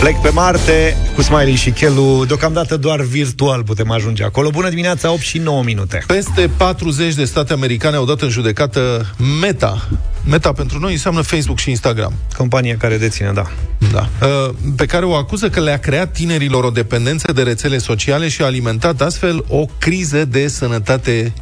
Plec 0.00 0.16
pe 0.16 0.28
Marte 0.28 0.96
cu 1.14 1.22
Smiley 1.22 1.54
și 1.54 1.70
Chelu. 1.70 2.24
Deocamdată 2.26 2.76
doar 2.76 3.00
virtual 3.00 3.62
putem 3.62 3.90
ajunge 3.90 4.24
acolo. 4.24 4.50
Bună 4.50 4.68
dimineața, 4.68 5.12
8 5.12 5.20
și 5.20 5.38
9 5.38 5.62
minute. 5.62 6.02
Peste 6.06 6.50
40 6.56 7.14
de 7.14 7.24
state 7.24 7.52
americane 7.52 7.96
au 7.96 8.04
dat 8.04 8.20
în 8.20 8.28
judecată 8.28 9.06
Meta. 9.40 9.88
Meta 10.24 10.52
pentru 10.52 10.78
noi 10.78 10.92
înseamnă 10.92 11.20
Facebook 11.20 11.58
și 11.58 11.70
Instagram. 11.70 12.12
Compania 12.36 12.76
care 12.76 12.96
deține, 12.96 13.30
da. 13.34 13.46
Da. 13.92 14.08
Uh, 14.26 14.54
Pe 14.76 14.86
care 14.86 15.04
o 15.04 15.14
acuză 15.14 15.48
că 15.48 15.60
le-a 15.60 15.78
creat 15.78 16.12
tinerilor 16.12 16.64
o 16.64 16.70
dependență 16.70 17.32
de 17.32 17.42
rețele 17.42 17.78
sociale 17.78 18.28
și 18.28 18.42
a 18.42 18.44
alimentat 18.44 19.00
astfel 19.00 19.44
o 19.48 19.64
criză 19.78 20.24
de 20.24 20.48
sănătate 20.48 21.32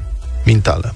mentală. 0.45 0.95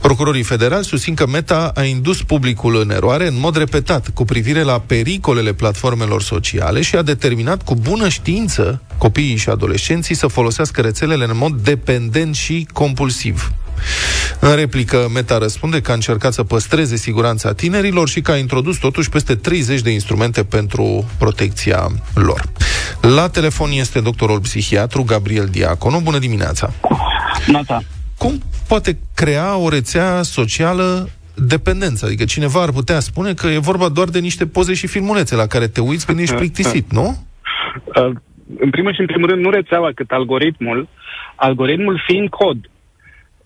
Procurorii 0.00 0.42
federali 0.42 0.84
susțin 0.84 1.14
că 1.14 1.26
Meta 1.26 1.72
a 1.74 1.82
indus 1.82 2.22
publicul 2.22 2.80
în 2.80 2.90
eroare 2.90 3.26
în 3.26 3.38
mod 3.38 3.56
repetat 3.56 4.08
cu 4.08 4.24
privire 4.24 4.62
la 4.62 4.78
pericolele 4.86 5.52
platformelor 5.52 6.22
sociale 6.22 6.82
și 6.82 6.96
a 6.96 7.02
determinat 7.02 7.62
cu 7.62 7.74
bună 7.74 8.08
știință 8.08 8.82
copiii 8.98 9.36
și 9.36 9.48
adolescenții 9.48 10.14
să 10.14 10.26
folosească 10.26 10.80
rețelele 10.80 11.24
în 11.24 11.36
mod 11.36 11.52
dependent 11.52 12.34
și 12.34 12.66
compulsiv. 12.72 13.52
În 14.38 14.54
replică, 14.54 15.08
Meta 15.12 15.38
răspunde 15.38 15.80
că 15.80 15.90
a 15.90 15.94
încercat 15.94 16.32
să 16.32 16.42
păstreze 16.42 16.96
siguranța 16.96 17.52
tinerilor 17.52 18.08
și 18.08 18.20
că 18.20 18.30
a 18.30 18.36
introdus 18.36 18.76
totuși 18.76 19.08
peste 19.08 19.34
30 19.34 19.80
de 19.80 19.90
instrumente 19.90 20.44
pentru 20.44 21.04
protecția 21.18 21.90
lor. 22.14 22.48
La 23.00 23.28
telefon 23.28 23.70
este 23.70 24.00
doctorul 24.00 24.40
psihiatru 24.40 25.02
Gabriel 25.02 25.46
Diaconu. 25.46 26.00
Bună 26.00 26.18
dimineața! 26.18 26.72
Nata. 27.46 27.82
Cum 28.24 28.38
poate 28.68 28.90
crea 29.14 29.56
o 29.56 29.68
rețea 29.68 30.22
socială 30.22 31.08
dependență? 31.48 32.06
Adică 32.06 32.24
cineva 32.24 32.60
ar 32.62 32.72
putea 32.72 33.00
spune 33.00 33.32
că 33.34 33.46
e 33.46 33.68
vorba 33.70 33.88
doar 33.88 34.08
de 34.08 34.18
niște 34.18 34.46
poze 34.46 34.74
și 34.74 34.86
filmulețe 34.86 35.34
la 35.36 35.46
care 35.46 35.66
te 35.66 35.80
uiți 35.80 36.06
când 36.06 36.18
ești 36.18 36.34
plictisit, 36.34 36.92
nu? 36.92 37.06
Uh, 37.84 38.10
în 38.58 38.70
primul 38.70 38.94
și 38.94 39.00
în 39.00 39.06
primul 39.06 39.28
rând, 39.28 39.42
nu 39.44 39.50
rețeaua, 39.50 39.90
cât 39.94 40.10
algoritmul, 40.10 40.88
algoritmul 41.34 42.02
fiind 42.06 42.28
cod. 42.28 42.58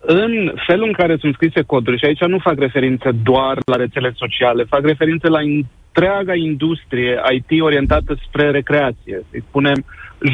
În 0.00 0.52
felul 0.66 0.86
în 0.86 0.92
care 0.92 1.16
sunt 1.20 1.34
scrise 1.34 1.62
coduri, 1.62 1.98
și 1.98 2.04
aici 2.04 2.20
nu 2.20 2.38
fac 2.38 2.58
referință 2.58 3.10
doar 3.22 3.58
la 3.66 3.76
rețele 3.76 4.12
sociale, 4.16 4.64
fac 4.64 4.84
referință 4.84 5.28
la 5.28 5.40
întreaga 5.40 6.34
industrie 6.34 7.20
IT 7.36 7.60
orientată 7.60 8.18
spre 8.26 8.50
recreație. 8.50 9.22
Să 9.30 9.38
spunem 9.48 9.84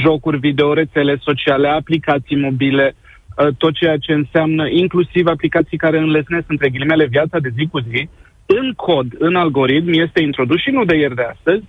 jocuri 0.02 0.38
video, 0.38 0.72
rețele 0.72 1.18
sociale, 1.22 1.68
aplicații 1.68 2.36
mobile, 2.36 2.94
uh, 2.96 3.03
tot 3.58 3.74
ceea 3.74 3.96
ce 3.96 4.12
înseamnă 4.12 4.68
inclusiv 4.68 5.26
aplicații 5.26 5.76
care 5.76 5.98
înlesnesc 5.98 6.44
între 6.46 6.68
ghilimele 6.68 7.06
viața 7.06 7.38
de 7.38 7.52
zi 7.56 7.68
cu 7.70 7.80
zi, 7.80 8.08
în 8.46 8.72
cod, 8.72 9.06
în 9.18 9.34
algoritm, 9.36 9.88
este 9.88 10.22
introdus 10.22 10.60
și 10.60 10.70
nu 10.70 10.84
de 10.84 10.96
ieri 10.96 11.14
de 11.14 11.22
astăzi, 11.22 11.64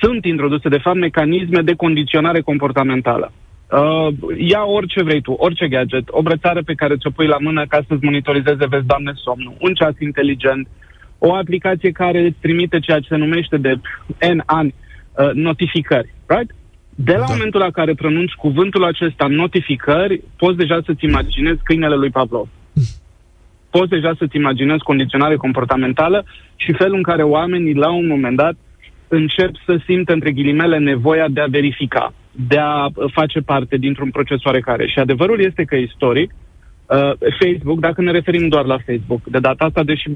sunt 0.00 0.24
introduse, 0.24 0.68
de 0.68 0.78
fapt, 0.78 0.96
mecanisme 0.96 1.62
de 1.62 1.74
condiționare 1.74 2.40
comportamentală. 2.40 3.32
Uh, 3.70 4.08
ia 4.36 4.64
orice 4.64 5.02
vrei 5.02 5.20
tu, 5.20 5.32
orice 5.32 5.68
gadget, 5.68 6.04
o 6.10 6.22
brățară 6.22 6.62
pe 6.62 6.74
care 6.74 6.96
ți-o 6.96 7.10
pui 7.10 7.26
la 7.26 7.36
mână 7.40 7.66
ca 7.66 7.80
să-ți 7.88 8.04
monitorizeze, 8.04 8.66
vezi, 8.68 8.86
doamne, 8.86 9.12
somnul, 9.14 9.54
un 9.60 9.74
ceas 9.74 9.94
inteligent, 10.00 10.68
o 11.18 11.34
aplicație 11.34 11.90
care 11.90 12.20
îți 12.20 12.38
trimite 12.40 12.78
ceea 12.78 13.00
ce 13.00 13.08
se 13.08 13.16
numește 13.16 13.56
de 13.56 13.74
N 14.34 14.42
ani 14.46 14.74
uh, 14.74 15.30
notificări, 15.32 16.14
right? 16.26 16.54
De 17.00 17.12
la 17.12 17.18
da. 17.18 17.32
momentul 17.32 17.60
la 17.60 17.70
care 17.70 17.94
pronunți 17.94 18.34
cuvântul 18.36 18.84
acesta, 18.84 19.26
notificări, 19.26 20.22
poți 20.36 20.56
deja 20.56 20.80
să-ți 20.86 21.04
imaginezi 21.04 21.60
câinele 21.64 21.94
lui 21.94 22.10
Pavlov. 22.10 22.48
Poți 23.70 23.88
deja 23.88 24.12
să-ți 24.18 24.36
imaginezi 24.36 24.82
condiționare 24.82 25.36
comportamentală 25.36 26.24
și 26.56 26.72
felul 26.72 26.96
în 26.96 27.02
care 27.02 27.22
oamenii, 27.22 27.74
la 27.74 27.90
un 27.90 28.06
moment 28.06 28.36
dat, 28.36 28.56
încep 29.08 29.50
să 29.66 29.80
simtă, 29.84 30.12
între 30.12 30.30
ghilimele, 30.30 30.78
nevoia 30.78 31.28
de 31.28 31.40
a 31.40 31.46
verifica, 31.46 32.12
de 32.30 32.58
a 32.58 32.84
uh, 32.84 33.12
face 33.12 33.40
parte 33.40 33.76
dintr-un 33.76 34.10
proces 34.10 34.44
oarecare. 34.44 34.86
Și 34.86 34.98
adevărul 34.98 35.40
este 35.40 35.64
că, 35.64 35.76
istoric, 35.76 36.34
uh, 36.86 37.12
Facebook, 37.40 37.80
dacă 37.80 38.02
ne 38.02 38.10
referim 38.10 38.48
doar 38.48 38.64
la 38.64 38.78
Facebook, 38.86 39.20
de 39.24 39.38
data 39.38 39.64
asta, 39.64 39.82
deși 39.82 40.10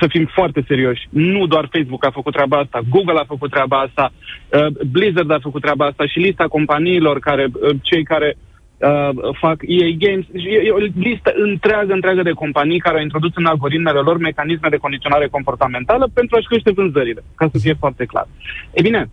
să 0.00 0.06
fim 0.08 0.30
foarte 0.34 0.64
serioși, 0.66 1.08
nu 1.10 1.46
doar 1.46 1.68
Facebook 1.72 2.06
a 2.06 2.10
făcut 2.10 2.32
treaba 2.32 2.58
asta, 2.58 2.80
Google 2.88 3.18
a 3.20 3.24
făcut 3.24 3.50
treaba 3.50 3.78
asta, 3.78 4.12
uh, 4.12 4.66
Blizzard 4.90 5.30
a 5.30 5.38
făcut 5.42 5.60
treaba 5.60 5.86
asta 5.86 6.06
și 6.06 6.18
lista 6.18 6.48
companiilor 6.48 7.18
care, 7.18 7.46
uh, 7.52 7.76
cei 7.82 8.04
care 8.04 8.36
uh, 8.36 9.34
fac 9.40 9.56
EA 9.66 9.88
Games, 9.98 10.24
și 10.24 10.48
e 10.48 10.70
o 10.70 10.78
listă 10.94 11.32
întreagă, 11.34 11.92
întreagă 11.92 12.22
de 12.22 12.30
companii 12.30 12.78
care 12.78 12.96
au 12.96 13.02
introdus 13.02 13.30
în 13.34 13.46
algoritmele 13.46 13.98
lor 13.98 14.18
mecanisme 14.18 14.68
de 14.68 14.76
condiționare 14.76 15.28
comportamentală 15.28 16.10
pentru 16.14 16.36
a-și 16.36 16.46
crește 16.46 16.72
vânzările, 16.72 17.22
ca 17.34 17.48
să 17.52 17.58
fie 17.58 17.74
foarte 17.78 18.04
clar. 18.04 18.26
E 18.72 18.82
bine, 18.82 19.08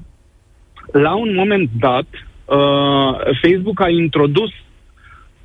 la 0.92 1.16
un 1.16 1.36
moment 1.36 1.70
dat, 1.80 2.08
uh, 2.46 3.36
Facebook 3.42 3.82
a 3.82 3.90
introdus 3.90 4.52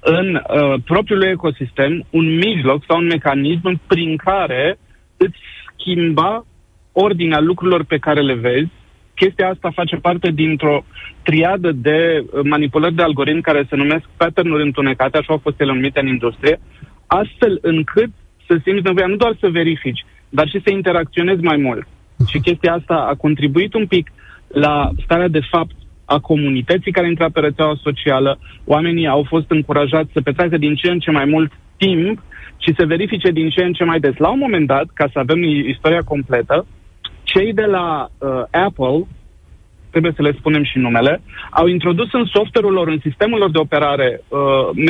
în 0.01 0.35
uh, 0.35 0.75
propriul 0.85 1.19
lui 1.19 1.29
ecosistem 1.29 2.07
un 2.11 2.35
mijloc 2.35 2.85
sau 2.89 2.99
un 2.99 3.07
mecanism 3.07 3.81
prin 3.87 4.17
care 4.17 4.79
îți 5.25 5.39
schimba 5.79 6.45
ordinea 6.93 7.41
lucrurilor 7.41 7.85
pe 7.85 7.99
care 7.99 8.21
le 8.21 8.35
vezi. 8.35 8.71
Chestia 9.15 9.49
asta 9.49 9.71
face 9.71 9.97
parte 9.97 10.31
dintr-o 10.31 10.85
triadă 11.23 11.73
de 11.73 12.25
uh, 12.25 12.41
manipulări 12.45 12.95
de 12.95 13.03
algoritmi 13.03 13.43
care 13.43 13.67
se 13.69 13.77
numesc 13.77 14.05
pattern-uri 14.17 14.63
întunecate, 14.63 15.17
așa 15.19 15.33
au 15.33 15.41
fost 15.43 15.61
ele 15.61 15.73
numite 15.73 16.01
în 16.01 16.07
industrie, 16.07 16.61
astfel 17.07 17.59
încât 17.63 18.11
să 18.47 18.59
simți 18.65 18.85
nevoia 18.85 19.07
nu 19.07 19.17
doar 19.17 19.37
să 19.41 19.49
verifici, 19.49 20.05
dar 20.29 20.49
și 20.49 20.61
să 20.65 20.71
interacționezi 20.71 21.43
mai 21.43 21.57
mult. 21.57 21.87
Și 22.29 22.39
chestia 22.39 22.73
asta 22.73 22.95
a 22.95 23.15
contribuit 23.15 23.75
un 23.75 23.87
pic 23.87 24.13
la 24.49 24.91
starea 25.05 25.29
de 25.29 25.41
fapt 25.51 25.75
a 26.05 26.19
comunității 26.19 26.93
care 26.93 27.09
intra 27.09 27.29
pe 27.31 27.41
rețeaua 27.41 27.79
socială. 27.83 28.39
Oamenii 28.65 29.07
au 29.07 29.25
fost 29.29 29.51
încurajați 29.51 30.13
să 30.13 30.21
petreacă 30.21 30.57
din 30.57 30.75
ce 30.75 30.91
în 30.91 30.99
ce 30.99 31.11
mai 31.11 31.25
mult 31.25 31.53
timp 31.77 32.23
și 32.65 32.75
se 32.79 32.85
verifice 32.85 33.31
din 33.31 33.49
ce 33.49 33.63
în 33.65 33.73
ce 33.73 33.85
mai 33.85 34.01
des. 34.01 34.17
La 34.17 34.31
un 34.31 34.39
moment 34.39 34.67
dat, 34.67 34.87
ca 34.95 35.07
să 35.13 35.19
avem 35.19 35.43
istoria 35.43 36.03
completă, 36.13 36.67
cei 37.23 37.53
de 37.53 37.67
la 37.77 37.87
uh, 38.19 38.29
Apple, 38.67 38.99
trebuie 39.91 40.13
să 40.17 40.23
le 40.23 40.37
spunem 40.39 40.65
și 40.65 40.79
numele, 40.79 41.23
au 41.51 41.67
introdus 41.67 42.13
în 42.13 42.25
software-ul 42.25 42.73
lor, 42.73 42.89
în 42.89 43.01
sistemul 43.03 43.39
lor 43.39 43.51
de 43.51 43.59
operare, 43.59 44.21
uh, 44.29 44.39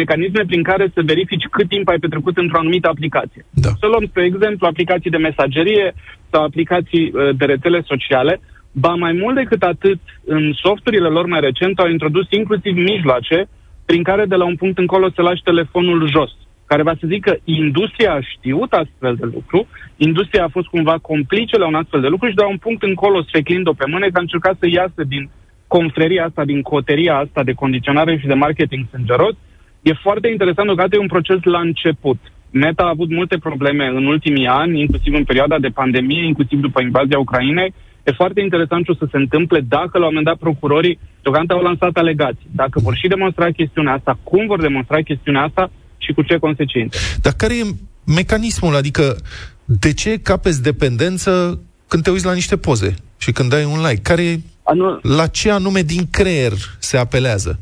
mecanisme 0.00 0.42
prin 0.46 0.62
care 0.62 0.90
să 0.94 1.00
verifici 1.12 1.46
cât 1.50 1.68
timp 1.68 1.88
ai 1.88 1.98
petrecut 1.98 2.36
într-o 2.36 2.58
anumită 2.58 2.88
aplicație. 2.88 3.44
Da. 3.50 3.68
Să 3.80 3.86
luăm, 3.86 4.04
spre 4.06 4.24
exemplu, 4.24 4.66
aplicații 4.66 5.10
de 5.10 5.24
mesagerie 5.28 5.94
sau 6.30 6.42
aplicații 6.44 7.04
uh, 7.12 7.36
de 7.36 7.44
rețele 7.44 7.80
sociale. 7.90 8.40
Ba 8.72 8.92
mai 8.94 9.12
mult 9.12 9.34
decât 9.34 9.62
atât, 9.62 10.00
în 10.24 10.52
softurile 10.52 11.08
lor 11.08 11.26
mai 11.26 11.40
recent 11.40 11.78
au 11.78 11.88
introdus 11.88 12.26
inclusiv 12.30 12.76
mijloace 12.76 13.48
prin 13.86 14.02
care 14.02 14.24
de 14.24 14.34
la 14.34 14.44
un 14.44 14.56
punct 14.56 14.78
încolo 14.78 15.10
să 15.14 15.22
lași 15.22 15.42
telefonul 15.42 16.08
jos 16.08 16.32
care 16.66 16.82
va 16.82 16.94
să 17.00 17.06
zică 17.06 17.36
industria 17.44 18.12
a 18.12 18.20
știut 18.20 18.72
astfel 18.72 19.14
de 19.14 19.24
lucru, 19.34 19.66
industria 19.96 20.44
a 20.44 20.54
fost 20.56 20.66
cumva 20.66 20.98
complice 20.98 21.58
la 21.58 21.66
un 21.66 21.74
astfel 21.74 22.00
de 22.00 22.06
lucru 22.06 22.28
și 22.28 22.34
de 22.34 22.42
la 22.42 22.48
un 22.48 22.56
punct 22.56 22.82
încolo, 22.82 23.22
sfeclind-o 23.22 23.72
pe 23.72 23.84
mâne, 23.88 24.08
că 24.08 24.18
a 24.18 24.20
încercat 24.20 24.56
să 24.58 24.66
iasă 24.68 25.02
din 25.06 25.30
confreria 25.66 26.24
asta, 26.24 26.44
din 26.44 26.62
coteria 26.62 27.16
asta 27.16 27.42
de 27.42 27.52
condiționare 27.52 28.18
și 28.18 28.26
de 28.26 28.34
marketing 28.34 28.84
sângeros. 28.90 29.34
E 29.82 29.92
foarte 29.92 30.28
interesant, 30.28 30.66
deocamdată 30.66 30.96
e 30.96 31.06
un 31.06 31.14
proces 31.16 31.42
la 31.42 31.60
început. 31.60 32.18
Meta 32.50 32.82
a 32.84 32.88
avut 32.88 33.10
multe 33.10 33.36
probleme 33.38 33.86
în 33.86 34.06
ultimii 34.06 34.46
ani, 34.46 34.80
inclusiv 34.80 35.14
în 35.14 35.24
perioada 35.24 35.58
de 35.58 35.68
pandemie, 35.68 36.24
inclusiv 36.24 36.60
după 36.60 36.82
invazia 36.82 37.18
Ucrainei. 37.18 37.74
E 38.04 38.12
foarte 38.12 38.40
interesant 38.40 38.84
ce 38.84 38.90
o 38.90 38.94
să 38.94 39.06
se 39.10 39.16
întâmple 39.16 39.60
dacă 39.60 39.98
la 39.98 40.06
un 40.06 40.14
moment 40.14 40.26
dat 40.26 40.36
procurorii 40.36 40.98
deocamdată 41.22 41.58
au 41.58 41.66
lansat 41.66 41.96
alegații. 41.96 42.48
Dacă 42.50 42.80
vor 42.80 42.94
și 42.94 43.06
demonstra 43.06 43.50
chestiunea 43.50 43.92
asta, 43.92 44.18
cum 44.22 44.46
vor 44.46 44.60
demonstra 44.60 45.00
chestiunea 45.00 45.42
asta, 45.42 45.70
și 46.04 46.12
cu 46.12 46.22
ce 46.22 46.38
consecințe. 46.38 46.98
Dar 47.22 47.32
care 47.36 47.54
e 47.54 47.74
mecanismul? 48.06 48.74
Adică, 48.74 49.16
de 49.64 49.92
ce 49.92 50.18
capeți 50.22 50.62
dependență 50.62 51.60
când 51.88 52.02
te 52.02 52.10
uiți 52.10 52.24
la 52.24 52.32
niște 52.32 52.56
poze 52.56 52.94
și 53.18 53.32
când 53.32 53.50
dai 53.50 53.64
un 53.64 53.80
like? 53.86 54.02
Care, 54.02 54.24
Anu... 54.62 54.98
La 55.02 55.26
ce 55.26 55.50
anume 55.50 55.80
din 55.80 56.02
creier 56.10 56.52
se 56.78 56.96
apelează? 56.96 57.58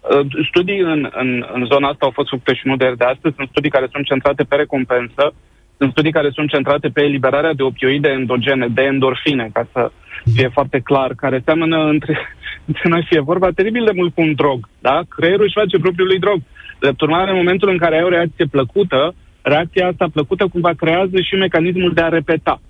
Uh, 0.00 0.26
studii 0.50 0.78
în, 0.78 1.10
în, 1.14 1.46
în 1.52 1.64
zona 1.70 1.88
asta 1.88 2.04
au 2.04 2.10
fost 2.14 2.28
făcute 2.28 2.54
și 2.54 2.66
nu 2.66 2.76
de, 2.76 2.94
de 2.96 3.04
astăzi. 3.04 3.34
Sunt 3.36 3.48
studii 3.48 3.70
care 3.70 3.88
sunt 3.92 4.04
centrate 4.04 4.42
pe 4.42 4.56
recompensă, 4.56 5.32
sunt 5.78 5.90
studii 5.90 6.12
care 6.12 6.30
sunt 6.32 6.48
centrate 6.48 6.88
pe 6.88 7.02
eliberarea 7.02 7.52
de 7.52 7.62
opioide 7.62 8.08
endogene, 8.08 8.66
de 8.68 8.82
endorfine, 8.82 9.50
ca 9.52 9.68
să 9.72 9.90
fie 10.34 10.48
foarte 10.52 10.80
clar, 10.80 11.14
care 11.14 11.42
seamănă 11.44 11.78
între, 11.84 12.18
între 12.70 12.88
noi 12.88 13.06
fie 13.08 13.20
vorba 13.20 13.50
teribil 13.50 13.84
de 13.84 13.92
mult 13.94 14.14
cu 14.14 14.20
un 14.20 14.34
drog. 14.34 14.68
Da? 14.78 15.02
Creierul 15.08 15.44
își 15.44 15.58
face 15.60 15.78
propriul 15.78 16.08
lui 16.08 16.18
drog. 16.18 16.40
Drept 16.80 17.00
urmare, 17.00 17.30
în 17.30 17.36
momentul 17.36 17.68
în 17.68 17.78
care 17.78 17.96
ai 17.96 18.02
o 18.02 18.08
reacție 18.08 18.44
plăcută, 18.44 19.14
reacția 19.42 19.86
asta 19.86 20.06
plăcută 20.12 20.46
cumva 20.46 20.72
creează 20.76 21.20
și 21.20 21.34
mecanismul 21.34 21.92
de 21.92 22.00
a 22.00 22.08
repeta, 22.08 22.60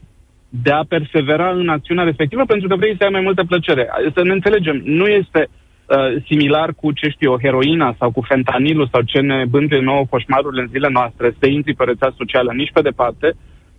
de 0.49 0.71
a 0.71 0.85
persevera 0.88 1.51
în 1.51 1.68
acțiunea 1.68 2.05
respectivă, 2.05 2.44
pentru 2.44 2.68
că 2.68 2.77
vrei 2.77 2.97
să 2.99 3.05
ai 3.05 3.11
mai 3.11 3.21
multă 3.21 3.44
plăcere. 3.44 3.88
Să 4.14 4.23
ne 4.23 4.33
înțelegem, 4.33 4.83
nu 4.85 5.07
este 5.07 5.49
uh, 5.49 6.23
similar 6.27 6.73
cu, 6.81 6.92
ce 6.92 7.09
știu 7.09 7.31
eu, 7.31 7.38
heroina 7.40 7.94
sau 7.99 8.11
cu 8.11 8.21
fentanilul 8.21 8.88
sau 8.92 9.03
ce 9.03 9.21
ne 9.21 9.44
bântuie 9.49 9.81
nouă 9.81 10.05
coșmarurile 10.11 10.62
în 10.62 10.68
zilele 10.68 10.92
noastre, 10.92 11.35
să 11.38 11.47
intri 11.47 11.75
pe 11.75 11.85
rețea 11.85 12.14
socială, 12.16 12.53
nici 12.53 12.73
pe 12.73 12.81
departe, 12.81 13.35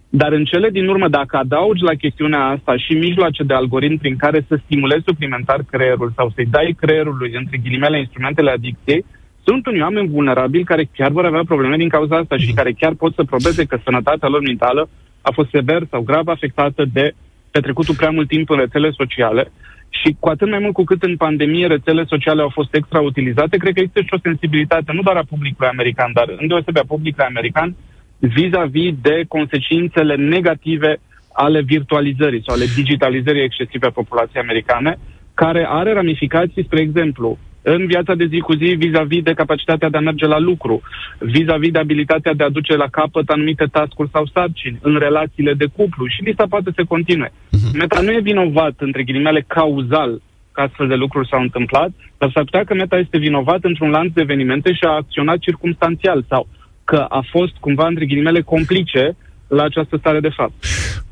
dar 0.09 0.31
în 0.31 0.43
cele 0.43 0.69
din 0.69 0.87
urmă, 0.87 1.07
dacă 1.07 1.37
adaugi 1.37 1.83
la 1.83 1.93
chestiunea 1.93 2.45
asta 2.45 2.77
și 2.77 2.93
mijloace 2.93 3.43
de 3.43 3.53
algoritm 3.53 3.97
prin 3.97 4.15
care 4.15 4.45
să 4.47 4.59
stimulezi 4.63 5.03
suplimentar 5.05 5.59
creierul 5.71 6.11
sau 6.15 6.31
să-i 6.35 6.45
dai 6.45 6.75
creierului, 6.79 7.31
între 7.33 7.57
ghilimele, 7.57 7.99
instrumentele 7.99 8.51
adicției, 8.51 9.05
sunt 9.43 9.65
unii 9.65 9.81
oameni 9.81 10.07
vulnerabili 10.07 10.63
care 10.63 10.89
chiar 10.93 11.11
vor 11.11 11.25
avea 11.25 11.43
probleme 11.45 11.77
din 11.77 11.89
cauza 11.89 12.15
asta 12.17 12.37
și 12.37 12.53
care 12.53 12.71
chiar 12.71 12.93
pot 12.93 13.13
să 13.13 13.23
probeze 13.23 13.65
că 13.65 13.77
sănătatea 13.83 14.27
lor 14.27 14.41
mentală 14.41 14.89
a 15.21 15.31
fost 15.31 15.49
sever 15.49 15.81
sau 15.89 16.01
grav 16.01 16.27
afectată 16.27 16.85
de 16.93 17.13
petrecutul 17.51 17.95
prea 17.95 18.09
mult 18.09 18.27
timp 18.27 18.49
în 18.49 18.57
rețele 18.57 18.91
sociale. 18.91 19.51
Și 19.89 20.15
cu 20.19 20.29
atât 20.29 20.49
mai 20.49 20.59
mult 20.59 20.73
cu 20.73 20.83
cât 20.83 21.03
în 21.03 21.15
pandemie 21.17 21.67
rețele 21.67 22.03
sociale 22.07 22.41
au 22.41 22.49
fost 22.49 22.73
extra 22.75 22.99
utilizate, 22.99 23.57
cred 23.57 23.73
că 23.73 23.79
există 23.79 24.01
și 24.01 24.13
o 24.13 24.23
sensibilitate 24.23 24.91
nu 24.93 25.01
doar 25.01 25.15
a 25.15 25.29
publicului 25.29 25.69
american, 25.69 26.11
dar 26.13 26.35
îndeosebit 26.37 26.81
a 26.81 26.93
publicului 26.93 27.25
american 27.29 27.75
vis-a-vis 28.19 28.93
de 29.01 29.23
consecințele 29.27 30.15
negative 30.15 30.99
ale 31.33 31.61
virtualizării 31.61 32.43
sau 32.45 32.55
ale 32.55 32.65
digitalizării 32.75 33.43
excesive 33.43 33.85
a 33.85 33.99
populației 34.01 34.41
americane, 34.41 34.97
care 35.33 35.65
are 35.69 35.93
ramificații, 35.93 36.63
spre 36.63 36.79
exemplu, 36.79 37.37
în 37.61 37.85
viața 37.85 38.15
de 38.15 38.25
zi 38.25 38.39
cu 38.39 38.53
zi 38.53 38.65
vis-a-vis 38.65 39.23
de 39.23 39.33
capacitatea 39.33 39.89
de 39.89 39.97
a 39.97 40.07
merge 40.09 40.25
la 40.25 40.39
lucru, 40.39 40.81
vis-a-vis 41.19 41.71
de 41.71 41.79
abilitatea 41.79 42.33
de 42.33 42.43
a 42.43 42.49
duce 42.49 42.75
la 42.75 42.87
capăt 42.91 43.29
anumite 43.29 43.65
tascuri 43.71 44.09
sau 44.11 44.25
sarcini, 44.33 44.79
în 44.81 44.97
relațiile 44.99 45.53
de 45.53 45.65
cuplu 45.75 46.07
și 46.07 46.23
lista 46.23 46.45
poate 46.49 46.71
să 46.75 46.83
continue. 46.87 47.31
Uh-huh. 47.31 47.71
Meta 47.73 48.01
nu 48.01 48.11
e 48.11 48.19
vinovat, 48.21 48.73
între 48.77 49.03
ghilimele, 49.03 49.45
cauzal 49.47 50.21
că 50.51 50.61
astfel 50.61 50.87
de 50.87 50.95
lucruri 50.95 51.27
s-au 51.27 51.41
întâmplat, 51.41 51.91
dar 52.17 52.31
s-ar 52.33 52.43
putea 52.43 52.63
că 52.63 52.73
Meta 52.73 52.97
este 52.97 53.17
vinovat 53.17 53.59
într-un 53.61 53.89
lanț 53.89 54.13
de 54.13 54.21
evenimente 54.21 54.73
și 54.73 54.83
a 54.83 54.89
acționat 54.89 55.37
circumstanțial 55.37 56.25
sau 56.29 56.47
că 56.83 57.05
a 57.09 57.25
fost 57.29 57.53
cumva, 57.59 57.87
între 57.87 58.05
ghilimele, 58.05 58.41
complice 58.41 59.15
la 59.47 59.63
această 59.63 59.97
stare 59.97 60.19
de 60.19 60.29
fapt. 60.35 60.53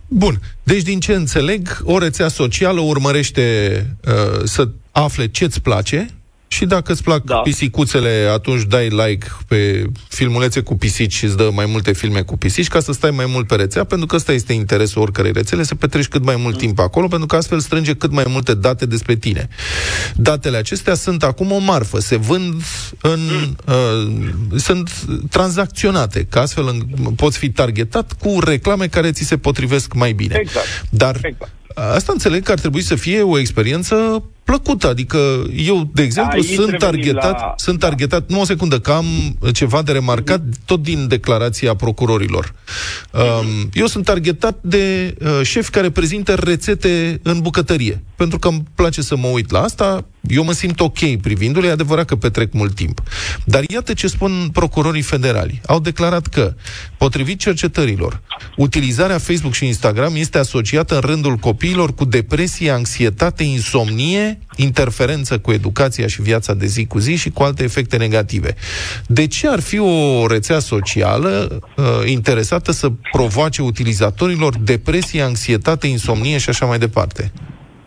Bun. 0.07 0.33
Deci, 0.63 0.81
din 0.81 0.99
ce 0.99 1.13
înțeleg, 1.13 1.67
o 1.83 1.97
rețea 1.97 2.27
socială 2.27 2.79
urmărește 2.79 3.41
uh, 4.07 4.41
să 4.43 4.67
afle 4.91 5.27
ce-ți 5.27 5.61
place, 5.61 6.07
și 6.47 6.65
dacă 6.65 6.91
îți 6.91 7.03
plac 7.03 7.23
da. 7.23 7.35
pisicuțele, 7.35 8.29
atunci 8.31 8.63
dai 8.63 8.87
like 8.87 9.27
pe 9.47 9.85
filmulețe 10.09 10.61
cu 10.61 10.77
pisici 10.77 11.13
și 11.13 11.25
îți 11.25 11.37
dă 11.37 11.49
mai 11.53 11.65
multe 11.65 11.93
filme 11.93 12.21
cu 12.21 12.37
pisici 12.37 12.67
ca 12.67 12.79
să 12.79 12.91
stai 12.91 13.11
mai 13.11 13.25
mult 13.25 13.47
pe 13.47 13.55
rețea, 13.55 13.83
pentru 13.83 14.07
că 14.07 14.15
ăsta 14.15 14.31
este 14.31 14.53
interesul 14.53 15.01
oricărei 15.01 15.31
rețele, 15.31 15.63
să 15.63 15.75
petreci 15.75 16.07
cât 16.07 16.23
mai 16.23 16.35
mult 16.35 16.53
mm. 16.53 16.59
timp 16.59 16.79
acolo, 16.79 17.07
pentru 17.07 17.27
că 17.27 17.35
astfel 17.35 17.59
strânge 17.59 17.93
cât 17.93 18.11
mai 18.11 18.25
multe 18.27 18.53
date 18.53 18.85
despre 18.85 19.15
tine. 19.15 19.47
Datele 20.15 20.57
acestea 20.57 20.93
sunt 20.93 21.23
acum 21.23 21.51
o 21.51 21.57
marfă, 21.57 21.99
se 21.99 22.15
vând 22.15 22.53
în... 23.01 23.19
Mm. 23.19 23.57
Uh, 23.65 24.59
sunt 24.59 25.05
tranzacționate, 25.29 26.27
ca 26.29 26.41
astfel 26.41 26.67
în, 26.67 27.13
poți 27.13 27.37
fi 27.37 27.49
targetat 27.49 28.13
cu 28.13 28.39
reclame 28.39 28.87
care 28.87 29.11
ți 29.11 29.23
se 29.23 29.37
potrivesc 29.37 29.93
mai 29.93 30.11
bine. 30.11 30.35
Exact. 30.39 30.65
Dar 30.89 31.19
exact. 31.21 31.51
asta 31.75 32.11
înțeleg 32.11 32.43
că 32.43 32.51
ar 32.51 32.59
trebui 32.59 32.81
să 32.81 32.95
fie 32.95 33.21
o 33.21 33.39
experiență 33.39 34.23
plăcută. 34.47 34.87
Adică 34.87 35.17
eu, 35.55 35.89
de 35.93 36.01
exemplu, 36.01 36.39
Aici 36.39 36.53
sunt 36.53 36.77
targetat, 36.77 37.39
la... 37.39 37.53
sunt 37.57 37.79
targetat, 37.79 38.29
nu 38.29 38.41
o 38.41 38.45
secundă, 38.45 38.79
că 38.79 38.91
am 38.91 39.05
ceva 39.53 39.81
de 39.81 39.91
remarcat 39.91 40.39
mm-hmm. 40.39 40.65
tot 40.65 40.81
din 40.83 41.07
declarația 41.07 41.73
procurorilor. 41.73 42.53
Mm-hmm. 42.53 43.69
Eu 43.73 43.85
sunt 43.85 44.05
targetat 44.05 44.57
de 44.61 45.15
uh, 45.19 45.39
șefi 45.43 45.69
care 45.69 45.89
prezintă 45.89 46.33
rețete 46.33 47.19
în 47.23 47.39
bucătărie. 47.39 48.03
Pentru 48.15 48.39
că 48.39 48.47
îmi 48.47 48.63
place 48.75 49.01
să 49.01 49.15
mă 49.15 49.27
uit 49.27 49.51
la 49.51 49.61
asta, 49.61 50.05
eu 50.27 50.43
mă 50.43 50.51
simt 50.51 50.79
ok 50.79 51.15
privindu-le, 51.21 51.67
e 51.67 51.71
adevărat 51.71 52.05
că 52.05 52.15
petrec 52.15 52.53
mult 52.53 52.75
timp. 52.75 53.01
Dar 53.45 53.63
iată 53.67 53.93
ce 53.93 54.07
spun 54.07 54.49
procurorii 54.53 55.01
federali. 55.01 55.61
Au 55.65 55.79
declarat 55.79 56.27
că, 56.27 56.53
potrivit 56.97 57.39
cercetărilor, 57.39 58.21
utilizarea 58.55 59.17
Facebook 59.17 59.53
și 59.53 59.65
Instagram 59.65 60.15
este 60.15 60.37
asociată 60.37 60.95
în 60.95 61.01
rândul 61.01 61.35
copiilor 61.35 61.93
cu 61.93 62.05
depresie, 62.05 62.71
anxietate, 62.71 63.43
insomnie, 63.43 64.36
interferență 64.55 65.39
cu 65.39 65.51
educația 65.51 66.07
și 66.07 66.21
viața 66.21 66.53
de 66.53 66.65
zi 66.65 66.87
cu 66.87 66.97
zi 66.97 67.15
și 67.17 67.29
cu 67.29 67.43
alte 67.43 67.63
efecte 67.63 67.97
negative. 67.97 68.53
De 69.07 69.27
ce 69.27 69.47
ar 69.47 69.59
fi 69.59 69.79
o 69.79 70.27
rețea 70.27 70.59
socială 70.59 71.61
uh, 71.77 71.85
interesată 72.05 72.71
să 72.71 72.87
provoace 73.11 73.61
utilizatorilor 73.61 74.53
depresie, 74.57 75.21
anxietate, 75.21 75.87
insomnie 75.87 76.37
și 76.37 76.49
așa 76.49 76.65
mai 76.65 76.77
departe? 76.77 77.31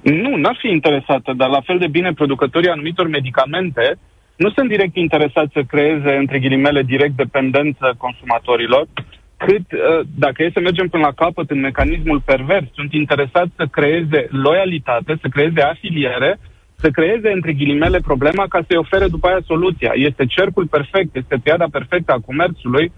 Nu, 0.03 0.37
n-ar 0.37 0.57
fi 0.61 0.69
interesată, 0.69 1.33
dar 1.37 1.49
la 1.49 1.61
fel 1.61 1.79
de 1.79 1.87
bine 1.87 2.13
producătorii 2.13 2.69
anumitor 2.69 3.09
medicamente 3.09 3.99
nu 4.37 4.51
sunt 4.51 4.69
direct 4.69 4.97
interesați 4.97 5.53
să 5.53 5.63
creeze, 5.63 6.13
între 6.19 6.39
ghilimele, 6.39 6.83
direct 6.83 7.17
dependență 7.17 7.95
consumatorilor, 7.99 8.87
cât, 9.47 9.67
uh, 9.73 10.01
dacă 10.25 10.43
e 10.43 10.57
să 10.57 10.61
mergem 10.61 10.89
până 10.89 11.03
la 11.07 11.19
capăt 11.25 11.51
în 11.51 11.61
mecanismul 11.61 12.21
pervers, 12.21 12.67
sunt 12.75 12.93
interesați 12.93 13.53
să 13.57 13.65
creeze 13.77 14.21
loialitate, 14.31 15.13
să 15.23 15.29
creeze 15.29 15.61
afiliere, 15.61 16.39
să 16.83 16.89
creeze, 16.91 17.31
între 17.33 17.53
ghilimele, 17.53 17.99
problema 18.11 18.45
ca 18.49 18.61
să-i 18.67 18.83
ofere 18.85 19.07
după 19.07 19.27
aia 19.27 19.43
soluția. 19.47 19.93
Este 19.95 20.25
cercul 20.27 20.67
perfect, 20.67 21.17
este 21.17 21.37
piada 21.43 21.67
perfectă 21.71 22.13
a 22.13 22.27
comerțului 22.27 22.93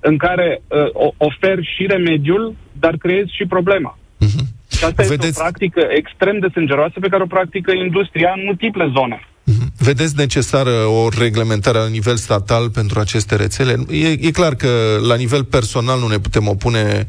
în 0.00 0.16
care 0.16 0.48
uh, 0.68 1.10
oferi 1.16 1.70
și 1.74 1.86
remediul, 1.86 2.54
dar 2.72 2.94
creezi 2.96 3.36
și 3.36 3.44
problema. 3.46 3.98
Uh-huh. 3.98 4.44
Și 4.76 4.84
asta 4.84 5.02
Vedeți... 5.02 5.26
este 5.26 5.40
o 5.40 5.42
practică 5.42 5.82
extrem 6.00 6.38
de 6.38 6.48
sângeroasă 6.52 6.96
pe 7.00 7.08
care 7.08 7.22
o 7.22 7.34
practică 7.36 7.72
industria 7.72 8.32
în 8.36 8.42
multiple 8.44 8.90
zone. 8.96 9.18
Mhm. 9.48 9.72
Vedeți 9.78 10.16
necesară 10.16 10.70
o 10.70 11.08
reglementare 11.18 11.78
la 11.78 11.88
nivel 11.88 12.16
statal 12.16 12.70
pentru 12.70 13.00
aceste 13.00 13.36
rețele? 13.36 13.74
E, 13.90 14.06
e 14.06 14.30
clar 14.30 14.54
că 14.54 14.68
la 15.08 15.14
nivel 15.14 15.44
personal 15.44 15.98
nu 15.98 16.08
ne 16.08 16.18
putem 16.18 16.48
opune 16.48 17.06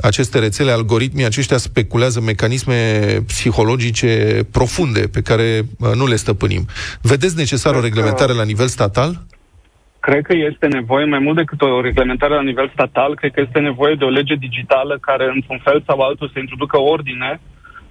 aceste 0.00 0.38
rețele. 0.38 0.70
Algoritmii 0.70 1.24
aceștia 1.24 1.56
speculează 1.56 2.20
mecanisme 2.20 3.00
psihologice 3.26 4.40
profunde 4.50 5.00
pe 5.00 5.20
care 5.20 5.62
uh, 5.78 5.90
nu 5.94 6.06
le 6.06 6.16
stăpânim. 6.16 6.66
Vedeți 7.00 7.36
necesară 7.36 7.76
o 7.76 7.80
reglementare 7.80 8.32
la 8.32 8.44
nivel 8.44 8.66
statal? 8.66 9.10
cred 10.06 10.22
că 10.28 10.34
este 10.50 10.66
nevoie, 10.66 11.04
mai 11.04 11.18
mult 11.18 11.36
decât 11.36 11.60
o 11.62 11.80
reglementare 11.80 12.34
la 12.34 12.48
nivel 12.50 12.68
statal, 12.72 13.14
cred 13.14 13.32
că 13.32 13.40
este 13.46 13.58
nevoie 13.58 13.94
de 13.94 14.04
o 14.04 14.16
lege 14.18 14.34
digitală 14.34 14.98
care, 15.08 15.24
într-un 15.34 15.60
fel 15.66 15.82
sau 15.86 15.98
altul, 16.00 16.30
să 16.32 16.38
introducă 16.38 16.76
ordine 16.78 17.40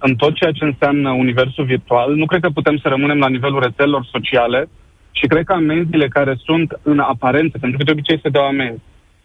în 0.06 0.14
tot 0.14 0.34
ceea 0.34 0.52
ce 0.52 0.64
înseamnă 0.64 1.10
universul 1.10 1.64
virtual. 1.64 2.14
Nu 2.14 2.26
cred 2.26 2.40
că 2.40 2.48
putem 2.48 2.76
să 2.82 2.88
rămânem 2.88 3.18
la 3.18 3.28
nivelul 3.28 3.60
rețelelor 3.60 4.04
sociale 4.10 4.68
și 5.12 5.26
cred 5.26 5.44
că 5.44 5.52
amenziile 5.52 6.08
care 6.08 6.34
sunt 6.44 6.78
în 6.82 6.98
aparență, 6.98 7.58
pentru 7.58 7.78
că 7.78 7.84
de 7.84 7.90
obicei 7.90 8.20
se 8.22 8.28
dau 8.28 8.44
amenzi, 8.46 8.82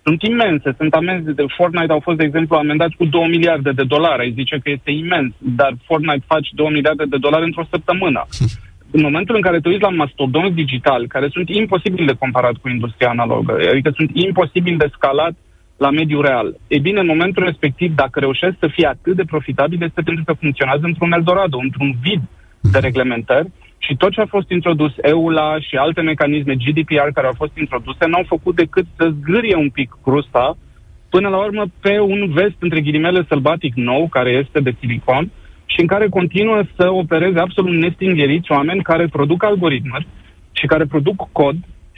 sunt 0.07 0.21
imense. 0.21 0.75
Sunt 0.77 0.93
amenzi 0.93 1.35
de 1.39 1.45
Fortnite 1.57 1.91
au 1.91 1.99
fost, 1.99 2.17
de 2.17 2.23
exemplu, 2.23 2.55
amendați 2.55 2.95
cu 2.95 3.05
2 3.05 3.27
miliarde 3.35 3.71
de 3.71 3.83
dolari. 3.83 4.21
Ai 4.21 4.37
zice 4.39 4.55
că 4.63 4.69
este 4.69 4.91
imens, 4.91 5.33
dar 5.37 5.71
Fortnite 5.85 6.25
face 6.27 6.49
2 6.53 6.69
miliarde 6.71 7.05
de 7.13 7.17
dolari 7.17 7.45
într-o 7.45 7.69
săptămână. 7.69 8.21
în 8.95 9.01
momentul 9.01 9.35
în 9.35 9.41
care 9.41 9.59
te 9.59 9.69
uiți 9.69 9.81
la 9.81 9.89
mastodonți 9.89 10.55
digitali, 10.55 11.07
care 11.07 11.27
sunt 11.31 11.49
imposibil 11.49 12.05
de 12.05 12.19
comparat 12.19 12.55
cu 12.61 12.69
industria 12.69 13.09
analogă, 13.09 13.53
adică 13.71 13.91
sunt 13.95 14.09
imposibil 14.13 14.77
de 14.77 14.91
scalat 14.93 15.33
la 15.77 15.89
mediul 15.89 16.21
real. 16.21 16.57
E 16.67 16.79
bine, 16.79 16.99
în 16.99 17.05
momentul 17.05 17.43
respectiv, 17.43 17.95
dacă 17.95 18.19
reușesc 18.19 18.55
să 18.59 18.67
fie 18.67 18.87
atât 18.87 19.15
de 19.15 19.23
profitabil, 19.23 19.83
este 19.83 20.01
pentru 20.01 20.23
că 20.23 20.33
funcționează 20.33 20.85
într-un 20.85 21.11
Eldorado, 21.11 21.57
într-un 21.57 21.95
vid 22.01 22.21
de 22.61 22.79
reglementări 22.79 23.51
și 23.77 23.95
tot 23.95 24.11
ce 24.11 24.21
a 24.21 24.25
fost 24.25 24.49
introdus 24.49 24.93
EULA 25.01 25.59
și 25.59 25.75
alte 25.75 26.01
mecanisme 26.01 26.55
GDPR 26.55 27.07
care 27.13 27.27
au 27.27 27.33
fost 27.37 27.57
introduse 27.57 28.05
n-au 28.07 28.23
făcut 28.27 28.55
decât 28.55 28.85
să 28.97 29.13
zgârie 29.19 29.55
un 29.55 29.69
pic 29.69 29.97
crusta 30.03 30.57
până 31.09 31.27
la 31.29 31.37
urmă 31.37 31.65
pe 31.81 31.99
un 31.99 32.31
vest 32.33 32.55
între 32.59 32.81
ghilimele 32.81 33.25
sălbatic 33.27 33.73
nou, 33.75 34.07
care 34.07 34.29
este 34.29 34.59
de 34.59 34.75
silicon, 34.79 35.31
și 35.65 35.79
în 35.79 35.87
care 35.87 36.09
continuă 36.09 36.61
să 36.75 36.89
opereze 36.89 37.39
absolut 37.39 37.75
nestingheriți 37.75 38.51
oameni 38.51 38.81
care 38.81 39.07
produc 39.07 39.43
algoritmuri 39.43 40.07
și 40.51 40.65
care 40.65 40.85
produc 40.85 41.29
cod 41.31 41.55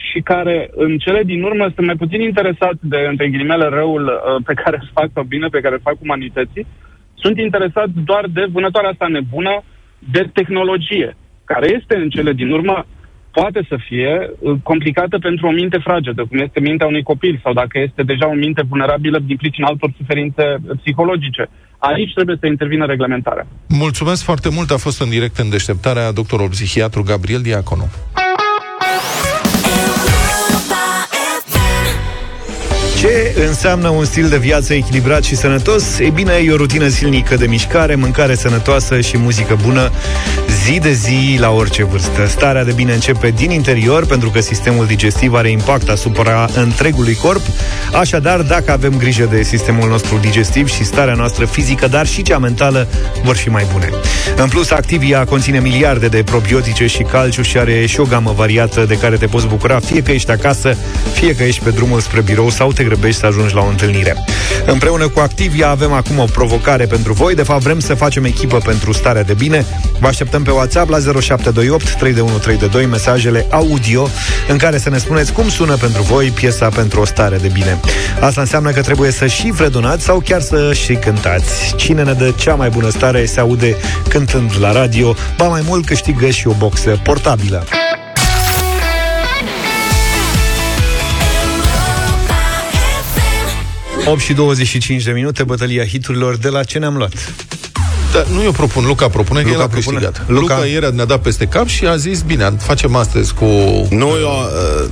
și 0.08 0.20
care 0.20 0.70
în 0.74 0.98
cele 0.98 1.22
din 1.22 1.42
urmă 1.42 1.64
sunt 1.74 1.86
mai 1.86 1.96
puțin 2.02 2.20
interesați 2.20 2.80
de, 2.80 3.00
între 3.10 3.28
ghilimele, 3.28 3.66
răul 3.68 4.04
uh, 4.04 4.42
pe 4.44 4.54
care 4.54 4.76
îl 4.80 4.90
fac 4.94 5.08
sau 5.14 5.22
bine 5.22 5.48
pe 5.48 5.60
care 5.60 5.74
îl 5.74 5.86
fac 5.88 5.96
umanității, 6.00 6.66
sunt 7.14 7.38
interesați 7.38 7.92
doar 8.04 8.24
de 8.32 8.44
vânătoarea 8.52 8.90
asta 8.90 9.06
nebună 9.06 9.62
de 9.98 10.22
tehnologie, 10.32 11.16
care 11.44 11.66
este 11.78 11.94
în 11.96 12.08
cele 12.08 12.32
din 12.32 12.50
urmă 12.50 12.86
poate 13.30 13.66
să 13.68 13.76
fie 13.88 14.30
uh, 14.38 14.56
complicată 14.62 15.18
pentru 15.18 15.46
o 15.46 15.50
minte 15.50 15.78
fragedă, 15.78 16.24
cum 16.28 16.38
este 16.38 16.60
mintea 16.60 16.86
unui 16.86 17.02
copil, 17.02 17.40
sau 17.42 17.52
dacă 17.52 17.78
este 17.78 18.02
deja 18.02 18.26
o 18.28 18.34
minte 18.34 18.62
vulnerabilă 18.68 19.18
din 19.18 19.36
pricina 19.36 19.66
altor 19.66 19.90
suferințe 19.96 20.44
psihologice. 20.82 21.48
Aici 21.78 22.12
trebuie 22.14 22.36
să 22.40 22.46
intervină 22.46 22.86
reglementarea. 22.86 23.46
Mulțumesc 23.68 24.24
foarte 24.24 24.48
mult. 24.52 24.70
A 24.70 24.76
fost 24.76 25.00
în 25.00 25.08
direct 25.08 25.36
în 25.38 25.50
deșteptarea 25.50 26.12
doctorul 26.12 26.48
psihiatru 26.48 27.02
Gabriel 27.02 27.40
Diaconu. 27.40 27.86
Ce 33.00 33.34
înseamnă 33.48 33.88
un 33.88 34.04
stil 34.04 34.28
de 34.28 34.38
viață 34.38 34.74
echilibrat 34.74 35.24
și 35.24 35.36
sănătos? 35.36 35.98
E 35.98 36.10
bine, 36.10 36.32
e 36.32 36.52
o 36.52 36.56
rutină 36.56 36.86
zilnică 36.86 37.36
de 37.36 37.46
mișcare, 37.46 37.94
mâncare 37.94 38.34
sănătoasă 38.34 39.00
și 39.00 39.18
muzică 39.18 39.58
bună 39.62 39.90
zi 40.64 40.78
de 40.78 40.92
zi 40.92 41.36
la 41.38 41.50
orice 41.50 41.84
vârstă. 41.84 42.26
Starea 42.26 42.64
de 42.64 42.72
bine 42.72 42.92
începe 42.92 43.30
din 43.30 43.50
interior, 43.50 44.06
pentru 44.06 44.30
că 44.30 44.40
sistemul 44.40 44.86
digestiv 44.86 45.34
are 45.34 45.50
impact 45.50 45.88
asupra 45.88 46.48
întregului 46.54 47.14
corp. 47.14 47.42
Așadar, 47.92 48.40
dacă 48.40 48.72
avem 48.72 48.96
grijă 48.96 49.28
de 49.30 49.42
sistemul 49.42 49.88
nostru 49.88 50.18
digestiv 50.20 50.68
și 50.68 50.84
starea 50.84 51.14
noastră 51.14 51.44
fizică, 51.44 51.86
dar 51.86 52.06
și 52.06 52.22
cea 52.22 52.38
mentală, 52.38 52.88
vor 53.22 53.36
fi 53.36 53.48
mai 53.48 53.66
bune. 53.72 53.88
În 54.36 54.48
plus, 54.48 54.70
Activia 54.70 55.24
conține 55.24 55.60
miliarde 55.60 56.08
de 56.08 56.22
probiotice 56.22 56.86
și 56.86 57.02
calciu 57.02 57.42
și 57.42 57.58
are 57.58 57.86
și 57.86 58.00
o 58.00 58.04
gamă 58.04 58.32
variată 58.36 58.84
de 58.84 58.98
care 58.98 59.16
te 59.16 59.26
poți 59.26 59.46
bucura, 59.46 59.78
fie 59.78 60.02
că 60.02 60.12
ești 60.12 60.30
acasă, 60.30 60.76
fie 61.12 61.34
că 61.34 61.42
ești 61.42 61.64
pe 61.64 61.70
drumul 61.70 62.00
spre 62.00 62.20
birou 62.20 62.50
sau 62.50 62.72
te 62.72 62.82
grăbești 62.90 63.20
să 63.20 63.26
ajungi 63.26 63.54
la 63.54 63.60
o 63.60 63.68
întâlnire. 63.68 64.16
Împreună 64.66 65.08
cu 65.08 65.20
Activia 65.20 65.68
avem 65.68 65.92
acum 65.92 66.18
o 66.18 66.24
provocare 66.24 66.86
pentru 66.86 67.12
voi. 67.12 67.34
De 67.34 67.42
fapt, 67.42 67.62
vrem 67.62 67.78
să 67.80 67.94
facem 67.94 68.24
echipă 68.24 68.58
pentru 68.58 68.92
starea 68.92 69.22
de 69.22 69.34
bine. 69.34 69.66
Vă 69.98 70.06
așteptăm 70.06 70.42
pe 70.42 70.50
WhatsApp 70.50 70.90
la 70.90 70.98
0728 71.20 71.94
3132 71.94 72.86
mesajele 72.86 73.46
audio 73.50 74.08
în 74.48 74.56
care 74.56 74.78
să 74.78 74.90
ne 74.90 74.98
spuneți 74.98 75.32
cum 75.32 75.48
sună 75.48 75.76
pentru 75.76 76.02
voi 76.02 76.30
piesa 76.30 76.68
pentru 76.68 77.00
o 77.00 77.04
stare 77.04 77.36
de 77.36 77.48
bine. 77.48 77.80
Asta 78.20 78.40
înseamnă 78.40 78.70
că 78.70 78.80
trebuie 78.80 79.10
să 79.10 79.26
și 79.26 79.50
fredonați 79.50 80.04
sau 80.04 80.22
chiar 80.24 80.40
să 80.40 80.72
și 80.72 80.94
cântați. 80.94 81.74
Cine 81.76 82.02
ne 82.02 82.12
dă 82.12 82.32
cea 82.36 82.54
mai 82.54 82.68
bună 82.68 82.88
stare 82.88 83.24
se 83.24 83.40
aude 83.40 83.76
cântând 84.08 84.50
la 84.60 84.72
radio, 84.72 85.14
ba 85.36 85.48
mai 85.48 85.62
mult 85.66 85.86
câștigă 85.86 86.30
și 86.30 86.46
o 86.46 86.52
boxă 86.58 87.00
portabilă. 87.02 87.64
8 94.10 94.20
și 94.20 94.32
25 94.32 95.02
de 95.02 95.10
minute, 95.10 95.42
bătălia 95.42 95.84
hiturilor, 95.86 96.36
de 96.36 96.48
la 96.48 96.62
ce 96.62 96.78
ne-am 96.78 96.96
luat? 96.96 97.12
Da, 98.12 98.24
nu 98.34 98.42
eu 98.42 98.52
propun, 98.52 98.86
Luca 98.86 99.08
propune 99.08 99.40
Luca 99.40 99.52
că 99.52 99.58
el 99.58 99.64
a 99.64 99.68
propune. 99.68 99.98
câștigat. 99.98 100.26
Luca- 100.28 100.40
Luca, 100.40 100.54
Luca 100.54 100.66
ieri 100.66 100.94
ne-a 100.94 101.04
dat 101.04 101.22
peste 101.22 101.46
cap 101.46 101.66
și 101.66 101.86
a 101.86 101.96
zis, 101.96 102.20
bine, 102.20 102.54
facem 102.58 102.94
astăzi 102.96 103.34
cu... 103.34 103.44
Nu, 103.90 104.06
eu 104.20 104.50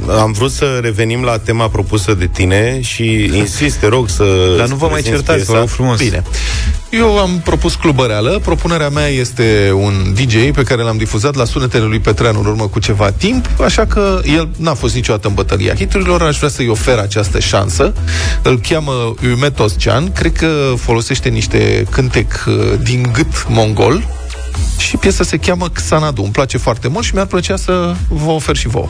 uh, 0.08 0.14
am 0.20 0.32
vrut 0.32 0.50
să 0.50 0.78
revenim 0.82 1.22
la 1.22 1.38
tema 1.38 1.68
propusă 1.68 2.14
de 2.14 2.26
tine 2.26 2.80
și 2.80 3.30
insist, 3.34 3.76
te 3.76 3.86
rog 3.86 4.08
să... 4.08 4.54
Dar 4.58 4.68
nu 4.68 4.74
vă 4.76 4.84
mai 4.90 5.00
prezinți 5.00 5.16
certați, 5.16 5.36
piesa. 5.36 5.52
vă 5.52 5.58
rog 5.58 5.68
frumos. 5.68 5.98
Bine. 5.98 6.22
Eu 6.90 7.18
am 7.18 7.40
propus 7.44 7.74
Clubăreală. 7.74 8.40
Propunerea 8.44 8.88
mea 8.88 9.06
este 9.06 9.72
un 9.74 10.14
DJ 10.14 10.50
pe 10.50 10.62
care 10.62 10.82
l-am 10.82 10.96
difuzat 10.96 11.34
la 11.34 11.44
sunetele 11.44 11.84
lui 11.84 11.98
Petreanu 11.98 12.38
în 12.38 12.46
urmă 12.46 12.66
cu 12.66 12.78
ceva 12.78 13.10
timp, 13.10 13.48
așa 13.64 13.86
că 13.86 14.20
el 14.24 14.48
n-a 14.56 14.74
fost 14.74 14.94
niciodată 14.94 15.28
în 15.28 15.34
bătălia 15.34 15.74
hiturilor, 15.74 16.22
aș 16.22 16.36
vrea 16.36 16.48
să-i 16.48 16.68
ofer 16.68 16.98
această 16.98 17.38
șansă. 17.38 17.92
Îl 18.42 18.60
cheamă 18.68 19.14
Umetos 19.32 19.72
Can, 19.84 20.12
cred 20.12 20.32
că 20.32 20.72
folosește 20.76 21.28
niște 21.28 21.84
cântec 21.90 22.44
uh, 22.48 22.54
din 22.82 23.08
gât 23.12 23.46
mongol, 23.48 24.08
și 24.78 24.96
piesa 24.96 25.24
se 25.24 25.36
cheamă 25.36 25.68
Xanadu. 25.68 26.22
Îmi 26.22 26.32
place 26.32 26.58
foarte 26.58 26.88
mult 26.88 27.04
și 27.04 27.14
mi-ar 27.14 27.26
plăcea 27.26 27.56
să 27.56 27.94
vă 28.08 28.30
ofer 28.30 28.56
și 28.56 28.68
vouă. 28.68 28.88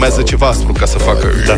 Fumează 0.00 0.22
ceva 0.22 0.46
aspru 0.46 0.72
ca 0.72 0.86
să 0.86 0.98
facă 0.98 1.28
da. 1.46 1.56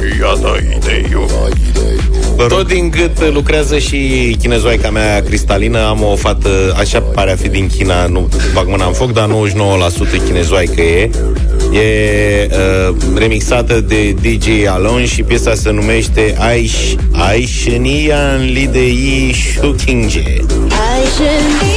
Tot 2.48 2.66
din 2.66 2.90
gât 2.90 3.32
lucrează 3.32 3.78
și 3.78 3.96
chinezoica 4.38 4.90
mea 4.90 5.22
cristalină. 5.22 5.86
Am 5.86 6.02
o 6.02 6.16
fată, 6.16 6.74
așa 6.78 7.00
pare 7.00 7.32
a 7.32 7.36
fi 7.36 7.48
din 7.48 7.68
China, 7.76 8.06
nu 8.06 8.28
bag 8.52 8.68
mâna 8.68 8.86
în 8.86 8.92
foc, 8.92 9.12
dar 9.12 9.28
99% 9.28 9.30
chinezoică 10.24 10.80
e. 10.80 11.10
E 11.72 12.48
uh, 12.50 12.94
remixată 13.14 13.80
de 13.80 14.10
DJ 14.10 14.66
Alon 14.66 15.04
și 15.04 15.22
piesa 15.22 15.54
se 15.54 15.70
numește 15.70 16.34
Aish 16.38 16.92
Aishenian 17.12 18.44
Lidei 18.44 19.34
Shukingje. 19.54 20.44
爱 20.70 21.71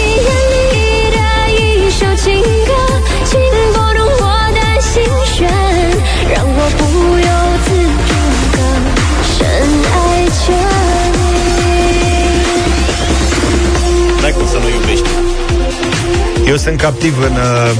sunt 16.65 16.81
captiv 16.81 17.15
în... 17.23 17.31
Uh, 17.35 17.71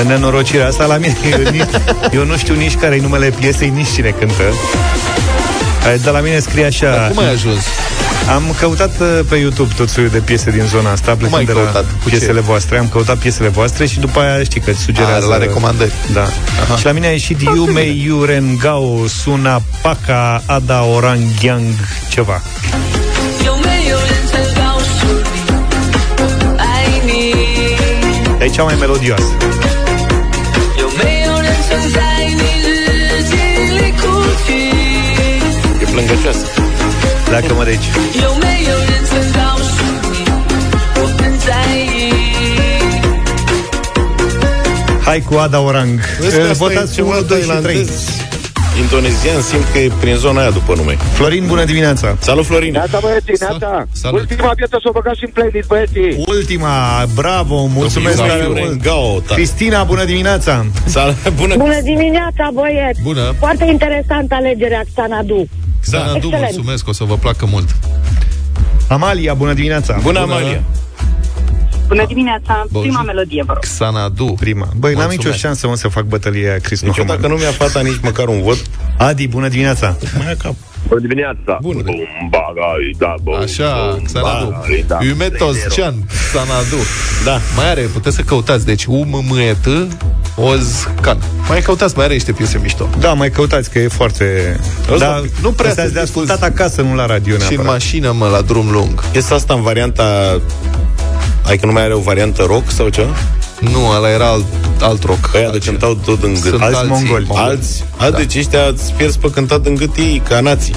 în 0.00 0.06
nenorocirea 0.06 0.66
asta 0.66 0.84
la 0.84 0.96
mine 0.96 1.16
eu, 1.30 1.50
nici, 1.50 1.64
eu 2.12 2.24
nu 2.24 2.36
știu 2.36 2.54
nici 2.54 2.74
care 2.76 2.94
e 2.96 3.00
numele 3.00 3.30
piesei, 3.38 3.68
nici 3.68 3.88
cine 3.94 4.14
cântă 4.18 4.42
De 6.02 6.10
la 6.10 6.20
mine 6.20 6.38
scrie 6.38 6.64
așa 6.64 6.90
Dar 6.90 7.08
cum 7.08 7.18
ai 7.18 7.30
ajuns? 7.32 7.60
Am 8.34 8.42
căutat 8.58 9.00
uh, 9.00 9.20
pe 9.28 9.36
YouTube 9.36 9.72
tot 9.76 9.88
soiul 9.88 10.10
de 10.10 10.18
piese 10.18 10.50
din 10.50 10.64
zona 10.66 10.90
asta 10.90 11.12
Plecând 11.14 11.34
ai 11.38 11.44
de 11.44 11.52
căutat? 11.52 11.74
la 11.74 11.80
Cu 11.80 12.08
ce? 12.10 12.16
piesele 12.16 12.40
voastre 12.40 12.78
Am 12.78 12.88
căutat 12.88 13.16
piesele 13.16 13.48
voastre 13.48 13.86
și 13.86 13.98
după 14.00 14.20
aia 14.20 14.42
știi 14.42 14.60
că 14.60 14.70
îți 14.70 14.80
sugerează 14.80 15.26
A, 15.26 15.28
la 15.28 15.36
recomandări. 15.38 15.92
Da 16.12 16.26
Aha. 16.62 16.76
Și 16.76 16.84
la 16.84 16.92
mine 16.92 17.06
a 17.06 17.10
ieșit 17.10 17.40
Yume 17.40 17.82
Yuren 17.82 18.56
Gao 18.60 19.06
Suna 19.06 19.62
Paka 19.82 20.42
Ada 20.46 20.82
Orang 20.82 21.22
Yang 21.42 21.64
Ceva 22.08 22.42
e 28.50 28.52
cea 28.52 28.62
mai 28.62 28.76
melodioasă. 28.78 29.36
E 35.80 35.84
plângăcioasă. 35.90 36.46
Dacă 37.30 37.54
mă 37.54 37.64
deci. 37.64 37.84
Hai 45.04 45.20
cu 45.20 45.34
Ada 45.34 45.60
Orang. 45.60 46.00
Votați 46.52 47.00
1, 47.00 47.20
2 47.20 47.42
și 47.42 47.48
3 47.62 47.88
tailandez. 48.70 48.78
Indonezian 48.78 49.40
simt 49.40 49.64
că 49.72 49.78
e 49.78 49.90
prin 50.00 50.14
zona 50.14 50.40
aia 50.40 50.50
după 50.50 50.74
nume. 50.76 50.92
Florin, 51.12 51.46
bună 51.46 51.64
dimineața. 51.64 52.16
Salut, 52.20 52.46
Florin! 52.46 52.72
Neața, 52.72 52.98
băieții, 53.02 53.34
neața. 53.40 53.86
Salut. 53.92 54.20
Ultima 54.20 54.52
piesă 54.56 54.76
s-o 54.82 54.90
băgat 54.90 55.14
și 55.14 55.24
în 55.24 55.30
playlist, 55.30 55.68
băieții. 55.68 56.24
Ultima, 56.26 57.04
bravo, 57.14 57.64
mulțumesc 57.66 58.16
Domnul 58.16 58.34
tare 58.36 58.48
Iuren 58.48 58.64
mult. 58.64 58.82
Gao, 58.82 59.20
ta. 59.20 59.34
Cristina, 59.34 59.82
bună 59.82 60.04
dimineața. 60.04 60.66
Salut, 60.84 61.28
bună! 61.40 61.54
Bună 61.56 61.80
dimineața, 61.82 62.50
băieți! 62.54 63.00
Bună. 63.02 63.34
Foarte 63.38 63.64
interesantă 63.64 64.34
alegerea 64.34 64.82
Xanadu. 64.94 65.48
Xanadu, 65.80 66.16
Excelent. 66.16 66.42
mulțumesc, 66.42 66.88
o 66.88 66.92
să 66.92 67.04
vă 67.04 67.14
placă 67.14 67.46
mult. 67.50 67.68
Amalia, 68.88 69.34
bună 69.34 69.52
dimineața. 69.52 69.98
Bună, 70.02 70.18
Amalia! 70.18 70.62
Bună 71.90 72.04
dimineața, 72.06 72.66
Bun. 72.70 72.80
prima 72.80 73.02
melodie, 73.02 73.42
vă 73.46 73.52
rog. 73.52 73.62
Xanadu. 73.62 74.24
Prima. 74.40 74.68
Băi, 74.76 74.92
n-am 74.94 75.02
Mulțumesc. 75.02 75.26
nicio 75.26 75.32
șansă, 75.46 75.66
mă, 75.66 75.74
să 75.76 75.88
fac 75.88 76.04
bătălia 76.04 76.48
aia, 76.48 76.58
Chris 76.58 76.80
Nici 76.82 76.96
eu 76.96 77.04
Mohamed. 77.04 77.22
dacă 77.22 77.34
nu 77.34 77.38
mi-a 77.40 77.50
fata 77.50 77.80
nici 77.80 78.00
măcar 78.02 78.28
un 78.28 78.42
vot, 78.42 78.58
Adi, 78.98 79.28
bună 79.28 79.48
dimineața. 79.48 79.96
mai 80.16 80.26
ia 80.26 80.34
cap. 80.42 80.54
Bună 80.88 81.00
dimineața! 81.00 81.58
Bună. 81.62 81.82
Bum, 81.82 81.94
bagai, 82.30 82.94
da, 82.98 83.14
bum, 83.22 83.34
Așa, 83.34 83.90
bum, 83.96 84.02
Xanadu. 84.04 84.44
bagai, 84.50 84.84
da. 84.86 84.98
Umetos 85.12 85.56
Can, 85.76 85.94
Xanadu. 86.32 86.76
Da. 87.24 87.40
Mai 87.56 87.70
are, 87.70 87.80
puteți 87.80 88.16
să 88.16 88.22
căutați. 88.22 88.64
Deci, 88.66 88.84
U, 88.84 88.94
M, 88.96 89.24
M, 89.30 89.36
E, 89.38 89.52
T, 89.62 89.66
Oz, 90.36 90.88
Can. 91.00 91.18
Mai 91.48 91.60
căutați, 91.60 91.96
mai 91.96 92.04
are 92.04 92.14
niște 92.14 92.32
piese 92.32 92.58
mișto. 92.62 92.88
Da, 92.98 93.12
mai 93.12 93.30
căutați, 93.30 93.70
că 93.70 93.78
e 93.78 93.88
foarte... 93.88 94.56
Ăsta 94.92 95.06
Da, 95.06 95.22
nu 95.42 95.50
prea 95.52 95.68
astea 95.68 95.84
sunt 95.84 95.94
de 95.94 96.00
dispus. 96.00 96.22
ascultat 96.22 96.50
acasă, 96.50 96.82
nu 96.82 96.94
la 96.94 97.06
radio 97.06 97.34
Și 97.34 97.40
în 97.40 97.46
neapărat. 97.48 97.72
mașină, 97.72 98.12
mă, 98.12 98.26
la 98.28 98.40
drum 98.40 98.70
lung. 98.70 99.04
Piesa 99.10 99.34
asta 99.34 99.54
în 99.54 99.62
varianta... 99.62 100.40
Ai 101.46 101.56
că 101.58 101.66
nu 101.66 101.72
mai 101.72 101.82
are 101.82 101.94
o 101.94 101.98
variantă 102.00 102.42
rock 102.42 102.70
sau 102.70 102.88
ceva? 102.88 103.14
Nu, 103.60 103.86
ăla 103.96 104.10
era 104.10 104.26
alt, 104.26 104.44
alt 104.80 105.02
rock. 105.04 105.30
Ăia 105.34 105.50
de 105.50 105.58
cântau 105.58 105.94
tot 106.04 106.22
în 106.22 106.32
gât. 106.32 106.42
Sunt 106.42 106.62
alți 106.62 106.78
alții, 106.78 106.92
mongoli. 106.94 107.26
Alți, 107.34 107.84
a, 107.96 108.10
Da. 108.10 108.16
deci 108.16 108.36
ăștia 108.36 108.60
îți 108.72 108.92
pierzi 108.92 109.18
pe 109.18 109.30
cântat 109.30 109.66
în 109.66 109.74
gât 109.74 109.96
ei, 109.96 110.22
ca 110.28 110.40
nații. 110.40 110.74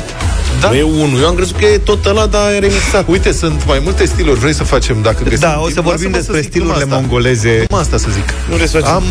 Da. 0.61 0.69
Nu 0.69 0.75
e 0.75 0.81
unul. 0.83 1.19
Eu 1.21 1.27
am 1.27 1.35
crezut 1.35 1.55
că 1.57 1.65
e 1.65 1.77
tot 1.77 2.05
ăla, 2.05 2.25
dar 2.25 2.51
e 2.51 2.59
remixat. 2.59 3.07
Uite, 3.07 3.31
sunt 3.31 3.63
mai 3.67 3.79
multe 3.83 4.05
stiluri. 4.05 4.39
Vrei 4.39 4.53
să 4.53 4.63
facem, 4.63 5.01
dacă 5.01 5.23
găsim 5.23 5.39
Da, 5.39 5.59
o 5.61 5.67
să 5.67 5.73
timp? 5.73 5.85
vorbim 5.85 6.11
Lasă-mă 6.11 6.17
despre 6.17 6.35
să 6.35 6.41
zic 6.41 6.53
numai 6.61 6.73
stilurile 6.79 6.83
asta. 6.83 6.95
mongoleze. 6.95 7.65
Numai 7.69 7.83
asta 7.83 7.97
să 7.97 8.07
zic. 8.13 8.33
Nu 8.49 8.57
le 8.57 8.65
să 8.67 8.77
facem. 8.77 8.93
Am, 8.95 9.03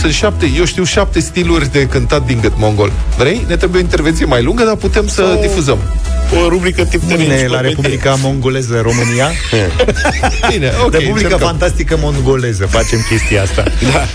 sunt 0.00 0.12
șapte, 0.12 0.50
eu 0.58 0.64
știu 0.64 0.84
șapte 0.84 1.20
stiluri 1.20 1.72
de 1.72 1.86
cântat 1.86 2.26
din 2.26 2.38
gât 2.40 2.52
mongol. 2.56 2.92
Vrei? 3.18 3.44
Ne 3.48 3.56
trebuie 3.56 3.80
o 3.80 3.84
intervenție 3.84 4.24
mai 4.24 4.42
lungă, 4.42 4.64
dar 4.64 4.74
putem 4.74 5.06
să 5.06 5.14
Sau- 5.32 5.40
difuzăm. 5.40 5.78
O 6.44 6.48
rubrică 6.48 6.84
tip 6.84 7.02
de 7.02 7.14
Mâine 7.14 7.26
la 7.26 7.32
enciclopedie. 7.34 7.68
Republica 7.68 8.14
Mongoleză 8.14 8.80
România. 8.80 9.30
Bine, 10.50 10.72
ok. 10.84 10.92
Republica 10.92 11.12
încercăm. 11.14 11.38
Fantastică 11.38 11.96
Mongoleză. 12.00 12.66
Facem 12.66 12.98
chestia 13.08 13.42
asta. 13.42 13.62
Da. 13.92 14.06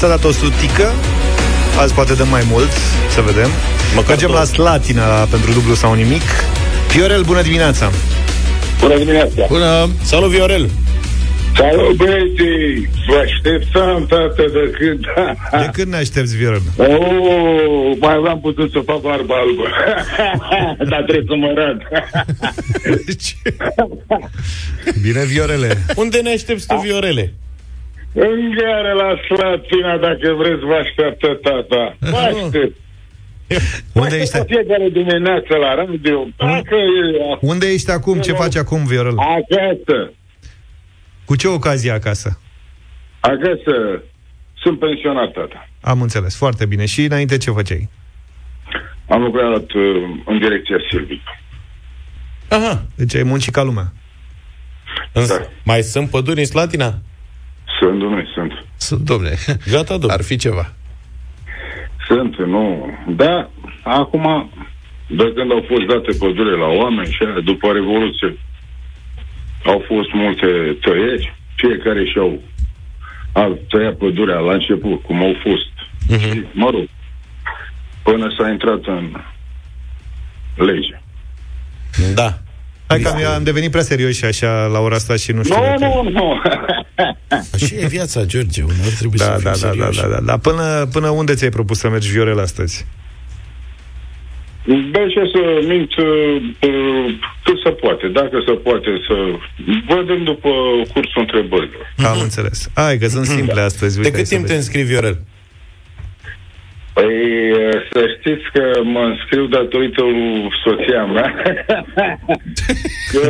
Ieri 0.00 0.12
s-a 0.12 0.18
dat 0.20 0.30
o 0.30 0.32
sutică, 0.32 0.92
azi 1.80 1.94
poate 1.94 2.14
dăm 2.14 2.28
mai 2.28 2.42
mult, 2.50 2.70
să 3.14 3.20
vedem. 3.20 3.48
Măcar 3.94 4.08
Mergem 4.08 4.28
două. 4.28 4.40
la 4.40 4.44
Slatina 4.44 5.04
pentru 5.04 5.52
dublu 5.52 5.74
sau 5.74 5.94
nimic. 5.94 6.22
Fiorel, 6.88 7.22
bună 7.22 7.42
dimineața! 7.42 7.90
Bună 8.80 8.98
dimineața! 8.98 9.46
Bună! 9.48 9.88
Salut, 10.02 10.30
Viorel! 10.30 10.70
Salut, 11.56 11.96
băieții! 11.96 12.88
Vă 13.08 13.16
așteptam, 13.24 14.06
tată, 14.06 14.44
de 14.52 14.70
când... 14.78 15.04
De 15.50 15.68
când 15.72 15.90
ne 15.92 15.96
aștepți, 15.96 16.36
Viorel? 16.36 16.62
Oh, 16.76 17.96
mai 17.98 18.14
aveam 18.14 18.40
putut 18.40 18.70
să 18.70 18.80
fac 18.86 19.00
barba 19.00 19.34
albă. 19.34 19.64
Dar 20.90 21.02
trebuie 21.06 21.24
să 21.28 21.34
mă 21.36 21.52
rad. 21.54 21.78
Bine, 25.02 25.24
Viorele! 25.24 25.84
Unde 25.96 26.20
ne 26.20 26.30
aștepți 26.30 26.66
tu, 26.66 26.76
Viorele? 26.76 27.32
În 28.12 28.50
gare 28.58 28.92
la 28.92 29.10
Slatina, 29.26 29.96
dacă 29.96 30.34
vreți, 30.34 30.64
vă 30.64 30.74
așteaptă 30.74 31.38
tata. 31.42 31.96
Vă 31.98 32.16
aștept. 32.16 32.76
Unde 33.92 34.16
ești, 34.16 34.38
Fiecare 34.46 34.88
dimineață 34.88 35.56
la 35.60 35.74
radio. 35.74 36.26
Dacă 36.36 36.74
e 36.74 37.36
unde 37.40 37.66
ești 37.66 37.90
acum? 37.90 38.20
Ce 38.20 38.32
faci 38.32 38.56
acum, 38.56 38.84
Viorel? 38.86 39.14
acasă, 39.18 40.12
Cu 41.24 41.36
ce 41.36 41.48
ocazie 41.48 41.90
acasă? 41.90 42.40
acasă, 43.20 44.02
sunt 44.62 44.78
pensionat, 44.78 45.32
tata. 45.32 45.68
Am 45.80 46.00
înțeles, 46.02 46.36
foarte 46.36 46.66
bine. 46.66 46.86
Și 46.86 47.04
înainte 47.04 47.36
ce 47.36 47.50
făceai? 47.50 47.88
Am 49.08 49.22
lucrat 49.22 49.72
uh, 49.72 50.02
în 50.26 50.38
direcția 50.38 50.76
Silvic. 50.90 51.20
Aha. 52.48 52.82
Deci 52.94 53.14
ai 53.14 53.22
muncit 53.22 53.52
ca 53.52 53.62
lumea. 53.62 53.92
Însă, 55.12 55.48
Mai 55.64 55.82
sunt 55.82 56.10
păduri 56.10 56.38
în 56.38 56.44
Slatina? 56.44 56.98
Sunt, 57.80 57.98
domnule, 57.98 58.26
sunt. 58.34 58.52
Sunt, 58.76 59.00
domne. 59.00 59.34
Gata, 59.72 59.92
domnule. 59.92 60.12
Ar 60.12 60.22
fi 60.22 60.36
ceva. 60.36 60.72
Sunt, 62.06 62.36
nu. 62.36 62.90
Da, 63.08 63.50
acum, 63.82 64.50
de 65.06 65.32
când 65.34 65.50
au 65.50 65.64
fost 65.68 65.86
date 65.86 66.10
pădurile 66.18 66.56
la 66.56 66.66
oameni 66.66 67.12
și 67.12 67.22
aia, 67.22 67.40
după 67.44 67.72
Revoluție, 67.72 68.38
au 69.64 69.84
fost 69.86 70.12
multe 70.12 70.76
tăieri, 70.80 71.36
fiecare 71.56 72.04
și-au 72.04 72.42
a 73.32 73.58
tăiat 73.68 73.96
pădurea 73.96 74.38
la 74.38 74.52
început, 74.52 75.02
cum 75.02 75.22
au 75.22 75.34
fost. 75.42 75.72
Mhm. 76.08 76.32
Și, 76.32 76.44
mă 76.52 76.70
rog, 76.70 76.88
până 78.02 78.34
s-a 78.38 78.48
intrat 78.50 78.84
în 78.86 79.16
lege. 80.56 81.00
Da. 82.14 82.38
Hai 82.90 83.00
că 83.00 83.08
am, 83.08 83.24
am 83.34 83.42
devenit 83.42 83.70
prea 83.70 83.82
serios 83.82 84.16
și 84.16 84.24
așa 84.24 84.66
la 84.72 84.78
ora 84.78 84.94
asta 84.94 85.16
și 85.16 85.32
nu 85.32 85.42
știu. 85.42 85.56
Nu, 85.56 85.62
dacă- 85.62 85.78
nu, 85.84 86.10
nu. 86.10 86.40
Așa 87.54 87.74
e 87.80 87.86
viața, 87.86 88.24
George. 88.24 88.62
Uneori 88.62 88.94
trebuie 88.98 89.20
Da, 89.26 89.36
să 89.36 89.42
da, 89.42 89.52
fim 89.52 89.60
da, 89.60 89.66
da, 89.68 89.70
serioși. 89.70 90.00
da, 90.00 90.06
da. 90.06 90.20
Dar 90.20 90.38
până, 90.38 90.88
până 90.92 91.08
unde 91.08 91.34
ți-ai 91.34 91.50
propus 91.50 91.78
să 91.78 91.88
mergi, 91.88 92.10
Viorel, 92.12 92.40
astăzi? 92.40 92.86
Da, 94.92 94.98
ce 95.14 95.20
să 95.34 95.66
mint 95.66 95.94
uh, 95.96 96.06
uh, 96.68 97.14
cât 97.44 97.56
se 97.64 97.70
poate, 97.70 98.06
dacă 98.08 98.36
se 98.46 98.52
poate 98.52 98.90
să 99.08 99.14
vedem 99.94 100.24
după 100.24 100.48
cursul 100.92 101.20
întrebărilor. 101.20 101.94
Am 102.06 102.20
înțeles. 102.20 102.68
Hai 102.74 102.98
că 102.98 103.06
sunt 103.08 103.26
simple 103.26 103.60
astăzi. 103.60 103.94
De 103.94 103.98
uite, 103.98 104.10
cât 104.10 104.16
hai 104.16 104.26
să 104.26 104.34
timp 104.34 104.46
te 104.46 104.52
vezi. 104.52 104.64
înscrii, 104.66 104.84
Viorel? 104.84 105.18
Păi, 107.00 107.50
uh, 107.50 107.76
să 107.92 108.00
știți 108.16 108.46
că 108.52 108.64
mă 108.94 109.02
înscriu 109.10 109.46
datorită 109.46 110.02
lui 110.02 110.48
soția 110.64 111.04
mea. 111.04 111.30
că 113.12 113.22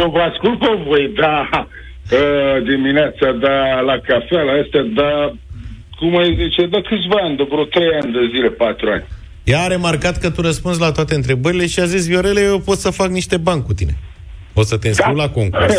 eu 0.00 0.10
vă 0.10 0.20
ascult 0.30 0.58
pe 0.58 0.72
voi, 0.86 1.12
da, 1.22 1.38
uh, 1.58 2.56
dimineața, 2.70 3.26
da, 3.32 3.80
la 3.80 3.96
cafea, 4.08 4.42
la 4.42 4.52
astea, 4.62 4.82
da, 4.82 5.32
cum 5.98 6.14
îi 6.14 6.38
zice, 6.42 6.66
da 6.66 6.80
câțiva 6.80 7.18
ani, 7.22 7.36
de 7.36 7.46
vreo 7.50 7.64
trei 7.64 7.98
ani 8.02 8.12
de 8.12 8.28
zile, 8.32 8.48
patru 8.48 8.90
ani. 8.90 9.04
Ea 9.44 9.60
a 9.60 9.66
remarcat 9.66 10.18
că 10.18 10.30
tu 10.30 10.40
răspunzi 10.40 10.80
la 10.80 10.92
toate 10.92 11.14
întrebările 11.14 11.66
și 11.66 11.80
a 11.80 11.84
zis, 11.84 12.06
Viorele, 12.06 12.40
eu 12.40 12.58
pot 12.58 12.78
să 12.78 12.90
fac 12.90 13.08
niște 13.08 13.36
bani 13.36 13.62
cu 13.62 13.72
tine. 13.72 13.96
O 14.54 14.62
să 14.62 14.76
te 14.76 14.88
înscriu 14.88 15.14
la 15.14 15.28
concurs. 15.28 15.74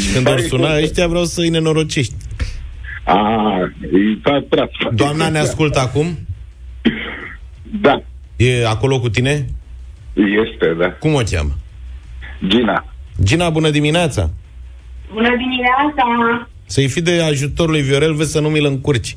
Și 0.00 0.08
când 0.14 0.28
or 0.28 0.40
suna 0.40 0.76
ăștia, 0.76 1.06
vreau 1.06 1.24
să-i 1.24 1.48
nenorocești. 1.48 2.14
A, 3.08 3.58
e 3.82 4.18
ta 4.22 4.44
praf. 4.48 4.70
Doamna 4.94 5.28
ne 5.28 5.38
ascultă 5.38 5.80
acum? 5.80 6.18
Da, 7.80 8.02
E 8.36 8.66
acolo 8.66 9.00
cu 9.00 9.08
tine? 9.08 9.46
este, 10.14 10.74
da. 10.78 10.90
Cum 10.90 11.14
o 11.14 11.20
cheamă? 11.30 11.50
Gina. 12.46 12.84
Gina, 13.22 13.50
bună 13.50 13.70
dimineața! 13.70 14.30
Bună 15.12 15.28
dimineața! 15.28 16.48
Să-i 16.66 16.88
fi 16.88 17.00
de 17.02 17.22
ajutorul 17.22 17.70
lui 17.70 17.82
Viorel, 17.82 18.14
vezi 18.14 18.32
să 18.32 18.40
nu 18.40 18.48
mi-l 18.48 18.64
încurci. 18.66 19.16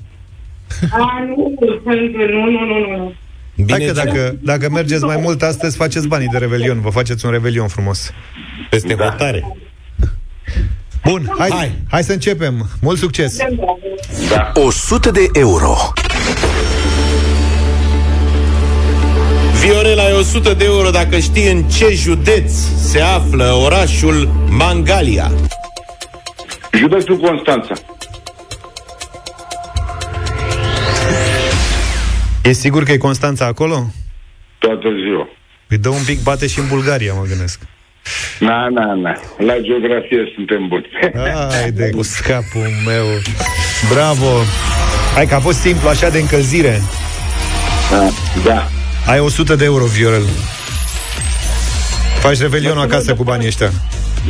A, 0.92 1.24
nu, 1.28 1.54
nu, 1.86 1.94
nu, 2.28 2.66
nu, 2.66 2.96
nu. 2.98 3.14
Bine, 3.56 3.72
Hai 3.72 3.80
că 3.80 3.92
Gina. 3.92 4.04
dacă, 4.04 4.36
dacă 4.42 4.70
mergeți 4.70 5.04
mai 5.04 5.18
mult 5.18 5.42
astăzi, 5.42 5.78
faceți 5.78 6.08
banii 6.08 6.28
de 6.28 6.38
revelion. 6.38 6.82
Vă 6.82 6.89
faceți 6.89 7.26
un 7.26 7.32
revelion 7.32 7.68
frumos. 7.68 8.14
Peste 8.70 8.94
da. 8.94 9.04
hotare. 9.10 9.58
Bun, 11.04 11.34
hai, 11.38 11.49
hai. 11.49 11.72
hai 11.89 12.04
să 12.04 12.12
începem. 12.12 12.70
Mult 12.82 12.97
succes! 12.97 13.38
Da. 14.30 14.52
100 14.54 15.12
de 15.12 15.26
euro. 15.34 15.76
Viorel, 19.62 19.99
ai 19.99 20.14
100 20.14 20.54
de 20.54 20.64
euro 20.64 20.89
dacă 20.89 21.20
știi 21.20 21.52
în 21.52 21.64
ce 21.64 21.93
județ 21.93 22.52
se 22.82 22.99
află 23.02 23.52
orașul 23.64 24.30
Mangalia. 24.49 25.32
Județul 26.74 27.18
Constanța. 27.18 27.74
E 32.43 32.52
sigur 32.52 32.84
că 32.84 32.91
e 32.91 32.97
Constanța 32.97 33.45
acolo? 33.45 33.86
Toată 34.58 34.88
ziua. 35.04 35.28
Îi 35.68 35.78
dă 35.78 35.89
un 35.89 36.04
pic 36.06 36.24
bate 36.24 36.47
și 36.47 36.60
în 36.60 36.68
Bulgaria, 36.68 37.14
mă 37.14 37.26
gândesc. 37.28 37.60
Na, 38.39 38.68
na, 38.70 38.93
na. 38.93 39.14
La 39.38 39.53
geografie 39.62 40.32
suntem 40.36 40.68
buni. 40.68 40.88
Hai 41.49 41.72
de 41.72 41.89
cu 41.89 42.03
scapul 42.03 42.68
meu. 42.86 43.05
Bravo! 43.93 44.32
Hai 45.16 45.28
că 45.28 45.36
a 45.36 45.39
fost 45.39 45.59
simplu, 45.59 45.89
așa 45.89 46.09
de 46.09 46.20
încălzire. 46.20 46.82
Da, 47.91 48.09
da. 48.43 48.68
Ai 49.05 49.20
100 49.20 49.55
de 49.55 49.64
euro, 49.64 49.86
Viorel. 49.86 50.26
Faci 52.20 52.39
revelionul 52.39 52.82
acasă 52.82 53.14
cu 53.14 53.24
banii 53.24 53.47
ăștia. 53.47 53.72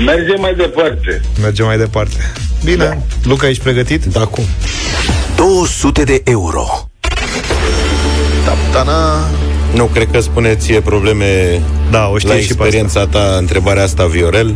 Mergem 0.05 0.39
mai 0.39 0.55
departe. 0.55 1.21
Mergem 1.41 1.65
mai 1.65 1.77
departe. 1.77 2.31
Bine. 2.63 2.83
Da. 2.83 2.97
Luca, 3.23 3.49
ești 3.49 3.63
pregătit? 3.63 4.03
Da, 4.05 4.25
cum? 4.25 4.43
200 5.35 6.03
de 6.03 6.21
euro. 6.25 6.89
Taptana. 8.45 9.29
Nu 9.75 9.85
cred 9.85 10.11
că 10.11 10.19
spune 10.19 10.55
ție 10.55 10.81
probleme 10.81 11.61
Da, 11.91 12.09
o 12.09 12.17
știi 12.17 12.29
la 12.29 12.35
și 12.35 12.41
pe 12.41 12.51
experiența 12.51 13.07
ta, 13.07 13.35
întrebarea 13.37 13.83
asta, 13.83 14.05
Viorel. 14.05 14.55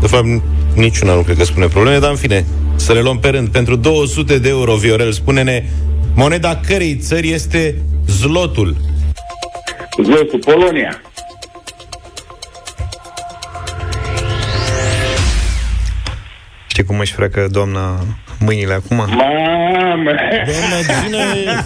De 0.00 0.06
fapt, 0.06 0.26
niciuna 0.74 1.14
nu 1.14 1.20
cred 1.20 1.36
că 1.36 1.44
spune 1.44 1.66
probleme, 1.66 1.98
dar 1.98 2.10
în 2.10 2.16
fine, 2.16 2.44
să 2.74 2.92
le 2.92 3.00
luăm 3.00 3.18
pe 3.18 3.28
rând. 3.28 3.48
Pentru 3.48 3.76
200 3.76 4.38
de 4.38 4.48
euro, 4.48 4.74
Viorel, 4.74 5.12
spune-ne 5.12 5.64
moneda 6.14 6.60
cărei 6.66 6.96
țări 6.96 7.30
este 7.30 7.76
zlotul. 8.06 8.76
Zlotul, 10.02 10.38
Polonia. 10.38 11.02
Știi 16.66 16.84
cum 16.84 16.98
își 16.98 17.12
freacă 17.12 17.48
doamna 17.50 18.04
mâinile 18.42 18.74
acum? 18.74 18.96
Mamă! 18.96 20.10
Doamna 20.46 20.76
Gina 21.02 21.64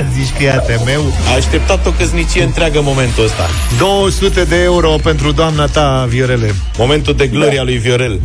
Zici 0.14 0.36
că 0.36 0.42
e 0.42 0.52
ATM-ul? 0.52 1.12
A 1.30 1.34
așteptat 1.34 1.86
o 1.86 1.90
căsnicie 1.90 2.42
întreagă 2.42 2.78
în 2.78 2.84
momentul 2.84 3.24
ăsta. 3.24 3.48
200 3.78 4.44
de 4.44 4.62
euro 4.62 4.96
pentru 5.02 5.32
doamna 5.32 5.66
ta, 5.66 6.06
Viorele. 6.08 6.54
Momentul 6.76 7.14
de 7.14 7.26
gloria 7.26 7.62
lui 7.62 7.76
Viorel. 7.76 8.20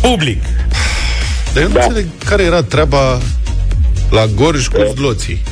Public. 0.00 0.42
Dar 1.52 1.62
eu 1.62 1.68
nu 1.68 1.74
da. 1.74 1.80
înțeleg 1.80 2.06
care 2.24 2.42
era 2.42 2.62
treaba 2.62 3.18
la 4.10 4.26
Gorj 4.26 4.66
cu 4.66 4.92
zloții. 4.94 5.42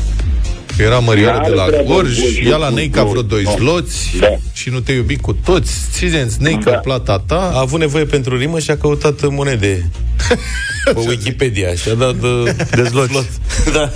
Că 0.81 0.87
era 0.87 0.99
Mărioară 0.99 1.37
N-are 1.37 1.49
de 1.51 1.55
la 1.57 1.65
treabă 1.65 1.93
Gorj, 1.93 2.19
cu 2.19 2.49
ia 2.49 2.57
la 2.57 2.67
cu 2.69 2.75
Neica 2.75 3.05
vreo 3.05 3.23
doi 3.23 3.43
zloți. 3.43 3.59
zloți 3.61 4.19
Da. 4.21 4.27
și 4.53 4.71
nu 4.71 4.81
te 4.81 4.93
iubi 4.93 5.17
cu 5.17 5.33
toți. 5.45 5.73
Țineți 5.93 6.43
Neica 6.43 6.71
Da. 6.71 6.77
plata 6.77 7.19
ta. 7.27 7.51
A 7.55 7.61
avut 7.61 7.79
nevoie 7.81 8.05
pentru 8.05 8.37
rimă 8.37 8.59
și 8.59 8.71
a 8.71 8.77
căutat 8.77 9.29
monede 9.29 9.91
pe 10.95 11.01
Wikipedia 11.09 11.75
și 11.75 11.89
a 11.89 11.95
dat 11.95 12.15
de, 12.15 12.57
De 12.77 12.83
zloți. 12.83 13.11
zlot. 13.13 13.29
Da. 13.73 13.91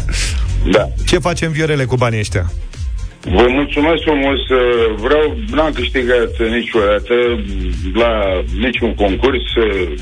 Da. 0.70 0.88
Ce 1.06 1.18
facem, 1.18 1.50
Viorele, 1.52 1.84
cu 1.84 1.96
banii 1.96 2.18
ăștia? 2.18 2.52
Vă 3.20 3.46
mulțumesc 3.48 4.02
frumos. 4.02 4.40
uh, 4.48 4.94
Vreau, 4.96 5.36
n-am 5.50 5.72
câștigat 5.72 6.30
niciodată 6.58 7.14
la 7.94 8.12
niciun 8.66 8.94
concurs. 8.94 9.46
uh, 9.66 9.92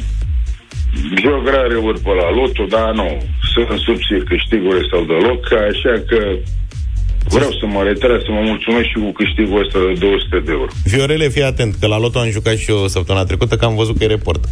Geograre 1.14 1.74
ori 1.74 2.00
pe 2.00 2.10
la 2.22 2.28
loto, 2.38 2.64
dar 2.76 2.92
nu. 2.94 3.22
sunt 3.52 3.78
subțiri 3.86 4.24
câștigurile 4.24 4.86
sau 4.90 5.00
deloc, 5.04 5.42
așa 5.52 5.94
că 6.08 6.18
vreau 7.36 7.50
să 7.60 7.66
mă 7.66 7.82
retras, 7.82 8.20
să 8.22 8.30
mă 8.30 8.40
mulțumesc 8.52 8.86
și 8.92 8.98
cu 9.04 9.10
câștigul 9.20 9.60
ăsta 9.64 9.78
de 9.78 9.92
200 10.06 10.42
de 10.46 10.50
euro. 10.52 10.70
Viorele, 10.84 11.28
fii 11.28 11.42
atent, 11.42 11.74
că 11.80 11.86
la 11.86 11.98
Loto 11.98 12.18
am 12.18 12.30
jucat 12.30 12.56
și 12.56 12.70
eu 12.70 12.86
săptămâna 12.86 13.24
trecută, 13.24 13.56
că 13.56 13.64
am 13.64 13.74
văzut 13.74 13.98
că 13.98 14.04
e 14.04 14.06
report. 14.06 14.44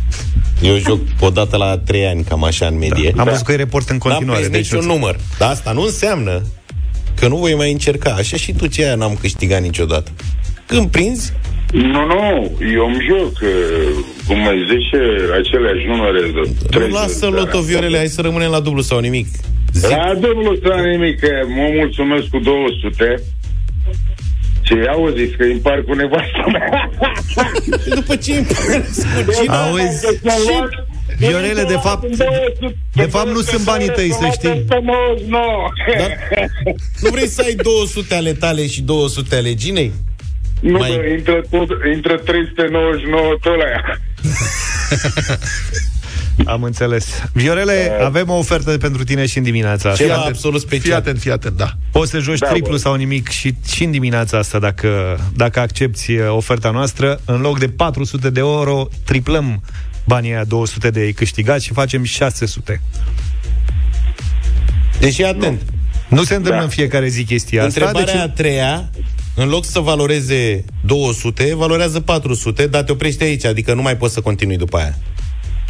Eu 0.63 0.77
joc 0.77 1.01
o 1.29 1.31
dată 1.31 1.57
la 1.57 1.79
3 1.79 2.07
ani, 2.07 2.23
cam 2.29 2.45
așa, 2.45 2.67
în 2.67 2.79
medie. 2.79 3.13
Am 3.17 3.25
văzut 3.25 3.45
că 3.47 3.53
e 3.53 3.57
report 3.57 3.89
în 3.89 3.99
continuare. 3.99 4.41
N-am 4.41 4.51
deci 4.51 4.69
prins 4.69 4.73
niciun 4.73 4.87
nu- 4.87 4.93
număr. 4.95 5.17
Dar 5.39 5.51
asta 5.51 5.73
nu 5.73 5.83
înseamnă 5.83 6.43
că 7.21 7.29
nu 7.29 7.37
voi 7.37 7.55
mai 7.55 7.73
încerca. 7.73 8.11
Așa 8.19 8.37
și 8.37 8.53
tu 8.53 8.67
ce 8.67 8.85
aia 8.85 8.95
n-am 8.95 9.17
câștigat 9.21 9.61
niciodată. 9.63 10.11
Când 10.67 10.91
prinzi, 10.91 11.33
Nu, 11.73 12.07
nu, 12.07 12.51
eu 12.75 12.85
îmi 12.87 13.07
joc, 13.09 13.33
uh, 13.43 14.05
cum 14.27 14.39
mai 14.39 14.57
zice, 14.71 14.99
aceleași 15.41 15.87
numere 15.87 16.21
de 16.21 16.31
nu 16.35 16.67
30 16.71 16.93
lasă 16.93 17.19
de 17.31 17.37
Loto 17.37 17.57
ani. 17.57 17.67
Viorele, 17.67 17.97
hai 17.97 18.07
să 18.07 18.21
rămânem 18.21 18.51
la 18.51 18.61
dublu 18.61 18.81
sau 18.81 18.99
nimic. 18.99 19.27
Zi. 19.73 19.89
La 19.91 20.15
dublu 20.15 20.59
sau 20.65 20.79
nimic, 20.85 21.19
că 21.21 21.29
mă 21.47 21.69
mulțumesc 21.77 22.27
cu 22.27 22.39
200. 22.39 23.23
Ce 24.63 24.85
auziți, 24.89 25.37
că 25.37 25.43
îi 25.43 25.53
împar 25.53 25.83
cu 25.83 25.95
nevasta 25.95 26.45
mea. 26.53 26.91
Și 27.83 27.89
după 27.89 28.17
ce 28.17 28.33
împarți 28.35 29.07
cu 29.25 29.33
cine? 29.33 29.55
Auzi, 29.55 30.07
Viorele, 31.19 31.63
de 31.63 31.79
fapt, 31.83 32.17
de 32.95 33.03
fapt 33.05 33.29
nu 33.29 33.41
sunt 33.41 33.65
banii 33.65 33.89
tăi, 33.89 34.13
să 34.13 34.29
știi. 34.33 34.65
Dar 34.67 34.81
nu 37.01 37.11
vrei 37.11 37.27
să 37.27 37.43
ai 37.45 37.55
200 37.55 38.15
ale 38.15 38.33
tale 38.33 38.67
și 38.67 38.83
200 38.83 39.37
ale 39.37 39.55
ginei? 39.55 39.93
Nu, 40.61 40.79
Mai- 40.79 40.97
mai... 40.97 41.13
intră, 41.13 41.45
tot, 41.51 41.69
intră 41.95 42.17
399 42.17 43.37
tot 43.41 43.57
la 43.57 43.65
ea. 43.65 43.85
Am 46.45 46.63
înțeles. 46.63 47.23
Viorele, 47.33 47.99
avem 48.03 48.29
o 48.31 48.35
ofertă 48.37 48.79
pentru 48.79 49.05
tine 49.05 49.27
și 49.27 49.39
în 49.39 49.43
dimineața 49.45 49.91
asta. 49.91 50.03
Ceva 50.03 50.15
atent. 50.15 50.35
absolut 50.35 50.61
special. 50.61 50.81
Fii 50.83 50.93
atent, 50.93 51.19
fii 51.19 51.31
atent, 51.31 51.57
da. 51.57 51.73
Poți 51.93 52.11
să 52.11 52.19
joci 52.19 52.39
Da, 52.39 52.47
triplu 52.49 52.71
bă. 52.71 52.77
sau 52.79 52.95
nimic 52.95 53.29
și, 53.29 53.55
și 53.67 53.85
în 53.85 53.91
dimineața 53.91 54.39
asta 54.39 54.59
dacă, 54.59 55.19
dacă 55.37 55.61
accepti 55.61 56.13
uh, 56.17 56.27
oferta 56.29 56.71
noastră. 56.71 57.21
În 57.25 57.41
loc 57.41 57.59
de 57.59 57.69
400 57.69 58.31
de 58.31 58.41
euro, 58.41 58.89
triplăm 59.05 59.63
banii 60.07 60.31
aia 60.33 60.45
200 60.45 60.91
de 60.91 61.13
câștigați 61.13 61.65
și 61.65 61.73
facem 61.73 62.05
600. 62.05 62.81
Deci 65.01 65.19
e 65.19 65.27
atent. 65.27 65.61
Nu 66.09 66.23
se 66.23 66.35
întâmplă 66.35 66.51
Da. 66.59 66.63
în 66.63 66.69
fiecare 66.69 67.09
zi 67.09 67.25
chestia 67.25 67.65
asta. 67.65 67.81
Întrebarea 67.85 68.15
deci- 68.15 68.23
a 68.23 68.29
treia, 68.29 68.91
în 69.35 69.49
loc 69.49 69.65
să 69.65 69.79
valoreze 69.81 70.65
200, 70.85 71.53
valorează 71.57 72.01
400, 72.01 72.67
dar 72.67 72.83
te 72.83 72.93
oprești 72.93 73.23
aici, 73.23 73.45
adică 73.45 73.75
nu 73.75 73.83
mai 73.83 73.97
poți 73.97 74.15
să 74.15 74.21
continui 74.21 74.57
după 74.57 74.77
aia. 74.77 74.95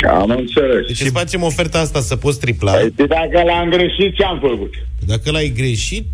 Am 0.09 0.31
înțeles. 0.31 0.87
Deci 0.87 1.01
îți 1.01 1.11
facem 1.11 1.43
oferta 1.43 1.79
asta 1.79 2.01
să 2.01 2.17
poți 2.17 2.41
tripla. 2.41 2.73
Păi, 2.73 2.93
dacă 2.97 3.43
l-am 3.47 3.69
greșit, 3.71 4.15
ce 4.15 4.25
am 4.25 4.39
făcut? 4.41 4.75
Dacă 5.07 5.31
l-ai 5.31 5.53
greșit, 5.57 6.07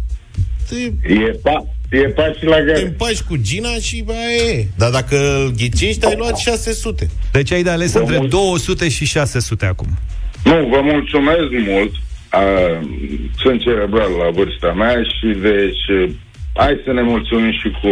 te, 0.69 0.77
E, 1.13 1.31
pa, 1.43 1.65
e 1.91 1.99
pași 1.99 2.45
la 2.45 2.57
te 2.57 2.63
gare. 2.65 2.83
împaci 2.83 3.21
cu 3.21 3.37
Gina 3.37 3.69
și 3.81 4.05
aia 4.09 4.51
e. 4.59 4.67
Dar 4.77 4.91
dacă 4.91 5.17
îl 5.45 5.53
ghicești, 5.57 6.07
ai 6.07 6.15
luat 6.17 6.37
600. 6.37 7.09
Deci 7.33 7.53
ai 7.53 7.63
de 7.63 7.71
ales 7.71 7.93
Vă 7.93 7.99
între 7.99 8.17
mult- 8.19 8.31
200 8.31 8.89
și 8.89 9.05
600 9.05 9.67
acum. 9.67 9.89
Nu, 10.45 10.67
vă 10.73 10.81
mulțumesc 10.83 11.67
mult. 11.69 11.93
A, 12.29 12.41
sunt 13.37 13.61
cerebral 13.61 14.11
la 14.11 14.31
vârsta 14.31 14.73
mea 14.73 15.03
și 15.03 15.27
deci 15.41 16.11
hai 16.57 16.81
să 16.85 16.93
ne 16.93 17.03
mulțumim 17.03 17.53
și 17.61 17.69
cu... 17.81 17.91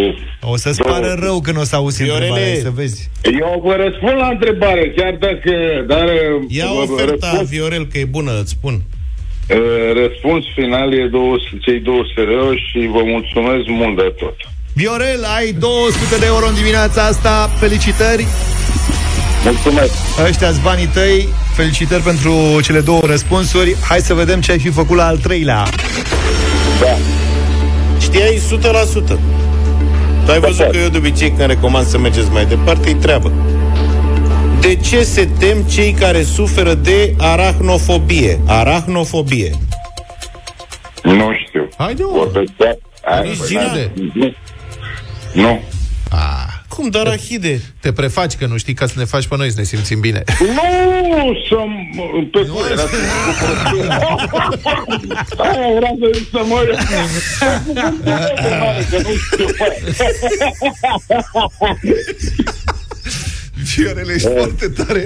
O 0.53 0.57
să-ți 0.57 0.83
pară 0.83 1.17
rău 1.19 1.41
când 1.41 1.59
o 1.59 1.65
să 1.65 1.77
auzi 1.77 2.03
Viorele. 2.03 2.27
întrebarea, 2.27 2.61
să 2.63 2.71
vezi. 2.75 3.11
Eu 3.41 3.63
vă 3.67 3.75
răspund 3.85 4.17
la 4.17 4.29
întrebare, 4.29 4.93
chiar 4.97 5.15
dacă... 5.27 5.53
Dar, 5.87 6.07
Ia 6.49 6.67
vă- 6.67 6.85
vă 6.87 6.93
oferta, 6.93 7.27
răspuns- 7.31 7.49
Viorel, 7.49 7.87
că 7.87 7.99
e 7.99 8.05
bună, 8.05 8.33
îți 8.41 8.51
spun. 8.51 8.75
Uh, 8.75 9.57
Răspuns 10.03 10.45
final 10.55 10.93
e 10.93 11.07
200, 11.07 11.57
cei 11.61 11.81
200 11.81 12.25
de 12.25 12.33
euro 12.33 12.55
și 12.55 12.79
vă 12.97 13.03
mulțumesc 13.15 13.65
mult 13.69 13.97
de 13.97 14.15
tot. 14.21 14.37
Viorel, 14.75 15.25
ai 15.37 15.53
200 15.53 16.17
de 16.19 16.27
euro 16.27 16.47
în 16.47 16.55
dimineața 16.55 17.03
asta. 17.03 17.51
Felicitări! 17.61 18.27
Mulțumesc! 19.45 19.93
Ăștia-s 20.29 20.59
banii 20.63 20.87
tăi. 20.87 21.29
Felicitări 21.55 22.03
pentru 22.03 22.33
cele 22.63 22.81
două 22.81 23.01
răspunsuri. 23.07 23.77
Hai 23.89 23.99
să 24.01 24.15
vedem 24.15 24.41
ce 24.41 24.53
ai 24.53 24.59
fi 24.59 24.71
făcut 24.71 24.97
la 24.97 25.07
al 25.07 25.17
treilea. 25.17 25.63
Da. 26.81 26.97
Știai 28.15 28.39
100%. 28.39 29.19
Tu 30.25 30.31
ai 30.33 30.41
văzut 30.41 30.71
că 30.71 30.77
eu 30.77 30.89
de 30.89 30.97
obicei 30.99 31.29
când 31.31 31.49
recomand 31.49 31.87
să 31.87 31.99
mergeți 31.99 32.31
mai 32.31 32.47
departe, 32.47 32.89
e 32.91 32.95
treabă. 32.95 33.33
De 34.61 34.75
ce 34.75 35.03
se 35.03 35.29
tem 35.39 35.63
cei 35.63 35.93
care 35.93 36.23
suferă 36.23 36.75
de 36.75 37.15
arachnofobie? 37.19 38.41
Arachnofobie. 38.47 39.51
Nu 41.03 41.31
știu. 41.47 41.69
Haide, 41.77 42.03
mă. 42.03 42.09
Vorbesc 42.13 42.51
doar- 42.57 42.79
Hai, 43.03 43.29
Nici 43.29 43.39
bă, 43.39 43.45
Gina? 43.47 43.63
n-are- 43.63 43.93
Nu. 44.15 44.33
Nu. 45.33 45.61
Ah, 46.11 46.54
Cum, 46.75 46.89
dar 46.89 47.07
arahide? 47.07 47.61
te 47.81 47.93
prefaci 47.93 48.35
că 48.35 48.47
nu 48.47 48.57
știi 48.57 48.75
ca 48.75 48.87
să 48.87 48.95
ne 48.97 49.05
faci 49.05 49.27
pe 49.27 49.37
noi 49.37 49.51
să 49.51 49.55
ne 49.59 49.63
simțim 49.63 50.01
bine. 50.01 50.23
Nu, 50.41 51.37
să 51.49 51.57
pe 52.31 52.47
cur, 52.47 52.71
era 52.71 52.83
să 52.83 52.97
Aia 55.37 55.69
era 55.77 55.89
să 56.01 56.11
zic 56.13 56.29
să 56.31 56.43
mă 56.49 56.61
că 58.91 58.99
nu 58.99 59.13
știu. 59.15 59.47
Viorele, 63.75 64.13
ești 64.15 64.29
foarte 64.29 64.67
tare. 64.79 65.03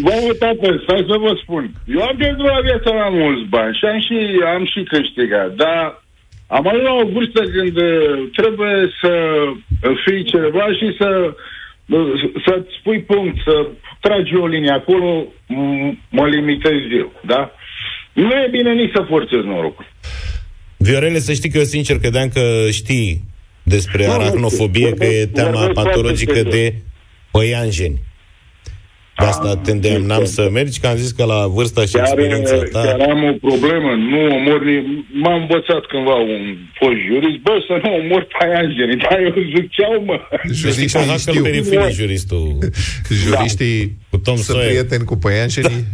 Bă, 0.00 0.34
tată, 0.38 0.80
stai 0.82 1.04
să 1.08 1.16
vă 1.24 1.32
spun. 1.42 1.64
Eu 1.86 2.02
am 2.02 2.16
pierdut 2.16 2.46
la 2.46 2.60
viața 2.62 2.90
la 3.02 3.08
mulți 3.08 3.48
bani 3.48 3.76
și 3.78 3.84
am 3.84 4.00
și, 4.00 4.16
am 4.54 4.64
și 4.72 4.82
câștigat, 4.82 5.54
dar 5.54 6.01
am 6.56 6.66
ajuns 6.68 6.82
la 6.84 6.92
o 7.02 7.06
vârstă 7.14 7.40
când 7.54 7.76
uh, 7.76 8.28
trebuie 8.40 8.76
să 9.00 9.12
fii 10.04 10.22
ceva 10.24 10.66
și 10.78 10.86
să 11.00 11.08
uh, 11.86 12.12
să-ți 12.46 12.70
spui 12.78 13.00
punct, 13.00 13.36
să 13.46 13.66
tragi 14.00 14.36
o 14.36 14.46
linie 14.46 14.70
acolo, 14.70 15.24
m- 15.26 15.94
mă 16.10 16.26
limitez 16.28 16.80
eu, 16.98 17.12
da? 17.26 17.50
Nu 18.12 18.30
e 18.30 18.48
bine 18.50 18.72
nici 18.74 18.92
să 18.94 19.04
forțezi 19.08 19.46
norocul. 19.46 19.86
Viorele, 20.76 21.18
să 21.18 21.32
știi 21.32 21.50
că 21.50 21.58
eu 21.58 21.64
sincer 21.64 21.98
credeam 21.98 22.28
că 22.28 22.66
știi 22.70 23.20
despre 23.62 24.06
Nu, 24.06 24.12
nu 24.12 24.18
arachnofobie, 24.20 24.84
știu. 24.86 24.96
că 24.96 25.04
e 25.04 25.08
Vorbesc- 25.08 25.32
teama 25.34 25.58
vorbesc 25.58 25.82
patologică 25.82 26.32
foarte 26.32 26.50
de 26.50 26.74
păianjeni. 27.30 27.98
De 29.18 29.24
asta 29.24 29.48
Ah, 29.50 29.58
te 29.64 29.70
îndemnam 29.70 30.22
este. 30.22 30.34
să 30.42 30.48
mergi, 30.52 30.80
că 30.80 30.86
am 30.86 30.96
zis 30.96 31.10
că 31.10 31.24
la 31.24 31.46
vârsta 31.46 31.80
și 31.84 31.92
Chiar, 31.92 32.02
experiența 32.04 32.56
ta... 32.72 32.80
chiar 32.82 33.00
am 33.10 33.24
o 33.24 33.32
problemă, 33.48 33.90
nu 34.10 34.18
omor 34.36 34.64
ni- 34.64 35.04
M-a 35.22 35.34
învățat 35.34 35.82
cândva 35.90 36.14
un 36.14 36.42
fost 36.80 36.98
jurist, 37.08 37.38
bă, 37.46 37.54
să 37.66 37.74
nu 37.82 37.90
omor 38.00 38.26
paianjenii, 38.38 38.96
dar 38.96 39.18
eu 39.26 39.34
ziceau, 39.56 39.94
mă. 40.08 40.16
Știi 40.72 40.88
că 40.88 40.98
Huckleberry 40.98 41.62
Finn 41.62 41.82
e 41.82 41.90
juristul 41.90 42.58
Juriștii 43.22 43.96
cu 44.10 44.16
Tom 44.18 44.34
sunt 44.36 44.46
Sawyer. 44.56 44.68
prieteni 44.68 45.04
cu 45.04 45.16
păianjenii. 45.24 45.84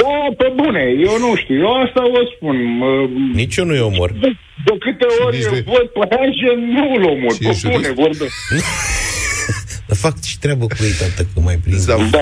Da, 0.00 0.14
pe 0.40 0.52
bune, 0.56 0.82
eu 1.06 1.14
nu 1.24 1.30
știu, 1.36 1.56
eu 1.66 1.72
asta 1.84 2.02
vă 2.14 2.22
spun. 2.34 2.56
Mă, 2.78 2.90
Nici 3.34 3.56
eu 3.56 3.64
nu-i 3.64 3.80
omor. 3.90 4.10
de, 4.20 4.30
de 4.66 4.72
câte 4.84 5.06
ori 5.26 5.36
Nici 5.36 5.44
eu 5.46 5.52
de- 5.52 5.64
văd 5.74 5.86
paianjen, 5.98 6.58
nu-l 6.74 7.04
omor, 7.14 7.32
Și 7.32 7.44
e 7.44 7.48
pe 7.48 7.54
jurist. 7.60 7.80
bune, 7.80 7.90
vorbesc. 8.04 8.34
Dar 9.90 9.98
fac 9.98 10.22
și 10.22 10.38
treabă 10.38 10.66
cu 10.66 10.76
ei, 10.82 10.90
tată, 10.90 11.28
că 11.34 11.40
mai 11.40 11.56
prind. 11.56 11.78
Zaf, 11.78 12.00
Da. 12.10 12.18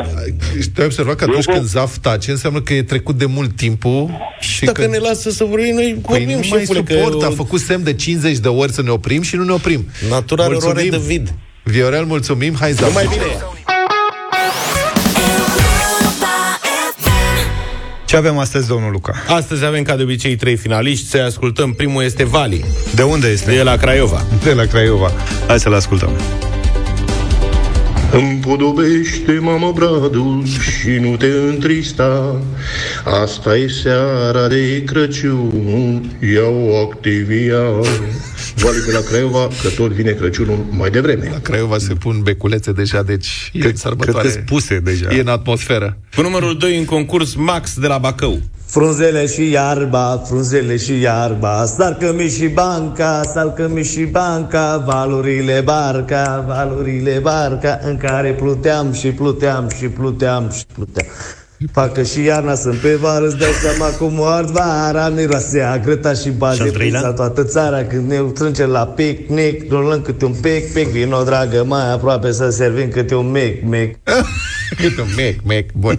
Și 0.61 0.69
tu 0.69 0.81
ai 0.81 0.87
observat 0.87 1.15
că 1.17 1.25
atunci 1.25 1.45
Eu 1.47 1.53
vă- 1.53 1.59
când 1.59 1.69
Zaf 1.71 1.97
tace, 1.99 2.31
înseamnă 2.31 2.61
că 2.61 2.75
e 2.75 2.83
trecut 2.83 3.19
de 3.19 3.25
mult 3.25 3.57
timpul 3.57 4.11
și 4.41 4.65
Dacă 4.65 4.81
că... 4.83 4.87
ne 4.89 4.97
lasă 4.99 5.31
să 5.31 5.45
vorbim, 5.45 5.75
noi 5.75 5.93
Păi 5.93 6.19
vorbim, 6.19 6.29
nu 6.29 6.47
mai 6.49 6.59
șefule, 6.59 6.83
că 6.83 6.93
suport, 6.93 7.23
a 7.23 7.27
eu- 7.27 7.33
făcut 7.35 7.61
semn 7.61 7.83
de 7.85 7.95
50 7.95 8.37
de 8.39 8.49
ori 8.49 8.73
să 8.73 8.83
ne 8.83 8.91
oprim 8.91 9.23
și 9.23 9.37
nu 9.37 9.45
ne 9.45 9.53
oprim. 9.53 9.89
Natura 10.09 10.45
are 10.45 10.55
oroare 10.55 10.83
de 10.89 11.01
vid. 11.07 11.35
Viorel, 11.63 12.05
mulțumim, 12.05 12.55
hai 12.61 12.73
Zaf. 12.73 12.87
Numai 12.89 13.07
bine! 13.11 13.23
Ce 18.07 18.17
avem 18.17 18.39
astăzi, 18.39 18.69
domnul 18.69 18.91
Luca? 18.91 19.13
Astăzi 19.29 19.65
avem 19.65 19.83
ca 19.83 19.97
de 19.97 20.03
obicei 20.03 20.37
trei 20.37 20.57
finaliști, 20.57 21.09
să 21.09 21.19
ascultăm. 21.27 21.73
Primul 21.73 22.03
este 22.03 22.25
Vali, 22.25 22.65
De 22.95 23.03
unde 23.03 23.29
este? 23.29 23.51
de 23.55 23.63
la 23.63 23.77
Craiova. 23.77 24.25
De 24.43 24.53
la 24.53 24.65
Craiova. 24.65 25.13
Hai 25.47 25.61
să-l 25.61 25.75
ascultăm. 25.75 26.11
Împodobește, 28.13 29.33
mamă, 29.41 29.73
bradul 29.75 30.43
și 30.47 30.89
nu 30.89 31.17
te 31.17 31.27
întrista 31.27 32.41
Asta 33.23 33.57
e 33.57 33.69
seara 33.69 34.49
de 34.49 34.83
Crăciun, 34.87 36.17
iau 36.35 36.89
Activia 36.91 37.63
Vale 38.57 38.79
de 38.87 38.93
la 38.93 39.01
Craiova, 39.01 39.49
că 39.63 39.69
tot 39.77 39.91
vine 39.91 40.11
Crăciunul 40.13 40.67
mai 40.71 40.91
devreme 40.91 41.29
La 41.33 41.41
Craiova 41.41 41.79
se 41.79 41.95
pun 41.95 42.21
beculețe 42.23 42.73
deja, 42.73 43.03
deci 43.03 43.51
e 43.53 43.57
în 43.57 43.61
Cred 43.61 43.77
sărbătoare. 43.77 44.29
că 44.29 44.43
puse 44.47 44.79
deja. 44.79 45.09
E 45.11 45.21
în 45.21 45.29
atmosferă. 45.29 45.99
Cu 46.15 46.23
numărul 46.23 46.57
2 46.59 46.79
în 46.79 46.85
concurs, 46.85 47.35
Max 47.35 47.79
de 47.79 47.87
la 47.87 47.99
Bacău. 47.99 48.41
Frunzele 48.71 49.27
și 49.27 49.51
iarba, 49.51 50.23
frunzele 50.27 50.77
și 50.77 51.01
iarba 51.01 51.65
Sarcă-mi 51.65 52.29
și 52.29 52.47
banca, 52.47 53.23
sarcă-mi 53.33 53.83
și 53.83 54.05
banca 54.05 54.83
Valurile 54.87 55.61
barca, 55.65 56.45
valurile 56.47 57.19
barca 57.23 57.79
În 57.83 57.97
care 57.97 58.33
pluteam 58.33 58.93
și 58.93 59.09
pluteam 59.09 59.69
și 59.77 59.89
pluteam 59.89 60.51
și 60.51 60.65
pluteam 60.75 61.07
Facă 61.73 62.03
și 62.03 62.23
iarna 62.23 62.55
sunt 62.55 62.77
pe 62.77 62.95
vară 62.95 63.27
Îți 63.27 63.37
dai 63.37 63.51
seama 63.63 63.91
cum 63.91 64.19
o 64.19 64.25
ard 64.25 64.49
vara 64.49 65.09
Miroase 65.09 65.81
grăta 65.85 66.13
și 66.13 66.23
Și 66.23 66.31
baze 66.31 66.63
al 66.63 66.71
treilea? 66.71 67.01
Pizza 67.01 67.15
toată 67.15 67.45
țara 67.45 67.85
Când 67.85 68.11
ne 68.11 68.19
strânge 68.35 68.67
la 68.67 68.87
picnic 68.87 69.71
Rulăm 69.71 70.01
câte 70.01 70.25
un 70.25 70.35
pic, 70.41 70.73
pic 70.73 70.89
Vino, 70.89 71.23
dragă, 71.23 71.65
mai 71.67 71.93
aproape 71.93 72.33
să 72.33 72.51
servim 72.51 72.89
câte 72.89 73.15
un 73.15 73.31
mic, 73.31 73.63
mic 73.65 73.99
Câte 74.77 75.01
un 75.01 75.09
mec, 75.17 75.43
mec, 75.45 75.73
bun. 75.73 75.99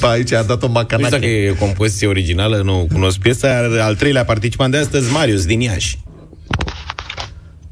Pa, 0.00 0.08
aici 0.08 0.32
a 0.32 0.42
dat 0.42 0.62
o 0.62 0.66
Nu 0.66 0.72
știu 0.72 0.82
dacă 0.82 0.96
macanache. 0.96 1.26
e 1.26 1.50
o 1.50 1.54
compoziție 1.54 2.06
originală, 2.06 2.62
nu 2.62 2.86
cunosc 2.92 3.18
piesa. 3.18 3.68
Al 3.80 3.96
treilea 3.96 4.24
participant 4.24 4.72
de 4.72 4.78
astăzi, 4.78 5.12
Marius, 5.12 5.44
din 5.44 5.60
Iași. 5.60 5.98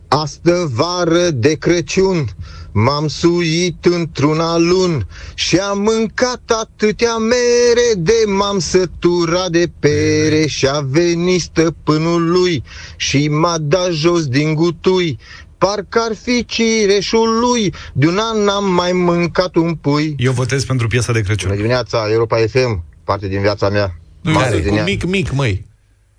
Astă 0.08 0.70
vară 0.74 1.30
de 1.30 1.54
Crăciun 1.54 2.34
M-am 2.74 3.08
suit 3.08 3.84
într-una 3.84 4.58
lun 4.58 5.06
Și 5.34 5.56
am 5.56 5.80
mâncat 5.80 6.42
atâtea 6.60 7.16
mere 7.16 7.94
De 7.98 8.24
m-am 8.26 8.58
săturat 8.58 9.50
de 9.50 9.70
pere 9.78 10.46
Și 10.46 10.66
a 10.66 10.80
venit 10.80 11.40
stăpânul 11.40 12.30
lui 12.30 12.62
Și 12.96 13.28
m-a 13.28 13.58
dat 13.58 13.90
jos 13.90 14.26
din 14.26 14.54
gutui 14.54 15.18
Parcă 15.66 15.98
ar 16.08 16.16
fi 16.22 16.44
cireșul 16.44 17.38
lui 17.40 17.74
De 17.92 18.06
un 18.06 18.18
an 18.18 18.38
n-am 18.44 18.72
mai 18.72 18.92
mâncat 18.92 19.54
un 19.54 19.74
pui 19.74 20.14
Eu 20.18 20.32
votez 20.32 20.64
pentru 20.64 20.86
piesa 20.86 21.12
de 21.12 21.20
Crăciun. 21.20 21.48
Bună 21.48 21.60
dimineața, 21.60 22.06
Europa 22.10 22.36
FM 22.36 22.84
Parte 23.04 23.28
din 23.28 23.40
viața 23.40 23.68
mea 23.68 23.96
Nu, 24.20 24.32
Mare 24.32 24.48
care 24.48 24.60
din 24.60 24.68
cu 24.68 24.74
ea. 24.74 24.84
mic, 24.84 25.04
mic, 25.04 25.32
măi. 25.32 25.66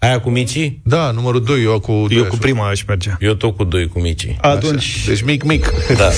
Aia 0.04 0.20
cu 0.20 0.30
micii? 0.30 0.80
Da, 0.84 1.12
numărul 1.12 1.44
2, 1.44 1.64
eu 1.64 1.80
cu 1.80 1.92
Eu 1.92 2.08
doi, 2.08 2.18
cu 2.20 2.26
așa. 2.26 2.38
prima 2.42 2.68
aș 2.70 2.84
merge. 2.88 3.10
Eu 3.20 3.34
tot 3.34 3.56
cu 3.58 3.64
doi 3.64 3.88
cu 3.88 4.00
micii. 4.00 4.38
Atunci, 4.42 5.04
Deci 5.08 5.22
mic, 5.22 5.44
mic. 5.44 5.72
Da. 5.98 6.10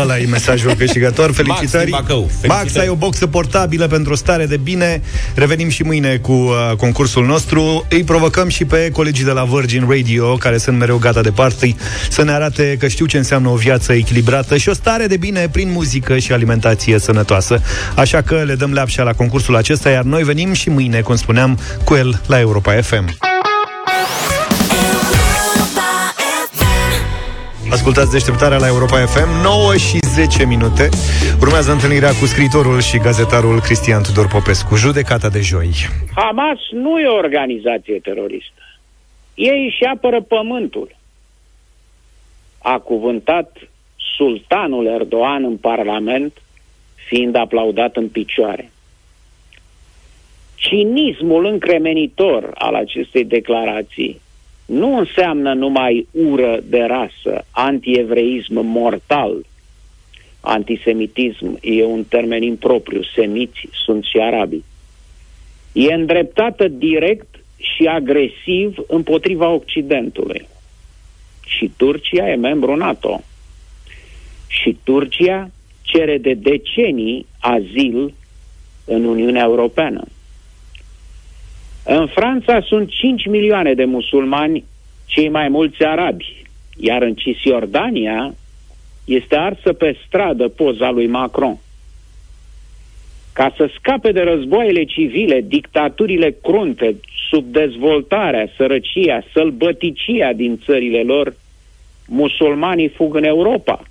ăla 0.00 0.18
e 0.18 0.26
mesajul 0.26 0.74
câștigător. 0.74 1.32
Felicitări. 1.32 1.84
din 1.84 1.94
Bacău. 2.00 2.20
Max, 2.20 2.34
Felicitări. 2.40 2.84
ai 2.84 2.88
o 2.88 2.94
boxă 2.94 3.26
portabilă 3.26 3.86
pentru 3.86 4.12
o 4.12 4.16
stare 4.16 4.46
de 4.46 4.56
bine. 4.56 5.02
Revenim 5.34 5.68
și 5.68 5.82
mâine 5.82 6.16
cu 6.16 6.32
uh, 6.32 6.76
concursul 6.76 7.26
nostru. 7.26 7.86
Îi 7.90 8.04
provocăm 8.04 8.48
și 8.48 8.64
pe 8.64 8.90
colegii 8.92 9.24
de 9.24 9.30
la 9.30 9.44
Virgin 9.44 9.86
Radio, 9.90 10.34
care 10.36 10.58
sunt 10.58 10.78
mereu 10.78 10.96
gata 10.98 11.20
de 11.20 11.30
party, 11.30 11.74
să 12.10 12.22
ne 12.24 12.32
arate 12.32 12.76
că 12.78 12.88
știu 12.88 13.06
ce 13.06 13.16
înseamnă 13.16 13.48
o 13.48 13.54
viață 13.54 13.92
echilibrată 13.92 14.56
și 14.56 14.68
o 14.68 14.74
stare 14.74 15.06
de 15.06 15.16
bine 15.16 15.48
prin 15.52 15.70
muzică 15.70 16.18
și 16.18 16.32
alimentație 16.32 16.98
sănătoasă. 16.98 17.60
Așa 17.96 18.20
că 18.20 18.42
le 18.46 18.54
dăm 18.54 18.72
leapșa 18.72 19.02
la 19.02 19.12
concursul 19.12 19.56
acesta, 19.56 19.90
iar 19.90 20.02
noi 20.02 20.22
venim 20.22 20.52
și 20.52 20.70
mâine, 20.70 21.00
cum 21.00 21.16
spuneam, 21.16 21.58
cu 21.84 21.94
el 21.94 22.20
la 22.26 22.40
Europa 22.40 22.72
FM. 22.72 23.30
Ascultați 27.72 28.10
deșteptarea 28.10 28.58
la 28.58 28.66
Europa 28.66 29.06
FM 29.06 29.42
9 29.42 29.76
și 29.76 29.98
10 29.98 30.46
minute 30.46 30.88
Urmează 31.40 31.72
întâlnirea 31.72 32.08
cu 32.08 32.26
scriitorul 32.26 32.80
și 32.80 32.98
gazetarul 32.98 33.60
Cristian 33.60 34.02
Tudor 34.02 34.28
Popescu 34.28 34.74
Judecata 34.76 35.28
de 35.28 35.40
joi 35.40 35.70
Hamas 36.14 36.58
nu 36.70 36.98
e 36.98 37.06
o 37.06 37.14
organizație 37.14 37.98
teroristă. 37.98 38.62
Ei 39.34 39.64
își 39.64 39.84
apără 39.94 40.20
pământul. 40.20 40.96
A 42.58 42.78
cuvântat 42.78 43.56
sultanul 44.16 44.86
Erdogan 44.86 45.44
în 45.44 45.56
Parlament, 45.56 46.32
fiind 47.08 47.34
aplaudat 47.34 47.96
în 47.96 48.08
picioare. 48.08 48.70
Cinismul 50.54 51.46
încremenitor 51.46 52.50
al 52.54 52.74
acestei 52.74 53.24
declarații 53.24 54.20
nu 54.72 54.96
înseamnă 54.98 55.54
numai 55.54 56.06
ură 56.10 56.60
de 56.64 56.80
rasă, 56.80 57.44
antievreism 57.50 58.60
mortal. 58.60 59.46
Antisemitism 60.40 61.58
e 61.60 61.84
un 61.84 62.04
termen 62.04 62.42
impropriu, 62.42 63.00
semiți 63.02 63.68
sunt 63.84 64.04
și 64.04 64.18
arabii 64.20 64.64
e 65.72 65.92
îndreptată 65.92 66.68
direct 66.68 67.34
și 67.56 67.86
agresiv 67.86 68.76
împotriva 68.86 69.48
Occidentului. 69.48 70.48
Și 71.46 71.72
Turcia 71.76 72.30
e 72.30 72.34
membru 72.34 72.76
NATO. 72.76 73.20
Și 74.46 74.78
Turcia 74.82 75.50
cere 75.82 76.18
de 76.18 76.34
decenii 76.34 77.26
azil 77.38 78.14
în 78.84 79.04
Uniunea 79.04 79.42
Europeană. 79.42 80.04
În 81.84 82.06
Franța 82.06 82.60
sunt 82.60 82.88
5 82.88 83.26
milioane 83.26 83.74
de 83.74 83.84
musulmani, 83.84 84.64
cei 85.06 85.28
mai 85.28 85.48
mulți 85.48 85.84
arabi, 85.84 86.44
iar 86.76 87.02
în 87.02 87.14
Cisjordania 87.14 88.34
este 89.04 89.36
arsă 89.36 89.72
pe 89.72 89.96
stradă 90.06 90.48
poza 90.48 90.90
lui 90.90 91.06
Macron 91.06 91.58
ca 93.32 93.54
să 93.56 93.70
scape 93.78 94.12
de 94.12 94.20
războaiele 94.20 94.84
civile, 94.84 95.40
dictaturile 95.40 96.36
crunte, 96.42 96.96
subdezvoltarea, 97.30 98.48
sărăcia, 98.56 99.24
sălbăticia 99.32 100.32
din 100.32 100.60
țările 100.64 101.02
lor, 101.02 101.34
musulmanii 102.06 102.88
fug 102.88 103.14
în 103.14 103.24
Europa, 103.24 103.82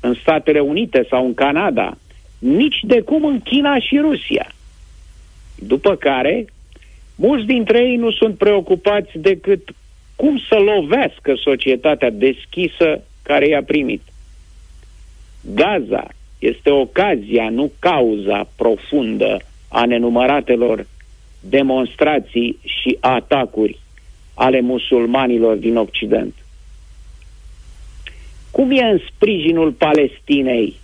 în 0.00 0.14
Statele 0.14 0.60
Unite 0.60 1.06
sau 1.10 1.26
în 1.26 1.34
Canada, 1.34 1.96
nici 2.38 2.80
de 2.82 3.00
cum 3.00 3.24
în 3.24 3.40
China 3.40 3.78
și 3.78 3.98
Rusia. 3.98 4.46
După 5.54 5.94
care, 5.94 6.44
mulți 7.14 7.46
dintre 7.46 7.78
ei 7.78 7.96
nu 7.96 8.10
sunt 8.10 8.36
preocupați 8.36 9.18
decât 9.18 9.68
cum 10.16 10.38
să 10.48 10.54
lovească 10.54 11.34
societatea 11.34 12.10
deschisă 12.10 13.04
care 13.22 13.48
i-a 13.48 13.62
primit. 13.62 14.02
Gaza 15.54 16.08
este 16.38 16.70
ocazia, 16.70 17.48
nu 17.48 17.72
cauza 17.78 18.48
profundă 18.56 19.38
a 19.68 19.84
nenumăratelor 19.84 20.86
demonstrații 21.40 22.58
și 22.64 22.96
atacuri 23.00 23.78
ale 24.34 24.60
musulmanilor 24.60 25.56
din 25.56 25.76
Occident. 25.76 26.34
Cum 28.50 28.70
e 28.70 28.82
în 28.82 29.00
sprijinul 29.14 29.72
Palestinei 29.72 30.76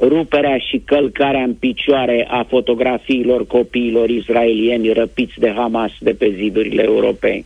ruperea 0.00 0.58
și 0.58 0.82
călcarea 0.84 1.42
în 1.42 1.54
picioare 1.54 2.26
a 2.30 2.44
fotografiilor 2.48 3.46
copiilor 3.46 4.08
israelieni 4.08 4.92
răpiți 4.92 5.38
de 5.38 5.52
Hamas 5.56 5.92
de 6.00 6.10
pe 6.10 6.34
zidurile 6.36 6.82
europei? 6.82 7.44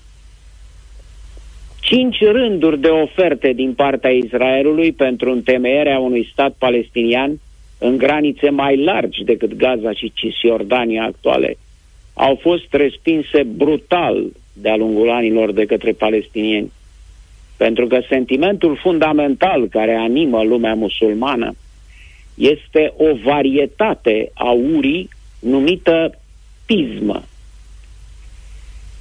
cinci 1.80 2.20
rânduri 2.20 2.80
de 2.80 2.88
oferte 2.88 3.52
din 3.52 3.74
partea 3.74 4.10
Israelului 4.10 4.92
pentru 4.92 5.30
întemeierea 5.30 5.98
unui 5.98 6.28
stat 6.32 6.54
palestinian 6.58 7.40
în 7.78 7.96
granițe 7.96 8.50
mai 8.50 8.84
largi 8.84 9.24
decât 9.24 9.54
Gaza 9.54 9.92
și 9.92 10.12
Cisjordania 10.14 11.04
actuale 11.04 11.56
au 12.14 12.38
fost 12.40 12.66
respinse 12.70 13.42
brutal 13.42 14.24
de-a 14.52 14.76
lungul 14.76 15.10
anilor 15.10 15.52
de 15.52 15.64
către 15.64 15.92
palestinieni. 15.92 16.72
Pentru 17.56 17.86
că 17.86 18.00
sentimentul 18.08 18.76
fundamental 18.76 19.68
care 19.68 19.94
animă 19.94 20.42
lumea 20.42 20.74
musulmană 20.74 21.54
este 22.38 22.92
o 22.96 23.14
varietate 23.24 24.30
a 24.34 24.50
urii 24.50 25.08
numită 25.40 26.18
pismă. 26.66 27.22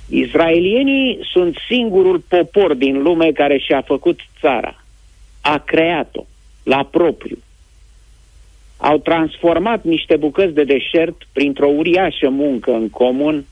Israelienii 0.10 1.20
sunt 1.32 1.58
singurul 1.68 2.20
popor 2.28 2.74
din 2.74 3.02
lume 3.02 3.32
care 3.32 3.58
și-a 3.58 3.82
făcut 3.82 4.20
țara. 4.40 4.84
A 5.42 5.58
creat-o 5.58 6.26
la 6.64 6.84
propriu. 6.92 7.38
Au 8.78 8.98
transformat 8.98 9.84
niște 9.84 10.16
bucăți 10.16 10.54
de 10.54 10.64
deșert 10.64 11.28
printr-o 11.32 11.68
uriașă 11.68 12.30
muncă 12.30 12.72
în 12.72 12.90
comun, 12.90 13.46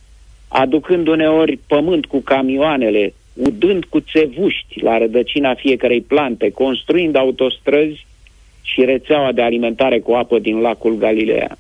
aducând 0.47 1.07
uneori 1.07 1.59
pământ 1.67 2.05
cu 2.05 2.19
camioanele, 2.19 3.13
udând 3.33 3.85
cu 3.85 3.99
țevuști 3.99 4.81
la 4.81 4.97
rădăcina 4.97 5.53
fiecarei 5.53 6.01
plante, 6.01 6.51
construind 6.51 7.15
autostrăzi 7.15 8.05
și 8.65 8.85
rețeaua 8.85 9.31
de 9.31 9.41
alimentare 9.41 9.99
cu 9.99 10.13
apă 10.13 10.39
din 10.39 10.59
lacul 10.59 10.95
Galileea. 10.97 11.57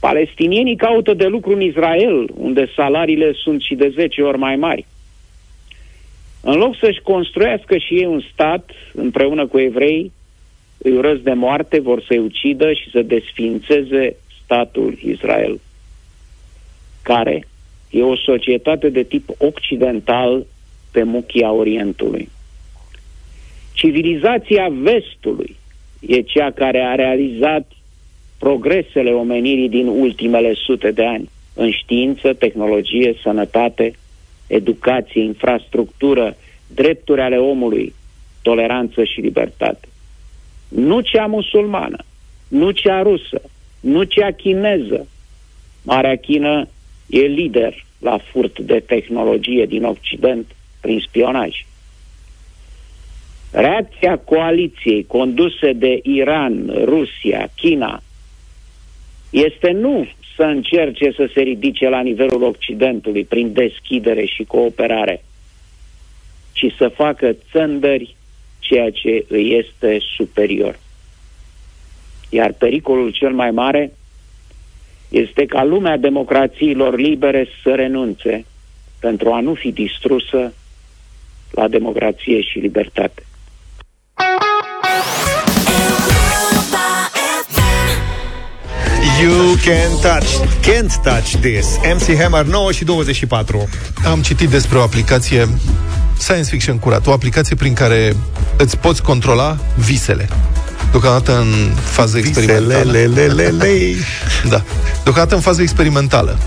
Palestinienii 0.00 0.76
caută 0.76 1.14
de 1.14 1.26
lucru 1.26 1.52
în 1.52 1.60
Israel, 1.60 2.28
unde 2.34 2.70
salariile 2.76 3.32
sunt 3.32 3.60
și 3.60 3.74
de 3.74 3.88
10 3.88 4.22
ori 4.22 4.38
mai 4.38 4.56
mari. 4.56 4.86
În 6.40 6.54
loc 6.54 6.76
să-și 6.76 7.00
construiască 7.00 7.76
și 7.76 7.94
ei 7.94 8.06
un 8.06 8.22
stat 8.32 8.70
împreună 8.92 9.46
cu 9.46 9.58
evrei, 9.58 10.12
îi 10.78 10.92
urăsc 10.92 11.20
de 11.20 11.32
moarte, 11.32 11.80
vor 11.80 12.02
să-i 12.02 12.18
ucidă 12.18 12.72
și 12.72 12.90
să 12.90 13.02
desfințeze 13.02 14.16
statul 14.44 14.98
Israel, 15.02 15.60
care 17.02 17.46
e 17.90 18.02
o 18.02 18.16
societate 18.16 18.88
de 18.88 19.02
tip 19.02 19.28
occidental 19.38 20.46
pe 20.92 21.02
muchia 21.02 21.52
Orientului. 21.52 22.28
Civilizația 23.74 24.68
vestului 24.72 25.56
e 26.00 26.20
cea 26.20 26.50
care 26.50 26.80
a 26.80 26.94
realizat 26.94 27.72
progresele 28.38 29.10
omenirii 29.10 29.68
din 29.68 29.86
ultimele 29.86 30.52
sute 30.54 30.90
de 30.90 31.06
ani 31.06 31.30
în 31.54 31.70
știință, 31.70 32.32
tehnologie, 32.32 33.14
sănătate, 33.22 33.92
educație, 34.46 35.22
infrastructură, 35.22 36.36
drepturi 36.66 37.20
ale 37.20 37.36
omului, 37.36 37.94
toleranță 38.42 39.04
și 39.04 39.20
libertate. 39.20 39.88
Nu 40.68 41.00
cea 41.00 41.26
musulmană, 41.26 41.98
nu 42.48 42.70
cea 42.70 43.02
rusă, 43.02 43.40
nu 43.80 44.02
cea 44.02 44.30
chineză. 44.30 45.06
Marea 45.82 46.16
Chină 46.16 46.68
e 47.06 47.20
lider 47.20 47.84
la 47.98 48.18
furt 48.18 48.58
de 48.58 48.82
tehnologie 48.86 49.66
din 49.66 49.84
Occident 49.84 50.46
prin 50.80 51.00
spionaj. 51.08 51.64
Reacția 53.56 54.18
coaliției 54.18 55.04
conduse 55.06 55.72
de 55.72 56.00
Iran, 56.02 56.70
Rusia, 56.84 57.50
China 57.56 58.02
este 59.30 59.70
nu 59.70 60.08
să 60.36 60.42
încerce 60.42 61.12
să 61.16 61.28
se 61.34 61.40
ridice 61.40 61.88
la 61.88 62.00
nivelul 62.00 62.42
Occidentului 62.42 63.24
prin 63.24 63.52
deschidere 63.52 64.24
și 64.24 64.44
cooperare, 64.44 65.24
ci 66.52 66.66
să 66.78 66.88
facă 66.88 67.36
țândări 67.50 68.16
ceea 68.58 68.90
ce 68.90 69.24
îi 69.28 69.56
este 69.58 69.98
superior. 70.16 70.78
Iar 72.30 72.52
pericolul 72.52 73.10
cel 73.10 73.32
mai 73.32 73.50
mare 73.50 73.92
este 75.08 75.46
ca 75.46 75.64
lumea 75.64 75.96
democrațiilor 75.96 76.98
libere 76.98 77.46
să 77.62 77.74
renunțe 77.74 78.44
pentru 79.00 79.32
a 79.32 79.40
nu 79.40 79.54
fi 79.54 79.72
distrusă 79.72 80.54
la 81.50 81.68
democrație 81.68 82.40
și 82.40 82.58
libertate. 82.58 83.22
You 89.20 89.56
can 89.64 89.90
touch, 90.00 90.28
can't 90.60 91.02
touch 91.02 91.36
this. 91.40 91.76
MC 91.94 92.20
Hammer 92.20 92.44
9 92.44 92.72
și 92.72 92.84
24. 92.84 93.68
Am 94.04 94.22
citit 94.22 94.48
despre 94.48 94.78
o 94.78 94.82
aplicație 94.82 95.48
science 96.18 96.48
fiction 96.48 96.78
curat, 96.78 97.06
o 97.06 97.12
aplicație 97.12 97.56
prin 97.56 97.74
care 97.74 98.16
îți 98.56 98.76
poți 98.76 99.02
controla 99.02 99.56
visele. 99.76 100.28
Deocamdată 100.90 101.38
în 101.38 101.72
fază 101.82 102.18
experimentală. 102.18 102.90
le, 102.90 103.06
le, 103.06 103.26
le, 103.26 103.46
le. 103.48 103.94
Da. 104.48 104.62
Deocamdată 105.02 105.34
în 105.34 105.40
fază 105.40 105.62
experimentală. 105.62 106.38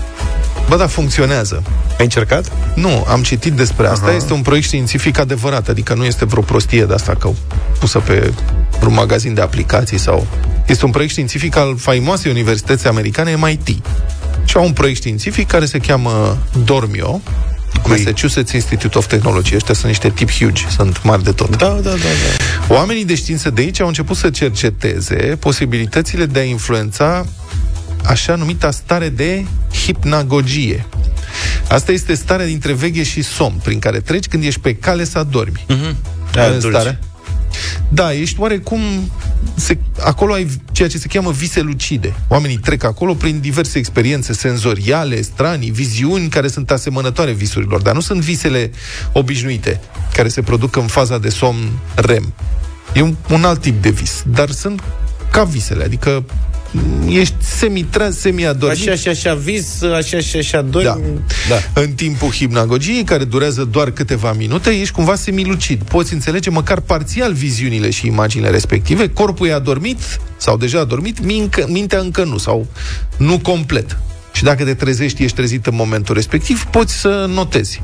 Bă, 0.68 0.76
da, 0.76 0.86
funcționează. 0.86 1.62
Ai 1.88 2.04
încercat? 2.04 2.52
Nu, 2.74 3.04
am 3.08 3.22
citit 3.22 3.52
despre 3.52 3.86
asta. 3.86 4.06
Aha. 4.06 4.14
Este 4.14 4.32
un 4.32 4.42
proiect 4.42 4.66
științific 4.66 5.18
adevărat, 5.18 5.68
adică 5.68 5.94
nu 5.94 6.04
este 6.04 6.24
vreo 6.24 6.42
prostie 6.42 6.84
de 6.84 6.94
asta 6.94 7.14
că 7.14 7.30
pusă 7.78 7.98
pe 7.98 8.32
un 8.86 8.94
magazin 8.94 9.34
de 9.34 9.40
aplicații 9.40 9.98
sau... 9.98 10.26
Este 10.66 10.84
un 10.84 10.90
proiect 10.90 11.12
științific 11.12 11.56
al 11.56 11.76
faimoasei 11.78 12.30
universități 12.30 12.86
americane 12.86 13.36
MIT. 13.36 13.66
Și 14.44 14.56
au 14.56 14.64
un 14.64 14.72
proiect 14.72 14.98
științific 14.98 15.46
care 15.46 15.64
se 15.64 15.78
cheamă 15.78 16.38
Dormio, 16.64 17.20
Massachusetts 17.84 18.52
Institute 18.52 18.98
of 18.98 19.06
Technology. 19.06 19.54
Ăștia 19.54 19.74
sunt 19.74 19.86
niște 19.86 20.10
tip 20.10 20.30
huge, 20.30 20.62
sunt 20.70 21.02
mari 21.02 21.24
de 21.24 21.32
tot. 21.32 21.56
Da, 21.56 21.68
da, 21.68 21.80
da, 21.80 21.90
da. 21.90 22.74
Oamenii 22.74 23.04
de 23.04 23.14
știință 23.14 23.50
de 23.50 23.60
aici 23.60 23.80
au 23.80 23.86
început 23.86 24.16
să 24.16 24.30
cerceteze 24.30 25.16
posibilitățile 25.40 26.26
de 26.26 26.38
a 26.38 26.42
influența 26.42 27.26
așa 28.04 28.34
numita 28.34 28.70
stare 28.70 29.08
de 29.08 29.44
hipnagogie. 29.84 30.86
Asta 31.68 31.92
este 31.92 32.14
starea 32.14 32.46
dintre 32.46 32.72
veche 32.72 33.02
și 33.02 33.22
somn, 33.22 33.60
prin 33.62 33.78
care 33.78 34.00
treci 34.00 34.26
când 34.26 34.44
ești 34.44 34.60
pe 34.60 34.74
cale 34.74 35.04
să 35.04 35.18
adormi. 35.18 35.64
Mhm. 35.68 35.96
Care 36.32 36.46
Aia 36.46 36.54
în 36.54 36.60
dulce. 36.60 36.78
stare? 36.78 36.98
Da, 37.88 38.12
ești 38.12 38.40
oarecum... 38.40 38.80
Se, 39.54 39.78
acolo 40.04 40.32
ai 40.32 40.60
ceea 40.72 40.88
ce 40.88 40.98
se 40.98 41.06
cheamă 41.06 41.30
vise 41.30 41.60
lucide. 41.60 42.14
Oamenii 42.28 42.56
trec 42.56 42.84
acolo 42.84 43.14
prin 43.14 43.40
diverse 43.40 43.78
experiențe 43.78 44.32
senzoriale, 44.32 45.20
stranii, 45.22 45.70
viziuni 45.70 46.28
care 46.28 46.48
sunt 46.48 46.70
asemănătoare 46.70 47.32
visurilor, 47.32 47.80
dar 47.82 47.94
nu 47.94 48.00
sunt 48.00 48.20
visele 48.20 48.70
obișnuite, 49.12 49.80
care 50.12 50.28
se 50.28 50.42
produc 50.42 50.76
în 50.76 50.86
faza 50.86 51.18
de 51.18 51.28
somn 51.28 51.68
REM. 51.94 52.34
E 52.92 53.00
un, 53.02 53.16
un 53.30 53.44
alt 53.44 53.60
tip 53.60 53.82
de 53.82 53.90
vis, 53.90 54.22
dar 54.26 54.50
sunt 54.50 54.82
ca 55.30 55.44
visele, 55.44 55.84
adică 55.84 56.10
m, 56.10 56.26
ești 57.08 57.34
semi-treaz, 57.40 58.18
semi-adormit. 58.18 58.88
Așa 58.88 58.96
și 58.96 59.08
așa 59.08 59.34
vis, 59.34 59.82
așa 59.82 60.20
și 60.20 60.36
așa 60.36 60.62
dormi. 60.62 61.02
Da. 61.48 61.54
da. 61.74 61.80
În 61.80 61.92
timpul 61.92 62.30
hipnagogiei, 62.30 63.04
care 63.04 63.24
durează 63.24 63.64
doar 63.64 63.90
câteva 63.90 64.32
minute, 64.32 64.70
ești 64.70 64.94
cumva 64.94 65.14
semilucid. 65.14 65.82
Poți 65.82 66.12
înțelege 66.12 66.50
măcar 66.50 66.80
parțial 66.80 67.32
viziunile 67.32 67.90
și 67.90 68.06
imaginile 68.06 68.50
respective. 68.50 69.08
Corpul 69.08 69.46
e 69.46 69.52
adormit 69.52 69.98
sau 70.36 70.56
deja 70.56 70.80
adormit, 70.80 71.24
mincă, 71.24 71.66
mintea 71.68 71.98
încă 71.98 72.24
nu 72.24 72.38
sau 72.38 72.66
nu 73.16 73.38
complet. 73.38 73.98
Și 74.32 74.42
dacă 74.42 74.64
te 74.64 74.74
trezești, 74.74 75.22
ești 75.22 75.36
trezit 75.36 75.66
în 75.66 75.74
momentul 75.74 76.14
respectiv, 76.14 76.64
poți 76.64 76.94
să 76.94 77.26
notezi. 77.28 77.82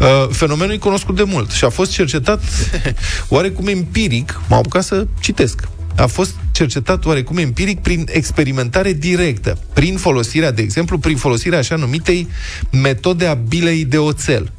Uh, 0.00 0.28
fenomenul 0.30 0.74
e 0.74 0.78
cunoscut 0.78 1.16
de 1.16 1.22
mult 1.22 1.50
și 1.50 1.64
a 1.64 1.68
fost 1.68 1.90
cercetat 1.90 2.42
oarecum 3.28 3.66
empiric, 3.66 4.40
m-am 4.48 4.58
apucat 4.58 4.84
să 4.84 5.06
citesc. 5.20 5.68
A 6.00 6.06
fost 6.06 6.34
cercetat 6.52 7.04
oarecum 7.04 7.36
empiric 7.36 7.80
prin 7.80 8.06
experimentare 8.10 8.92
directă, 8.92 9.58
prin 9.72 9.96
folosirea, 9.96 10.50
de 10.50 10.62
exemplu, 10.62 10.98
prin 10.98 11.16
folosirea 11.16 11.58
așa 11.58 11.76
numitei 11.76 12.28
metode 12.70 13.26
a 13.26 13.34
bilei 13.34 13.84
de 13.84 13.98
oțel. 13.98 14.52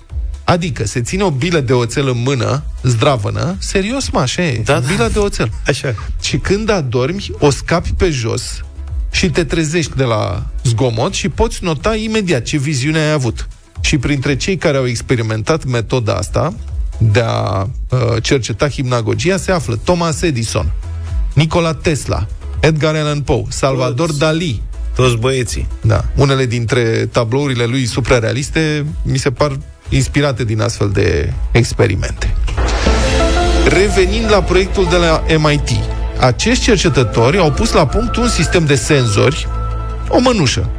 Adică 0.43 0.85
se 0.85 1.01
ține 1.01 1.23
o 1.23 1.31
bilă 1.31 1.59
de 1.59 1.73
oțel 1.73 2.07
în 2.07 2.21
mână, 2.23 2.63
zdravănă, 2.83 3.55
serios, 3.59 4.09
mă, 4.09 4.19
așa 4.19 4.41
e, 4.41 4.61
da, 4.65 4.79
bila 4.79 5.09
de 5.09 5.19
oțel. 5.19 5.51
Așa. 5.67 5.95
Și 6.21 6.37
când 6.37 6.69
adormi, 6.69 7.31
o 7.39 7.49
scapi 7.49 7.93
pe 7.97 8.09
jos 8.09 8.61
și 9.11 9.29
te 9.29 9.43
trezești 9.43 9.95
de 9.95 10.03
la 10.03 10.45
zgomot 10.63 11.13
și 11.13 11.29
poți 11.29 11.63
nota 11.63 11.95
imediat 11.95 12.43
ce 12.43 12.57
viziune 12.57 12.99
ai 12.99 13.11
avut. 13.11 13.47
Și 13.81 13.97
printre 13.97 14.35
cei 14.35 14.57
care 14.57 14.77
au 14.77 14.87
experimentat 14.87 15.65
metoda 15.65 16.13
asta 16.13 16.53
de 16.97 17.23
a 17.25 17.67
uh, 17.89 17.99
cerceta 18.21 18.69
hipnagogia 18.69 19.37
se 19.37 19.51
află 19.51 19.75
Thomas 19.75 20.21
Edison, 20.21 20.71
Nikola 21.33 21.73
Tesla, 21.73 22.27
Edgar 22.59 22.95
Allan 22.95 23.21
Poe, 23.21 23.43
Salvador 23.49 24.07
Toți. 24.07 24.19
Dali. 24.19 24.61
Toți 24.95 25.17
băieții. 25.17 25.67
Da. 25.81 26.05
Unele 26.15 26.45
dintre 26.45 27.09
tablourile 27.11 27.65
lui 27.65 27.85
suprarealiste 27.85 28.85
mi 29.03 29.17
se 29.17 29.31
par 29.31 29.57
inspirate 29.89 30.43
din 30.43 30.61
astfel 30.61 30.89
de 30.89 31.33
experimente. 31.51 32.35
Revenind 33.67 34.31
la 34.31 34.41
proiectul 34.41 34.87
de 34.89 34.95
la 34.95 35.23
MIT, 35.37 35.69
acești 36.19 36.63
cercetători 36.63 37.37
au 37.37 37.51
pus 37.51 37.71
la 37.71 37.87
punct 37.87 38.15
un 38.15 38.27
sistem 38.27 38.65
de 38.65 38.75
senzori, 38.75 39.47
o 40.09 40.19
mănușă, 40.19 40.69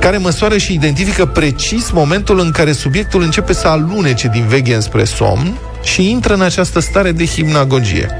care 0.00 0.16
măsoară 0.16 0.56
și 0.56 0.72
identifică 0.72 1.26
precis 1.26 1.90
momentul 1.90 2.38
în 2.38 2.50
care 2.50 2.72
subiectul 2.72 3.22
începe 3.22 3.52
să 3.52 3.68
alunece 3.68 4.28
din 4.28 4.46
veche 4.46 4.74
înspre 4.74 5.04
somn 5.04 5.58
și 5.82 6.10
intră 6.10 6.34
în 6.34 6.40
această 6.40 6.80
stare 6.80 7.12
de 7.12 7.26
hipnagogie. 7.26 8.10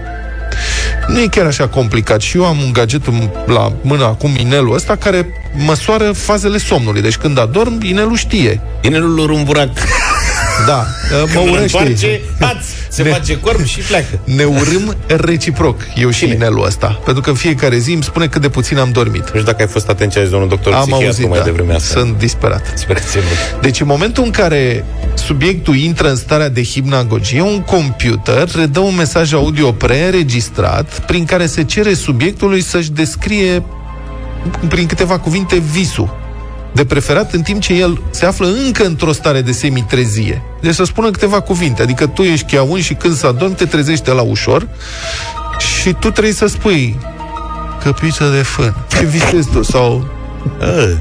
Nu 1.08 1.20
e 1.20 1.26
chiar 1.26 1.46
așa 1.46 1.68
complicat 1.68 2.20
și 2.20 2.36
eu 2.36 2.46
am 2.46 2.58
un 2.58 2.72
gadget 2.72 3.06
în- 3.06 3.30
la 3.46 3.72
mână 3.82 4.04
acum, 4.04 4.30
inelul 4.38 4.74
ăsta, 4.74 4.96
care 4.96 5.26
măsoară 5.66 6.12
fazele 6.12 6.58
somnului. 6.58 7.00
Deci 7.02 7.16
când 7.16 7.38
adorm, 7.38 7.78
inelul 7.82 8.16
știe. 8.16 8.60
Inelul 8.82 9.14
lor 9.14 9.30
un 9.30 9.44
burac. 9.44 9.68
Da, 10.66 10.86
mă 11.10 11.26
Când 11.32 11.46
îl 11.46 11.52
urăște. 11.52 11.78
întoarce, 11.78 12.20
haț, 12.40 12.64
se 12.88 13.02
Ne- 13.02 13.10
face 13.10 13.38
corp 13.40 13.64
și 13.64 13.78
pleacă. 13.80 14.18
Ne 14.24 14.44
urâm 14.44 14.96
reciproc, 15.06 15.80
eu 15.96 16.10
și 16.10 16.24
inelul 16.28 16.64
ăsta. 16.66 17.00
Pentru 17.04 17.22
că 17.22 17.30
în 17.30 17.36
fiecare 17.36 17.78
zi 17.78 17.92
îmi 17.92 18.02
spune 18.02 18.26
cât 18.26 18.40
de 18.40 18.48
puțin 18.48 18.78
am 18.78 18.90
dormit. 18.92 19.20
Nu 19.20 19.26
știu 19.28 19.42
dacă 19.42 19.56
ai 19.62 19.68
fost 19.68 19.88
atent 19.88 20.12
ce 20.12 20.18
a 20.18 20.22
zis 20.22 20.30
domnul 20.30 20.48
doctor 20.48 20.72
Am 20.72 20.80
psihiatru 20.80 21.06
auzit, 21.06 21.28
mai 21.28 21.38
da. 21.38 21.44
devreme 21.44 21.74
asta. 21.74 21.98
Sunt 22.00 22.18
disperat. 22.18 22.72
Sperați 22.74 23.16
mult. 23.16 23.62
Deci 23.62 23.80
în 23.80 23.86
momentul 23.86 24.24
în 24.24 24.30
care 24.30 24.84
subiectul 25.14 25.76
intră 25.76 26.08
în 26.10 26.16
starea 26.16 26.48
de 26.48 26.62
hipnagogie, 26.62 27.40
un 27.42 27.60
computer 27.60 28.48
redă 28.54 28.80
un 28.80 28.94
mesaj 28.96 29.32
audio 29.32 29.72
preînregistrat 29.72 31.04
prin 31.06 31.24
care 31.24 31.46
se 31.46 31.62
cere 31.64 31.94
subiectului 31.94 32.60
să-și 32.62 32.90
descrie 32.90 33.62
prin 34.68 34.86
câteva 34.86 35.18
cuvinte 35.18 35.62
visul. 35.72 36.16
De 36.78 36.84
preferat 36.84 37.32
în 37.32 37.42
timp 37.42 37.60
ce 37.60 37.72
el 37.72 38.02
se 38.10 38.26
află 38.26 38.46
încă 38.46 38.84
într-o 38.84 39.12
stare 39.12 39.40
de 39.40 39.52
semitrezie. 39.52 40.42
Deci 40.60 40.74
să 40.74 40.84
spună 40.84 41.10
câteva 41.10 41.40
cuvinte. 41.40 41.82
Adică 41.82 42.06
tu 42.06 42.22
ești 42.22 42.54
cheaun 42.54 42.80
și 42.80 42.94
când 42.94 43.16
să 43.16 43.26
adormi 43.26 43.54
te 43.54 43.64
trezești 43.64 44.10
la 44.10 44.22
ușor 44.22 44.68
și 45.58 45.92
tu 45.92 46.10
trebuie 46.10 46.32
să 46.32 46.46
spui 46.46 46.98
căpiță 47.82 48.24
de 48.28 48.42
fân. 48.42 48.74
Ce 48.92 49.04
visezi 49.04 49.48
tu? 49.50 49.62
Sau 49.62 50.08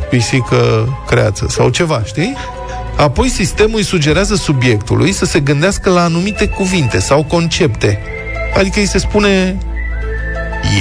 pisică 0.09 0.89
creață 1.07 1.45
sau 1.49 1.69
ceva, 1.69 2.01
știi? 2.05 2.35
Apoi 2.95 3.29
sistemul 3.29 3.77
îi 3.77 3.83
sugerează 3.83 4.35
subiectului 4.35 5.11
să 5.11 5.25
se 5.25 5.39
gândească 5.39 5.89
la 5.89 6.03
anumite 6.03 6.47
cuvinte 6.47 6.99
sau 6.99 7.23
concepte. 7.23 7.99
Adică 8.57 8.79
îi 8.79 8.87
se 8.87 8.97
spune 8.97 9.57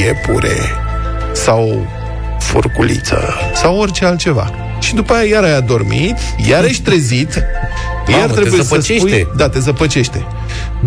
iepure 0.01 0.57
sau 1.32 1.86
furculiță 2.38 3.34
sau 3.55 3.78
orice 3.78 4.05
altceva. 4.05 4.65
Și 4.79 4.95
după 4.95 5.12
aia 5.12 5.29
iar 5.29 5.45
ai 5.45 5.57
adormit, 5.57 6.16
iar 6.49 6.64
ești 6.64 6.83
trezit, 6.83 7.43
Mamă, 8.07 8.18
iar 8.18 8.27
te 8.27 8.33
trebuie 8.33 8.61
să 8.61 8.62
zăpăcește. 8.62 9.09
spui... 9.09 9.29
Da, 9.37 9.49
te 9.49 9.59
zăpăcește. 9.59 10.27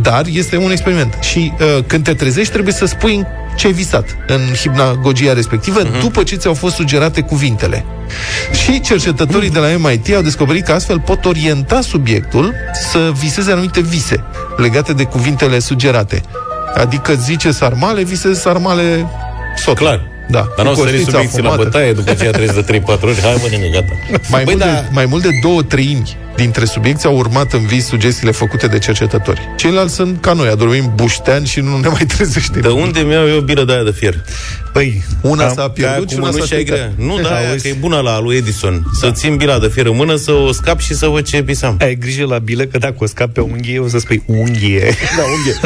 Dar 0.02 0.26
este 0.32 0.58
un 0.58 0.72
experiment. 0.72 1.18
Și 1.22 1.54
uh, 1.60 1.84
când 1.88 2.04
te 2.04 2.14
trezești, 2.14 2.52
trebuie 2.52 2.74
să 2.74 2.86
spui 2.86 3.26
ce 3.56 3.68
ai 3.68 3.74
visat 3.74 4.18
în 4.28 4.40
hipnagogia 4.56 5.34
respectivă, 5.34 5.82
uh-huh. 5.82 6.00
după 6.02 6.24
ce 6.24 6.36
ți-au 6.36 6.54
fost 6.54 6.76
sugerate 6.76 7.22
cuvintele. 7.22 7.86
Și 8.64 8.82
cercetătorii 8.82 9.50
de 9.50 9.60
la 9.60 9.68
MIT 9.78 10.16
au 10.16 10.22
descoperit 10.22 10.66
că 10.66 10.72
astfel 10.72 11.00
pot 11.00 11.26
orienta 11.26 11.82
subiectul 11.82 12.54
să 12.92 13.12
viseze 13.20 13.52
anumite 13.52 13.82
vise 13.82 14.24
legate 14.58 14.94
de 14.94 15.04
cuvintele 15.04 15.60
sugerate. 15.60 16.22
Adică 16.76 17.14
zice 17.14 17.52
sarmale, 17.52 18.04
viseze 18.04 18.40
sarmale 18.40 19.06
sot. 19.56 19.76
Clar. 19.76 20.09
Da. 20.32 20.48
Dar 20.56 20.66
nu 20.66 20.72
o 20.72 20.74
Cu 20.74 20.80
să 20.80 20.86
sări 20.86 20.96
costița 20.96 21.12
subiecții 21.18 21.42
la 21.42 21.48
afumată. 21.50 21.70
bătaie, 21.70 21.94
după 21.94 22.12
aceea 22.12 22.32
trebuie 22.32 22.62
de 22.66 22.80
3-4 22.80 23.02
ori. 23.04 23.22
Hai, 23.22 23.38
mă, 23.42 23.48
nene, 23.52 23.70
gata. 23.74 23.94
Mai, 24.30 24.44
Băi, 24.44 24.44
mult 24.46 24.58
da, 24.58 24.66
de, 24.66 24.88
mai 24.92 25.06
mult 25.06 25.24
de 25.24 25.30
două 25.42 25.62
treimi 25.64 26.18
dintre 26.36 26.66
subiecti 26.66 27.06
au 27.06 27.16
urmat 27.18 27.54
în 27.54 27.66
vis 27.66 27.86
sugestiile 27.86 28.32
făcute 28.32 28.68
de 28.68 28.78
cercetători. 28.80 29.42
Ceilalți 29.58 29.94
sunt 29.96 30.22
ca 30.22 30.34
noi, 30.34 30.48
adormim 30.50 30.92
buștean 30.96 31.44
și 31.46 31.60
nu 31.60 31.78
ne 31.78 31.88
mai 31.88 32.06
trezește. 32.06 32.60
de 32.60 32.68
unde 32.68 33.00
mi-au 33.00 33.28
eu 33.28 33.38
o 33.38 33.42
bilă 33.42 33.64
de 33.64 33.74
aia 33.74 33.84
de 33.84 33.92
fier? 33.92 34.16
Păi, 34.74 35.04
Una 35.22 35.46
am- 35.48 35.54
s-a 35.54 35.70
pierdut 35.70 36.04
Ca 36.06 36.10
și 36.10 36.16
cu 36.16 36.22
una 36.22 36.32
s-a 36.32 36.38
mânușa 36.38 36.56
e 36.56 36.60
stricat. 36.60 36.76
grea. 36.78 36.92
Nu, 37.08 37.20
da, 37.22 37.36
aia, 37.36 37.50
Auzi? 37.50 37.62
că 37.62 37.68
e 37.68 37.74
bună 37.80 38.00
la 38.00 38.20
lui 38.20 38.36
Edison. 38.36 38.84
Să 39.00 39.12
țin 39.12 39.36
bila 39.36 39.60
de 39.60 39.68
fier 39.68 39.86
în 39.86 39.96
mână, 39.96 40.16
să 40.16 40.32
o 40.32 40.52
scap 40.52 40.80
și 40.80 40.94
să 40.94 41.08
văd 41.08 41.26
ce 41.26 41.44
pisam. 41.44 41.78
ai 41.82 41.96
grijă 41.96 42.26
la 42.26 42.38
bilă 42.38 42.64
că 42.64 42.78
dacă 42.78 42.96
o 42.98 43.06
scapi 43.06 43.32
pe 43.32 43.42
unghie, 43.42 43.80
o 43.80 43.88
să 43.88 43.98
spui 44.00 44.24
unghie. 44.26 44.96
Da, 45.18 45.24
unghie. 45.36 45.60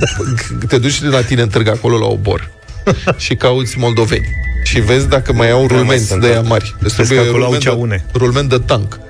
Te 0.68 0.78
duci 0.78 1.00
de 1.00 1.06
la 1.08 1.22
tine 1.22 1.42
în 1.42 1.48
târg 1.48 1.68
acolo 1.68 1.98
la 1.98 2.06
obor 2.06 2.50
și 3.24 3.34
cauți 3.34 3.78
moldoveni. 3.78 4.28
Și 4.62 4.80
vezi 4.80 5.08
dacă 5.08 5.32
mai 5.32 5.50
au 5.50 5.58
mai 5.58 5.66
rulmenți 5.66 6.06
sunt, 6.06 6.20
de 6.20 6.26
da. 6.26 6.32
aia 6.32 6.42
mari. 6.42 6.74
Îți 6.80 6.94
Vezi 6.94 7.14
că 7.14 7.20
acolo 7.20 7.32
au 7.34 7.40
rulment 7.42 7.62
de, 7.64 7.68
ceaune. 7.68 8.04
rulment 8.14 8.48
de 8.48 8.58
tank. 8.58 8.98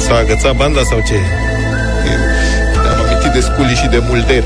S-a 0.00 0.14
agățat 0.16 0.56
banda 0.56 0.82
sau 0.82 1.02
ce? 1.06 1.14
Ne-am 2.82 3.00
amintit 3.06 3.32
de 3.32 3.40
sculi 3.40 3.74
și 3.74 3.86
de 3.86 3.98
mulder. 4.08 4.44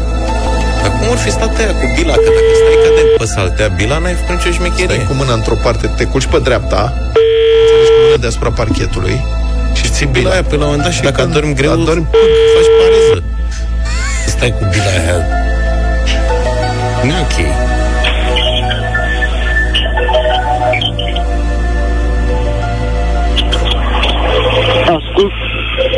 Dar 1.05 1.12
cum 1.12 1.18
ar 1.22 1.24
fi 1.28 1.36
stat 1.38 1.59
aia 1.59 1.72
cu 1.80 1.86
bila? 1.96 2.12
Că 2.12 2.30
dacă 2.36 2.52
stai 2.61 2.76
ca 2.84 2.90
de 2.98 3.02
pe 3.18 3.24
saltea 3.24 3.68
bila, 3.68 3.98
n-ai 3.98 4.14
făcut 4.20 4.34
nicio 4.34 4.50
șmecherie. 4.50 4.94
Stai 4.94 5.07
cu 5.09 5.14
mâna 5.14 5.32
într-o 5.32 5.55
parte, 5.55 5.86
te 5.96 6.05
culci 6.05 6.26
pe 6.26 6.38
dreapta, 6.38 6.82
înțelegi, 7.61 7.90
cu 7.94 8.00
mâna 8.05 8.16
deasupra 8.20 8.50
parchetului 8.50 9.24
și 9.72 9.88
ții 9.94 10.07
Bila 10.07 10.18
bila. 10.18 10.32
aia 10.32 10.42
pe 10.42 10.57
la 10.57 10.64
un 10.64 10.64
moment 10.64 10.82
dat 10.82 10.92
și 10.92 11.02
dacă 11.02 11.20
când 11.20 11.30
adormi 11.30 11.55
greu, 11.55 11.72
adormi, 11.72 12.07
faci 12.55 12.70
pareză. 12.78 13.22
Stai 14.26 14.50
cu 14.59 14.64
bila 14.72 14.90
aia. 15.00 15.18
Nu 17.02 17.11
e 17.11 17.20
ok. 17.26 17.36
Ascult 24.96 25.43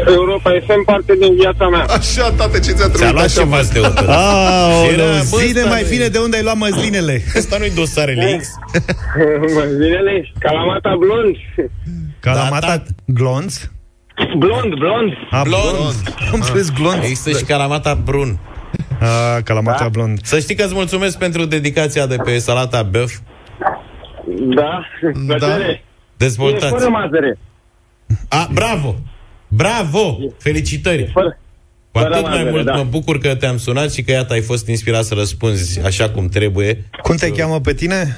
Europa 0.07 0.50
FM, 0.66 0.84
parte 0.84 1.14
din 1.20 1.34
viața 1.34 1.68
mea. 1.68 1.84
Așa, 1.84 2.30
tată, 2.30 2.59
ce 2.59 2.70
ți-a 2.72 2.74
Ți-a 2.74 2.88
trebuit 2.88 3.12
luat 3.12 3.24
așa? 3.24 3.40
ceva 3.40 3.62
să 3.62 3.72
te 3.72 3.78
uită. 3.78 4.11
Aoleu, 4.11 4.90
Era, 4.92 5.04
bă, 5.30 5.36
zine 5.36 5.59
ăsta 5.61 5.68
mai 5.70 5.80
nu- 5.82 5.86
fine 5.88 6.07
de 6.07 6.18
unde 6.18 6.36
ai 6.36 6.42
luat 6.42 6.57
măslinele. 6.57 7.22
Asta 7.36 7.57
nu-i 7.59 7.70
dosarele 7.74 8.36
X. 8.40 8.46
Zilele, 9.80 10.32
Calamata 10.38 10.94
blond. 10.98 11.36
Calamata 12.20 12.66
Da, 12.76 12.82
glonț? 13.07 13.61
Blond, 14.38 14.74
blond. 14.74 15.12
A, 15.30 15.42
Blond. 15.42 15.94
Am 16.18 16.32
înțeles 16.32 16.70
glonț. 16.72 17.04
Există 17.04 17.30
și 17.38 17.44
calamata 17.44 17.94
brun. 18.04 18.38
A, 19.00 19.40
calamata 19.44 19.88
blond. 19.88 20.18
Să 20.22 20.38
știi 20.38 20.54
că 20.54 20.64
îți 20.64 20.74
mulțumesc 20.74 21.18
pentru 21.18 21.44
dedicația 21.44 22.07
de 22.07 22.16
pe 22.24 22.38
salata 22.38 22.82
băf. 22.82 23.12
Da, 24.54 24.86
plăcere. 25.26 25.70
E 25.70 25.80
Dezvoltați. 26.16 26.72
fără 26.74 26.88
mazăre. 26.88 27.38
A, 28.28 28.48
bravo! 28.52 28.94
Bravo! 29.57 30.18
Felicitări! 30.38 31.11
Fără. 31.12 31.38
Cu 31.92 32.02
fără 32.02 32.14
atât 32.14 32.26
mai 32.26 32.32
mazăre, 32.32 32.50
mult 32.50 32.64
da. 32.64 32.74
mă 32.74 32.82
bucur 32.82 33.18
că 33.18 33.34
te-am 33.34 33.57
sunat 33.57 33.92
și 33.92 34.02
că 34.02 34.11
iată 34.11 34.32
ai 34.32 34.40
fost 34.40 34.68
inspirat 34.68 35.04
să 35.04 35.14
răspunzi 35.14 35.80
așa 35.84 36.11
cum 36.11 36.28
trebuie. 36.28 36.84
Cum 37.02 37.16
te 37.16 37.30
cheamă 37.30 37.61
pe 37.61 37.74
tine? 37.74 38.16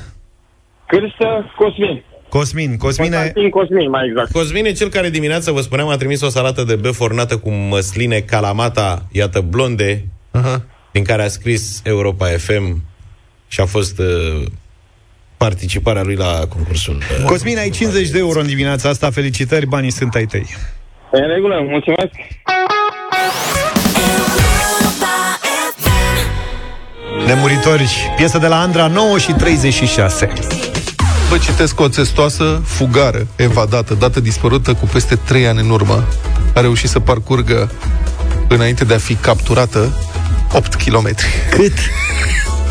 Cârsă 0.87 1.53
Cosmin. 1.57 2.05
Cosmin. 2.29 2.77
Cosmine, 2.77 3.17
Constantin 3.17 3.51
Cosmin, 3.51 3.91
mai 3.91 4.07
exact. 4.09 4.33
Cosmin 4.33 4.65
e 4.65 4.73
cel 4.73 4.89
care 4.89 5.11
dimineața, 5.11 5.53
vă 5.53 5.61
spuneam, 5.61 5.89
a 5.89 5.97
trimis 5.97 6.21
o 6.21 6.29
salată 6.29 6.65
de 6.65 6.77
băf 6.77 7.01
ornată 7.01 7.39
cu 7.39 7.51
măsline 7.51 8.21
calamata, 8.21 9.07
iată, 9.13 9.41
blonde, 9.41 10.05
Aha. 10.31 10.65
din 10.93 11.05
care 11.05 11.23
a 11.23 11.29
scris 11.29 11.81
Europa 11.85 12.27
FM 12.27 12.83
și 13.49 13.61
a 13.61 13.65
fost 13.65 13.99
uh, 13.99 14.45
participarea 15.37 16.03
lui 16.03 16.15
la 16.15 16.47
concursul. 16.49 16.97
Uh, 16.97 17.25
Cosmin, 17.25 17.59
ai 17.59 17.71
50 17.71 18.09
de 18.09 18.19
euro 18.19 18.41
în 18.41 18.47
dimineața 18.47 18.89
asta. 18.89 19.11
Felicitări, 19.11 19.67
banii 19.67 19.91
sunt 19.91 20.15
ai 20.15 20.27
tăi. 20.27 20.47
E 21.13 21.19
în 21.19 21.29
regulă, 21.29 21.55
mulțumesc. 21.69 22.13
Nemuritori, 27.27 28.13
piesă 28.17 28.39
de 28.39 28.47
la 28.47 28.61
Andra, 28.61 28.87
9 28.87 29.19
și 29.19 29.33
36. 29.33 30.33
Vă 31.29 31.39
citesc 31.39 31.81
o 31.81 31.89
testoasă 31.89 32.63
fugară, 32.65 33.27
evadată, 33.37 33.95
dată 33.95 34.21
dispărută 34.21 34.75
cu 34.75 34.87
peste 34.87 35.17
3 35.17 35.47
ani 35.47 35.61
în 35.61 35.71
urmă. 35.71 36.09
A 36.55 36.61
reușit 36.61 36.89
să 36.89 37.01
parcurgă, 37.01 37.71
înainte 38.49 38.85
de 38.85 38.95
a 38.95 38.99
fi 38.99 39.15
capturată, 39.15 39.93
8 40.53 40.75
km. 40.75 41.11
Cât? 41.51 41.73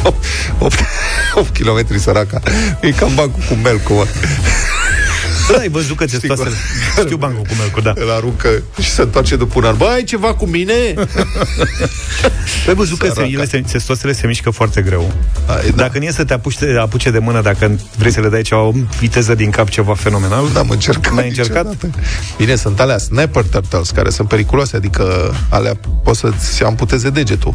8, 0.04 0.26
8, 0.60 0.76
8 1.36 1.58
km 1.58 1.98
săraca. 1.98 2.40
E 2.82 2.92
cam 2.92 3.16
bancul 3.16 3.44
cu 3.48 3.54
melcu, 3.54 3.94
mă. 3.94 4.06
Da, 5.52 5.58
ai 5.58 5.70
văzut 5.70 5.98
că 5.98 6.06
testoasele... 6.06 6.50
Știu 7.04 7.18
bancul 7.18 7.42
cu 7.42 7.54
melcu, 7.60 7.82
da. 7.82 7.94
Îl 7.96 8.12
aruncă 8.12 8.50
și 8.82 8.90
se 8.90 9.02
întoarce 9.02 9.36
după 9.36 9.54
un 9.58 9.64
an. 9.66 9.78
Bă, 9.78 9.86
ai 9.86 10.04
ceva 10.04 10.34
cu 10.34 10.46
mine? 10.46 10.74
Ai 12.68 12.74
văzut 12.82 12.98
că 12.98 13.06
se, 13.06 13.12
Săraca. 13.14 13.32
ele 13.32 13.46
se, 13.46 13.64
testosterele 13.72 14.20
se 14.20 14.28
mișcă 14.28 14.50
foarte 14.50 14.82
greu. 14.82 15.12
A, 15.48 15.54
e, 15.66 15.70
da. 15.70 15.76
Dacă 15.76 15.98
nu 15.98 16.04
e 16.04 16.12
să 16.12 16.24
te 16.24 16.34
apuci 16.34 16.58
de, 16.58 16.78
apuce 16.80 17.12
de 17.12 17.20
mână, 17.20 17.42
dacă 17.42 17.80
vrei 17.98 18.12
să 18.12 18.20
le 18.22 18.30
dai 18.30 18.42
ceva, 18.42 18.62
o 18.62 18.72
viteză 19.00 19.36
din 19.36 19.50
cap, 19.50 19.70
ceva 19.70 19.94
fenomenal, 19.94 20.50
N-am 20.54 20.70
încercat 20.70 21.14
N-ai 21.14 21.28
încercat? 21.28 21.66
niciodată. 21.68 22.00
Bine, 22.38 22.56
sunt 22.56 22.80
alea 22.80 22.98
sniper 22.98 23.44
turtles, 23.44 23.90
care 23.90 24.10
sunt 24.10 24.28
periculoase, 24.28 24.76
adică 24.76 25.36
alea 25.50 25.74
poți 26.04 26.20
să-ți 26.20 26.64
amputeze 26.64 27.10
degetul. 27.10 27.54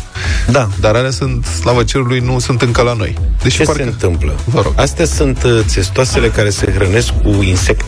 Da. 0.50 0.68
Dar 0.80 0.94
alea 0.94 1.10
sunt, 1.10 1.44
slavă 1.44 1.82
cerului, 1.84 2.18
nu 2.18 2.38
sunt 2.38 2.62
încă 2.62 2.82
la 2.82 2.92
noi. 2.92 3.18
Deci 3.42 3.54
Ce 3.54 3.62
parcă... 3.62 3.82
se 3.82 3.88
întâmplă? 3.88 4.34
Vă 4.44 4.60
rog. 4.60 4.72
Astea 4.76 5.04
sunt 5.04 5.42
uh, 5.42 5.60
țestoasele 5.66 6.28
care 6.28 6.50
se 6.50 6.72
hrănesc 6.72 7.08
cu 7.22 7.28
insecte 7.42 7.80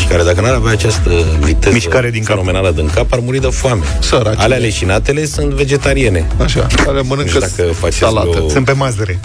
și 0.00 0.06
care 0.06 0.22
dacă 0.22 0.40
n-ar 0.40 0.54
avea 0.54 0.72
această 0.72 1.10
viteză 1.40 1.74
Mișcare 1.74 2.10
din 2.10 2.24
cap. 2.24 2.36
fenomenală 2.36 2.70
din 2.70 2.90
cap, 2.94 3.12
ar 3.12 3.18
muri 3.18 3.40
de 3.40 3.46
foame. 3.50 3.82
Săraci. 4.00 4.38
Alea 4.40 4.56
leșinatele 4.58 5.24
sunt 5.24 5.52
vegetariene. 5.52 6.26
Așa, 6.42 6.66
alea 6.86 7.00
Nu 7.02 7.08
mănâncă 7.08 7.28
știu 7.30 7.40
dacă 7.40 7.72
faceți 7.72 7.98
salată. 7.98 8.42
o 8.42 8.48
Sunt 8.48 8.64
pe 8.64 8.72
mazăre. 8.72 9.20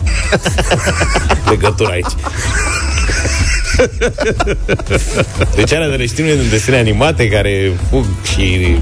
legătură 1.49 1.89
aici. 1.91 2.11
Deci 5.55 5.73
alea 5.73 5.89
de 5.89 5.95
le 5.95 6.05
știm 6.05 6.25
noi 6.25 6.35
din 6.37 6.49
desene 6.49 6.77
animate 6.77 7.27
care 7.29 7.71
fug 7.89 8.05
și 8.33 8.77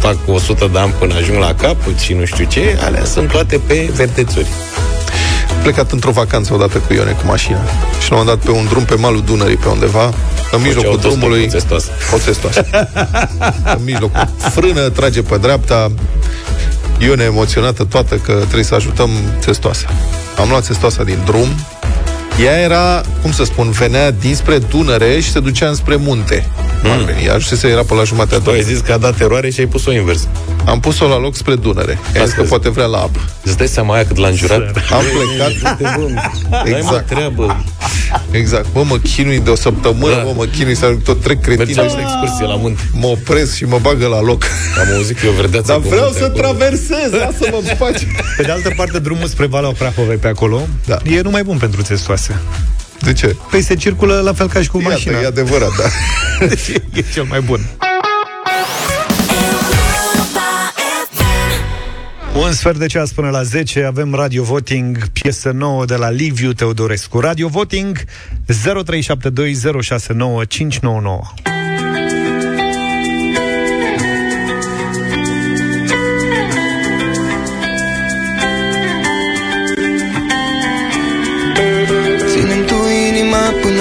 fac 0.00 0.16
100 0.26 0.68
de 0.72 0.78
ani 0.78 0.94
până 0.98 1.14
ajung 1.14 1.38
la 1.38 1.54
capăt 1.54 1.98
și 1.98 2.12
nu 2.12 2.24
știu 2.24 2.44
ce, 2.44 2.78
alea 2.84 3.04
sunt 3.04 3.30
toate 3.30 3.60
pe 3.66 3.90
verdețuri. 3.94 4.46
Plecat 5.62 5.92
într-o 5.92 6.10
vacanță 6.10 6.54
odată 6.54 6.78
cu 6.78 6.92
Ione 6.92 7.10
cu 7.10 7.26
mașina 7.26 7.60
și 8.00 8.10
l-am 8.10 8.26
dat 8.26 8.36
pe 8.36 8.50
un 8.50 8.66
drum 8.68 8.84
pe 8.84 8.94
malul 8.94 9.22
Dunării 9.22 9.56
pe 9.56 9.68
undeva, 9.68 10.04
în 10.50 10.62
mijlocul 10.62 10.88
autostop 10.90 11.18
drumului 11.18 11.44
cu 11.44 11.50
testoasă. 11.50 11.90
o 12.14 12.18
testoasă. 12.18 12.66
în 13.76 13.84
mijlocul. 13.84 14.28
Frână, 14.38 14.88
trage 14.88 15.22
pe 15.22 15.36
dreapta. 15.36 15.92
Ione 16.98 17.24
emoționată 17.24 17.84
toată 17.84 18.14
că 18.14 18.32
trebuie 18.32 18.64
să 18.64 18.74
ajutăm 18.74 19.10
testoasa. 19.44 19.86
Am 20.38 20.48
luat 20.48 20.66
testoasa 20.66 21.04
din 21.04 21.18
drum. 21.24 21.48
Ea 22.40 22.58
era, 22.60 23.00
cum 23.22 23.32
să 23.32 23.44
spun, 23.44 23.70
venea 23.70 24.10
dinspre 24.10 24.58
Dunăre 24.58 25.20
și 25.20 25.30
se 25.30 25.40
ducea 25.40 25.68
înspre 25.68 25.96
munte. 25.96 26.48
Mm. 26.82 27.08
Ea 27.26 27.34
ajunsese, 27.34 27.68
era 27.68 27.82
pe 27.82 27.94
la 27.94 28.02
jumatea 28.04 28.38
Tu 28.38 28.50
ai 28.50 28.62
zis 28.62 28.78
că 28.80 28.92
a 28.92 28.96
dat 28.96 29.20
eroare 29.20 29.50
și 29.50 29.60
ai 29.60 29.66
pus-o 29.66 29.92
invers. 29.92 30.28
Am 30.64 30.80
pus-o 30.80 31.06
la 31.08 31.18
loc 31.18 31.34
spre 31.36 31.54
Dunăre. 31.54 31.98
Ea 32.16 32.24
zis 32.24 32.34
că 32.34 32.42
poate 32.42 32.70
vrea 32.70 32.84
la 32.86 32.98
apă. 32.98 33.18
Îți 33.42 33.56
dai 33.56 33.66
seama 33.68 33.94
aia 33.94 34.04
cât 34.06 34.16
l-a 34.16 34.28
înjurat? 34.28 34.60
Am 34.92 35.02
plecat. 35.12 35.50
Exact. 35.50 35.80
Exact. 36.66 37.06
treabă. 37.08 37.64
Exact. 38.30 38.66
Bă, 38.72 38.82
mă 38.84 38.96
chinui 38.96 39.40
de 39.40 39.50
o 39.50 39.54
săptămână, 39.54 40.14
Da. 40.14 40.22
bă, 40.22 40.32
mă 40.36 40.44
chinui 40.44 40.74
să 40.76 40.96
tot 41.04 41.22
trec 41.22 41.40
cretină. 41.40 41.64
Mergeam 41.64 41.86
la 41.86 42.00
excursie 42.00 42.46
la 42.46 42.54
munte. 42.56 42.80
Mă 42.92 43.06
opresc 43.06 43.54
și 43.54 43.64
mă 43.64 43.78
bagă 43.82 44.06
la 44.06 44.20
loc. 44.20 44.42
Am 44.80 44.94
auzit 44.96 45.18
că 45.18 45.26
e 45.26 45.28
o 45.28 45.32
verdeață 45.32 45.66
Dar 45.72 45.80
cu 45.80 45.88
vreau 45.88 46.02
munte 46.04 46.18
să 46.18 46.24
acolo. 46.24 46.42
traversez, 46.42 47.10
lasă-mă 47.10 47.58
în 47.68 47.76
pace. 47.78 48.06
Pe 48.36 48.42
de 48.42 48.50
altă 48.50 48.72
parte, 48.76 48.98
drumul 48.98 49.26
spre 49.26 49.46
Valea 49.46 49.70
Prahovei 49.78 50.16
pe 50.16 50.28
acolo 50.28 50.60
Da. 50.86 50.98
e 51.04 51.20
numai 51.20 51.42
bun 51.42 51.56
pentru 51.56 51.82
testoase. 52.26 52.40
De 53.00 53.12
ce? 53.12 53.36
Păi 53.50 53.62
se 53.62 53.74
circulă 53.74 54.20
la 54.20 54.32
fel 54.32 54.48
ca 54.48 54.62
și 54.62 54.68
cu 54.68 54.78
Iată, 54.78 54.90
mașina. 54.90 55.20
e 55.20 55.26
adevărat, 55.26 55.70
da. 55.76 55.84
Deci 56.46 56.68
e, 56.76 56.82
e 56.94 57.04
cel 57.12 57.24
mai 57.24 57.40
bun. 57.40 57.60
Un 62.34 62.52
sfert 62.52 62.78
de 62.78 62.86
ceas 62.86 63.12
până 63.12 63.30
la 63.30 63.42
10 63.42 63.84
avem 63.84 64.14
Radio 64.14 64.42
Voting, 64.42 65.06
piesă 65.08 65.50
nouă 65.50 65.84
de 65.84 65.96
la 65.96 66.10
Liviu 66.10 66.52
Teodorescu. 66.52 67.20
Radio 67.20 67.48
Voting 67.48 67.98
0372069599. 68.00 68.02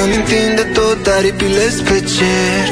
Ținem 0.02 0.24
tu 0.24 0.36
inima 0.36 0.52
până 0.52 0.52
mintim 0.52 0.52
de 0.60 0.66
tot 0.80 1.02
aripile 1.18 1.68
spre 1.78 2.00
cer. 2.14 2.66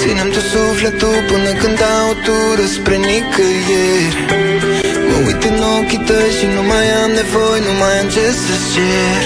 Ținem 0.00 0.28
tu 0.34 0.40
sufletul 0.52 1.18
până 1.30 1.50
când 1.60 1.74
dau 1.82 2.04
o 2.12 2.14
tură 2.26 2.64
spre 2.76 2.96
nicăieri. 3.08 4.16
Mă 5.08 5.16
uit 5.26 5.42
în 5.50 5.58
ochii 5.76 6.02
tăi 6.08 6.30
și 6.38 6.46
nu 6.56 6.62
mai 6.70 6.86
am 7.02 7.10
nevoie, 7.20 7.60
nu 7.68 7.74
mai 7.80 7.94
am 8.00 8.08
ce 8.14 8.26
să-ți 8.42 8.68
cer. 8.74 9.22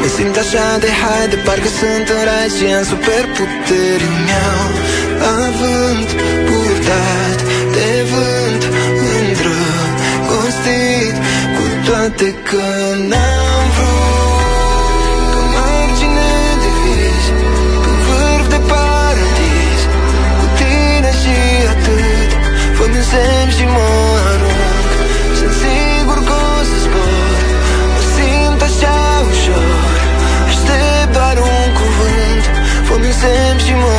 Mă 0.00 0.08
simt 0.16 0.36
așa 0.44 0.66
de 0.84 0.90
hai, 1.00 1.26
de 1.32 1.38
parcă 1.46 1.70
sunt 1.78 2.06
în 2.16 2.22
rai 2.28 2.48
și 2.56 2.64
am 2.78 2.84
superputeri 2.92 4.06
Mi-au 4.24 4.68
avânt 5.46 6.08
purtat 6.48 7.38
de 7.76 7.90
vânt 8.10 8.62
îndrăgostit 9.14 11.16
Cu 11.56 11.64
toate 11.86 12.28
că 12.48 12.64
n-am 13.10 13.43
semn 23.74 23.78
și 23.78 23.80
mă 23.80 23.88
arunc 24.32 24.90
Sunt 25.38 25.54
sigur 25.62 26.18
că 26.28 26.36
o 26.58 26.62
să 26.70 26.76
zbor. 26.84 27.38
Mă 27.94 28.02
simt 28.14 28.62
așa 28.68 28.96
ușor. 29.30 29.96
Aștept 30.48 31.12
doar 31.16 31.36
un 31.52 31.68
cuvânt. 31.78 32.44
Fă-mi 32.86 33.12
un 33.12 33.14
semn 33.20 33.58
și 33.66 33.74
mă 33.82 33.96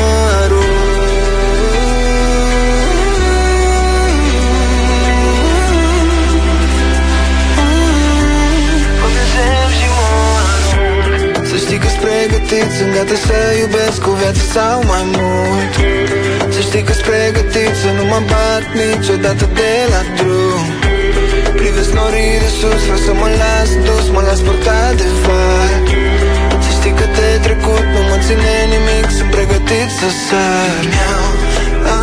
pregătit 12.55 12.77
Sunt 12.77 12.91
gata 12.95 13.17
să 13.27 13.37
iubesc 13.61 14.01
o 14.11 14.13
viață 14.21 14.43
sau 14.55 14.77
mai 14.91 15.03
mult. 15.15 15.73
Să 16.53 16.59
știi 16.67 16.83
că-s 16.87 17.01
pregătit 17.09 17.73
Să 17.81 17.89
nu 17.97 18.03
mă 18.11 18.19
bat 18.31 18.63
niciodată 18.81 19.45
de 19.59 19.73
la 19.93 20.01
drum. 20.17 20.63
Privesc 21.59 21.91
norii 21.99 22.37
de 22.43 22.49
sus 22.59 22.81
Vreau 22.87 23.01
să 23.07 23.13
mă 23.21 23.27
las 23.41 23.69
dus 23.87 24.05
Mă 24.15 24.21
las 24.27 24.39
purtat 24.45 24.93
de 25.01 25.09
var 25.23 25.73
Să 26.63 26.69
știi 26.77 26.93
că 26.99 27.05
de 27.17 27.29
trecut 27.45 27.85
Nu 27.93 28.01
mă 28.09 28.17
ține 28.25 28.55
nimic 28.73 29.05
Sunt 29.17 29.29
pregătit 29.35 29.89
să 29.99 30.07
sar. 30.25 30.79
Mi-au 30.91 31.27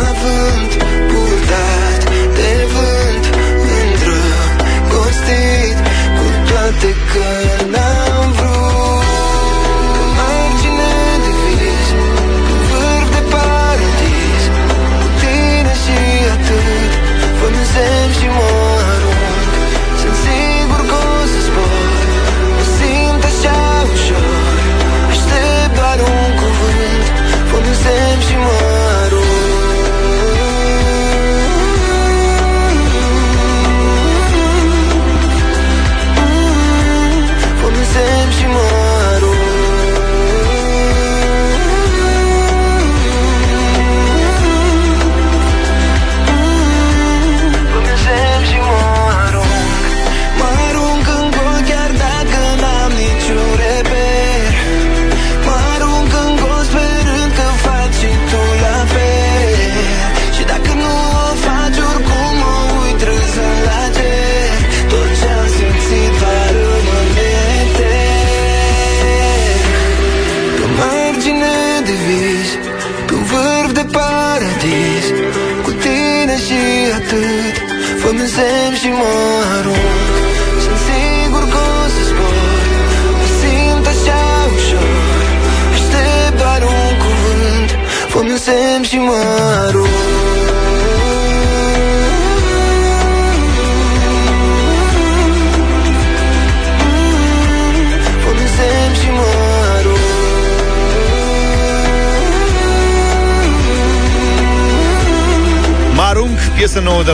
avânt 0.07 0.71
purtat 1.09 2.01
de 2.37 2.51
vânt 2.73 3.25
Îndrăgostit 3.77 5.77
Cu 6.17 6.25
toate 6.49 6.89
că 7.11 7.27
n-am 7.73 7.82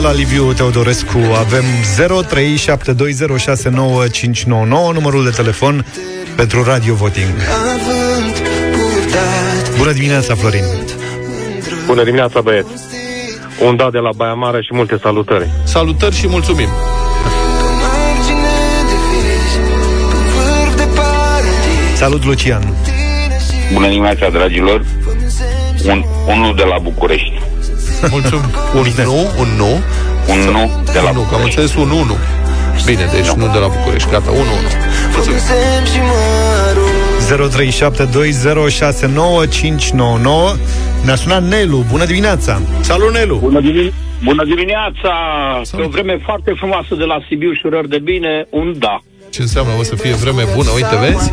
la 0.00 0.12
Liviu 0.12 0.52
Teodorescu. 0.52 1.18
Avem 1.38 1.62
0372069599, 1.62 1.62
numărul 4.92 5.24
de 5.24 5.30
telefon 5.30 5.86
pentru 6.36 6.62
Radio 6.62 6.94
Voting. 6.94 7.28
Avânt 7.28 8.42
purtat 8.72 9.76
Bună 9.76 9.92
dimineața, 9.92 10.34
Florin! 10.34 10.64
Bună 11.86 12.04
dimineața, 12.04 12.40
băieți! 12.40 12.68
Un 13.64 13.76
da 13.76 13.90
de 13.90 13.98
la 13.98 14.10
Baia 14.16 14.34
Mare 14.34 14.62
și 14.62 14.74
multe 14.74 14.98
salutări. 15.02 15.48
Salutări 15.64 16.14
și 16.14 16.28
mulțumim! 16.28 16.68
margine 17.80 18.56
de 18.88 18.94
vis 19.10 19.52
Pe 19.54 19.60
un 20.16 20.24
vârf 20.34 20.74
de 20.76 20.86
paradis 20.94 21.98
Salut, 21.98 22.24
Lucian! 22.24 22.74
Bună 23.72 23.88
dimineața, 23.88 24.28
dragilor! 24.28 24.84
Un, 25.86 26.04
unul 26.26 26.54
de 26.56 26.64
la 26.64 26.78
București. 26.78 27.39
Mulțumim! 28.10 28.50
Un 28.74 28.86
nu, 29.04 29.30
un 29.38 29.48
nu. 29.56 29.80
Un 30.32 30.38
nu 30.38 30.70
de 30.92 30.98
la 31.00 31.08
Un 31.10 31.14
nu, 31.16 31.22
că 31.28 31.34
am 31.34 31.42
înțeles 31.42 31.74
un 31.74 31.90
1. 31.90 32.16
Bine, 32.84 33.08
deci 33.12 33.30
nu 33.30 33.48
de 33.52 33.58
la 33.58 33.66
București. 33.66 34.10
Gata, 34.10 34.30
1-1. 34.30 34.34
Fă-mi 35.12 35.32
un 35.32 35.38
semn 35.38 35.84
și 35.92 35.98
mă 35.98 36.12
arunc 36.68 36.98
0372069599 40.54 40.56
Ne-a 41.04 41.14
sunat 41.14 41.42
Nelu, 41.42 41.84
bună 41.90 42.04
dimineața! 42.04 42.60
Salut, 42.80 43.12
Nelu! 43.12 43.36
Bună, 43.36 43.60
dimine- 43.60 43.92
Bună 44.24 44.44
dimineața! 44.44 45.12
Pe 45.76 45.82
o 45.82 45.88
vreme 45.88 46.20
foarte 46.24 46.52
frumoasă 46.56 46.94
de 46.94 47.04
la 47.04 47.18
Sibiu 47.28 47.52
și 47.52 47.66
urări 47.66 47.88
de 47.88 47.98
bine, 47.98 48.46
un 48.50 48.74
da. 48.78 48.98
Ce 49.30 49.42
înseamnă, 49.42 49.72
o 49.78 49.82
să 49.82 49.94
fie 49.96 50.12
vreme 50.12 50.42
bună? 50.54 50.70
Uite, 50.74 50.96
vezi? 51.00 51.32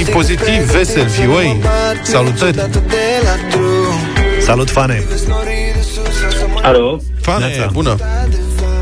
E 0.00 0.10
pozitiv, 0.10 0.60
vesel, 0.72 1.06
vioi. 1.06 1.56
Salutări! 2.02 2.56
Salut, 4.48 4.70
Fane! 4.70 5.04
Alo? 6.62 6.98
Fane, 7.20 7.68
bună! 7.72 7.96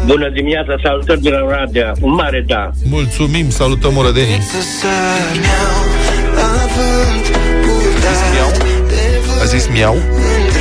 Bună 0.04 0.30
dimineața, 0.30 0.74
salutări 0.82 1.20
de 1.20 1.30
la 1.30 1.44
Oradea. 1.44 1.92
Un 2.00 2.12
mare 2.14 2.44
da. 2.46 2.70
Mulțumim, 2.90 3.50
salutăm 3.50 3.96
orădenii. 3.96 4.38
A 9.42 9.44
zis 9.44 9.68
miau? 9.72 9.94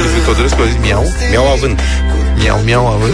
Liviu 0.01 0.24
Todorescu 0.26 0.62
a 0.62 0.66
zis 0.66 0.78
miau? 0.82 1.03
Miau 1.30 1.51
având. 1.51 1.80
Miau, 2.38 2.58
miau 2.64 2.88
având. 2.88 3.14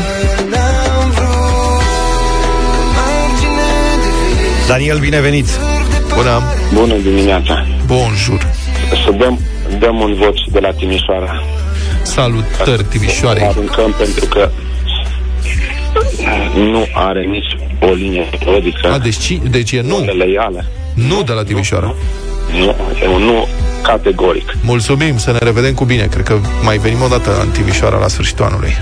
Daniel, 4.68 5.00
binevenit! 5.00 5.48
Bună! 6.16 6.42
Bună 6.74 6.98
dimineața! 6.98 7.66
Bonjour! 7.86 8.52
Să 9.06 9.12
dăm, 9.12 9.40
dăm 9.80 10.00
un 10.00 10.14
vot 10.14 10.50
de 10.52 10.60
la 10.60 10.72
Timișoara. 10.72 11.44
Salutări, 12.04 12.84
Timișoarei! 12.84 13.44
Aruncăm 13.44 13.96
pentru 13.98 14.26
că 14.26 14.50
nu 16.56 16.88
are 16.94 17.24
nici 17.24 17.58
o 17.80 17.94
linie 17.94 18.30
melodică. 18.46 18.92
A, 18.92 18.98
deci, 18.98 19.18
ci- 19.18 19.40
deci 19.50 19.72
e 19.72 19.82
nu. 19.82 20.04
Leială. 20.18 20.66
Nu 20.94 21.24
de 21.24 21.32
la 21.32 21.44
Timișoara. 21.44 21.96
Nu, 22.58 22.76
e 23.04 23.08
un 23.08 23.22
nu 23.22 23.48
categoric. 23.82 24.56
Mulțumim, 24.62 25.18
să 25.18 25.32
ne 25.32 25.38
revedem 25.38 25.74
cu 25.74 25.86
bine. 25.86 26.06
Cred 26.06 26.26
că 26.26 26.38
mai 26.64 26.78
venim 26.78 27.02
o 27.02 27.08
dată 27.08 27.42
în 27.42 27.50
Timișoara 27.50 27.98
la 27.98 28.08
sfârșitul 28.08 28.46
anului. 28.46 28.78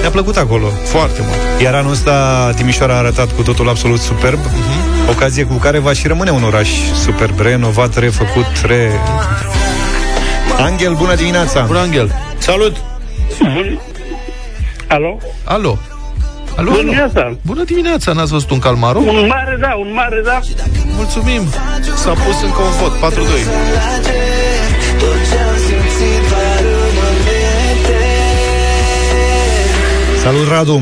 Ne-a 0.00 0.10
plăcut 0.10 0.36
acolo. 0.36 0.66
Foarte 0.84 1.20
mult. 1.20 1.60
Iar 1.62 1.74
anul 1.74 1.90
ăsta 1.92 2.50
Timișoara 2.56 2.94
a 2.94 2.96
arătat 2.96 3.32
cu 3.36 3.42
totul 3.42 3.68
absolut 3.68 4.00
superb. 4.00 4.38
Uh-huh. 4.38 4.81
Ocazie 5.10 5.44
cu 5.44 5.54
care 5.54 5.78
va 5.78 5.92
și 5.92 6.06
rămâne 6.06 6.30
un 6.30 6.42
oraș 6.42 6.68
superb, 7.04 7.40
renovat, 7.40 7.96
refăcut, 7.98 8.46
re... 8.66 8.90
Angel, 10.58 10.94
bună 10.94 11.14
dimineața! 11.14 11.60
Bună, 11.60 11.78
Angel! 11.78 12.14
Salut! 12.38 12.76
Alo? 14.88 15.18
Alo! 15.44 15.78
Alo, 16.56 16.70
Bună 16.70 16.70
alo. 16.70 16.80
dimineața! 16.80 17.36
Bună 17.46 17.64
dimineața, 17.64 18.12
n-ați 18.12 18.30
văzut 18.32 18.50
un 18.50 18.58
calmaro? 18.58 18.98
Un 18.98 19.26
mare 19.28 19.56
da, 19.60 19.74
un 19.74 19.92
mare 19.94 20.20
da. 20.24 20.40
Mulțumim! 20.96 21.42
S-a 21.96 22.10
pus 22.10 22.42
încă 22.42 22.62
un 22.62 22.70
vot, 22.80 23.12
4-2. 23.12 23.16
Salut, 30.22 30.48
Radu! 30.48 30.80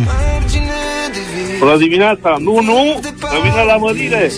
Bună 1.58 1.76
dimineața! 1.76 2.36
Nu, 2.38 2.60
nu! 2.60 3.00
Să 3.30 3.36
vină 3.42 3.62
la 3.66 3.76
mărire! 3.76 4.30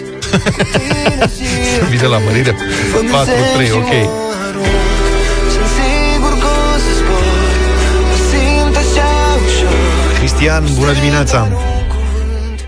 Vine 1.91 2.07
la 2.07 2.19
mărire. 2.19 2.51
4-3, 2.51 2.57
ok. 3.75 3.93
Cristian, 10.19 10.65
bună 10.79 10.93
dimineața! 10.93 11.49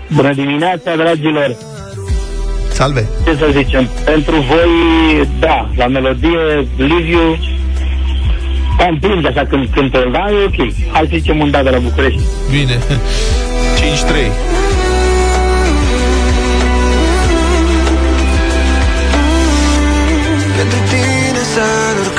Bună 0.07 0.33
dimineața, 0.33 0.95
dragilor! 0.95 1.55
Salve! 2.71 3.07
Ce 3.25 3.35
să 3.35 3.49
zicem? 3.51 3.89
Pentru 4.05 4.35
voi, 4.35 5.27
da, 5.39 5.69
la 5.75 5.87
melodie, 5.87 6.67
Liviu, 6.77 7.37
cam 8.77 8.97
plâng 8.99 9.25
așa 9.25 9.45
când 9.45 9.69
cântă, 9.73 10.09
da, 10.11 10.25
e 10.31 10.43
ok. 10.45 10.73
Hai 10.91 11.01
să 11.01 11.17
zicem 11.17 11.39
un 11.39 11.51
da 11.51 11.63
de 11.63 11.69
la 11.69 11.77
București. 11.77 12.19
Bine. 12.51 12.77
5-3. 14.49 14.54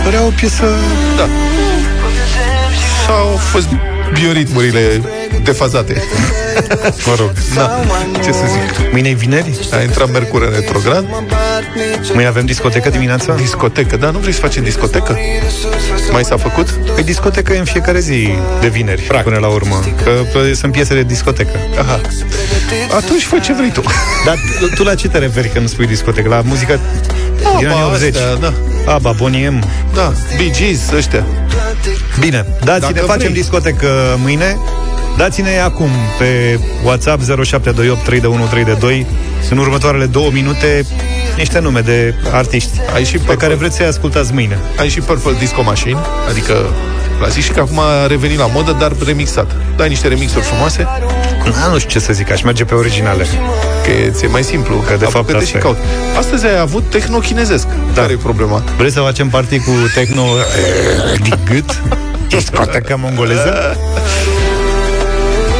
Părea 0.04 0.22
o 0.22 0.30
piesă... 0.36 0.64
Da. 1.16 1.26
Au 3.12 3.36
fost 3.36 3.68
bioritmurile 4.12 5.02
defazate. 5.42 6.02
Mă 7.06 7.14
rog. 7.18 7.30
Da. 7.54 7.80
Ce 8.24 8.32
să 8.32 8.44
zic? 8.46 8.92
Mâine 8.92 9.08
e 9.08 9.12
vineri? 9.12 9.58
A 9.72 9.82
intrat 9.82 10.10
Mercur 10.10 10.42
în 10.42 10.50
retrograd. 10.50 11.04
Mâine 12.12 12.28
avem 12.28 12.44
discotecă 12.46 12.88
dimineața? 12.90 13.34
Discotecă, 13.34 13.96
da? 13.96 14.10
Nu 14.10 14.18
vrei 14.18 14.32
să 14.32 14.40
facem 14.40 14.62
discotecă? 14.62 15.18
Mai 16.12 16.24
s-a 16.24 16.36
făcut? 16.36 16.68
Păi 16.94 17.02
discotecă 17.02 17.52
e 17.52 17.58
în 17.58 17.64
fiecare 17.64 18.00
zi 18.00 18.28
de 18.60 18.68
vineri, 18.68 19.02
Practic. 19.02 19.32
până 19.32 19.46
la 19.46 19.52
urmă. 19.52 19.84
Că 20.04 20.10
pă, 20.32 20.52
sunt 20.54 20.72
piese 20.72 20.94
de 20.94 21.02
discotecă. 21.02 21.58
Aha. 21.78 22.00
Atunci 22.96 23.22
fă 23.22 23.38
ce 23.38 23.52
vrei 23.52 23.70
tu. 23.70 23.82
Dar 24.24 24.36
tu, 24.60 24.66
tu 24.74 24.82
la 24.82 24.94
ce 24.94 25.08
te 25.08 25.18
referi 25.18 25.48
când 25.48 25.68
spui 25.68 25.86
discotecă? 25.86 26.28
La 26.28 26.40
muzică 26.44 26.80
din 27.58 27.66
Aba, 27.68 27.76
anii 27.76 27.84
80? 27.94 28.14
astea, 28.14 28.34
da. 28.34 28.52
Aba, 28.92 29.10
Bonnie 29.12 29.48
M. 29.48 29.62
Da, 29.94 30.12
Bee 30.36 30.50
Gees, 30.50 30.80
ăștia. 30.96 31.24
Bine, 32.20 32.46
dați-ne, 32.64 32.92
Dacă 32.92 33.06
facem 33.06 33.20
vrei. 33.30 33.40
discotecă 33.40 33.88
mâine. 34.22 34.56
Dați-ne 35.16 35.60
acum 35.60 35.88
pe 36.18 36.58
WhatsApp 36.84 37.22
0728 37.22 38.04
32132 38.04 39.06
în 39.50 39.58
următoarele 39.58 40.06
două 40.06 40.30
minute 40.32 40.84
niște 41.36 41.58
nume 41.58 41.80
de 41.80 42.14
artiști 42.32 42.80
Ai 42.94 43.04
și 43.04 43.18
pe 43.18 43.34
care 43.36 43.54
vreți 43.54 43.76
să-i 43.76 43.86
ascultați 43.86 44.32
mâine. 44.32 44.58
Ai 44.78 44.88
și 44.88 45.00
Purple 45.00 45.32
Disco 45.38 45.62
Machine, 45.62 45.98
adică 46.28 46.54
clasic 47.18 47.42
și 47.42 47.50
că 47.50 47.60
acum 47.60 47.78
a 47.78 48.06
revenit 48.06 48.38
la 48.38 48.46
modă, 48.46 48.76
dar 48.80 48.92
remixat. 49.06 49.56
Dai 49.76 49.88
niște 49.88 50.08
remixuri 50.08 50.44
frumoase, 50.44 50.86
Na, 51.60 51.66
nu 51.72 51.78
știu 51.78 51.90
ce 51.90 51.98
să 51.98 52.12
zic, 52.12 52.30
aș 52.30 52.42
merge 52.42 52.64
pe 52.64 52.74
originale. 52.74 53.26
că 53.84 54.10
ți-e 54.10 54.26
mai 54.26 54.42
simplu. 54.42 54.76
Că 54.76 54.96
de 54.98 55.04
fapt 55.04 55.14
Apucă-te 55.14 55.36
asta 55.36 55.48
și 55.48 55.56
e. 55.56 55.58
caut. 55.58 55.76
Astăzi 56.18 56.46
ai 56.46 56.58
avut 56.58 56.82
tehno 56.90 57.18
chinezesc. 57.18 57.66
Da. 57.94 58.00
Care 58.00 58.12
e 58.12 58.16
problema? 58.16 58.62
Vrei 58.76 58.90
să 58.90 59.00
facem 59.00 59.28
partii 59.28 59.58
cu 59.58 59.70
techno 59.94 60.22
din 61.22 61.38
gât? 61.50 61.82
Discotecă 62.28 62.96
mongoleză? 63.02 63.76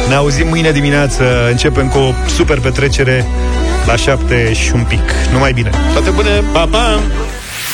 Ne 0.07 0.15
auzim 0.15 0.47
mâine 0.47 0.71
dimineață, 0.71 1.23
începem 1.49 1.87
cu 1.87 1.97
o 1.97 2.13
super 2.35 2.59
petrecere 2.59 3.25
la 3.85 3.95
șapte 3.95 4.53
și 4.53 4.71
un 4.73 4.83
pic. 4.83 5.11
Numai 5.31 5.53
bine! 5.53 5.69
Toate 5.93 6.09
bune! 6.09 6.43
Pa, 6.51 6.67
pa! 6.71 7.01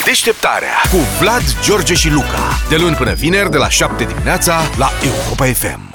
Deșteptarea 0.05 0.81
cu 0.91 0.97
Vlad, 1.19 1.43
George 1.63 1.93
și 1.93 2.09
Luca. 2.09 2.59
De 2.69 2.75
luni 2.75 2.95
până 2.95 3.13
vineri, 3.13 3.51
de 3.51 3.57
la 3.57 3.69
7 3.69 4.03
dimineața, 4.03 4.61
la 4.77 4.91
Europa 5.03 5.45
FM. 5.45 5.88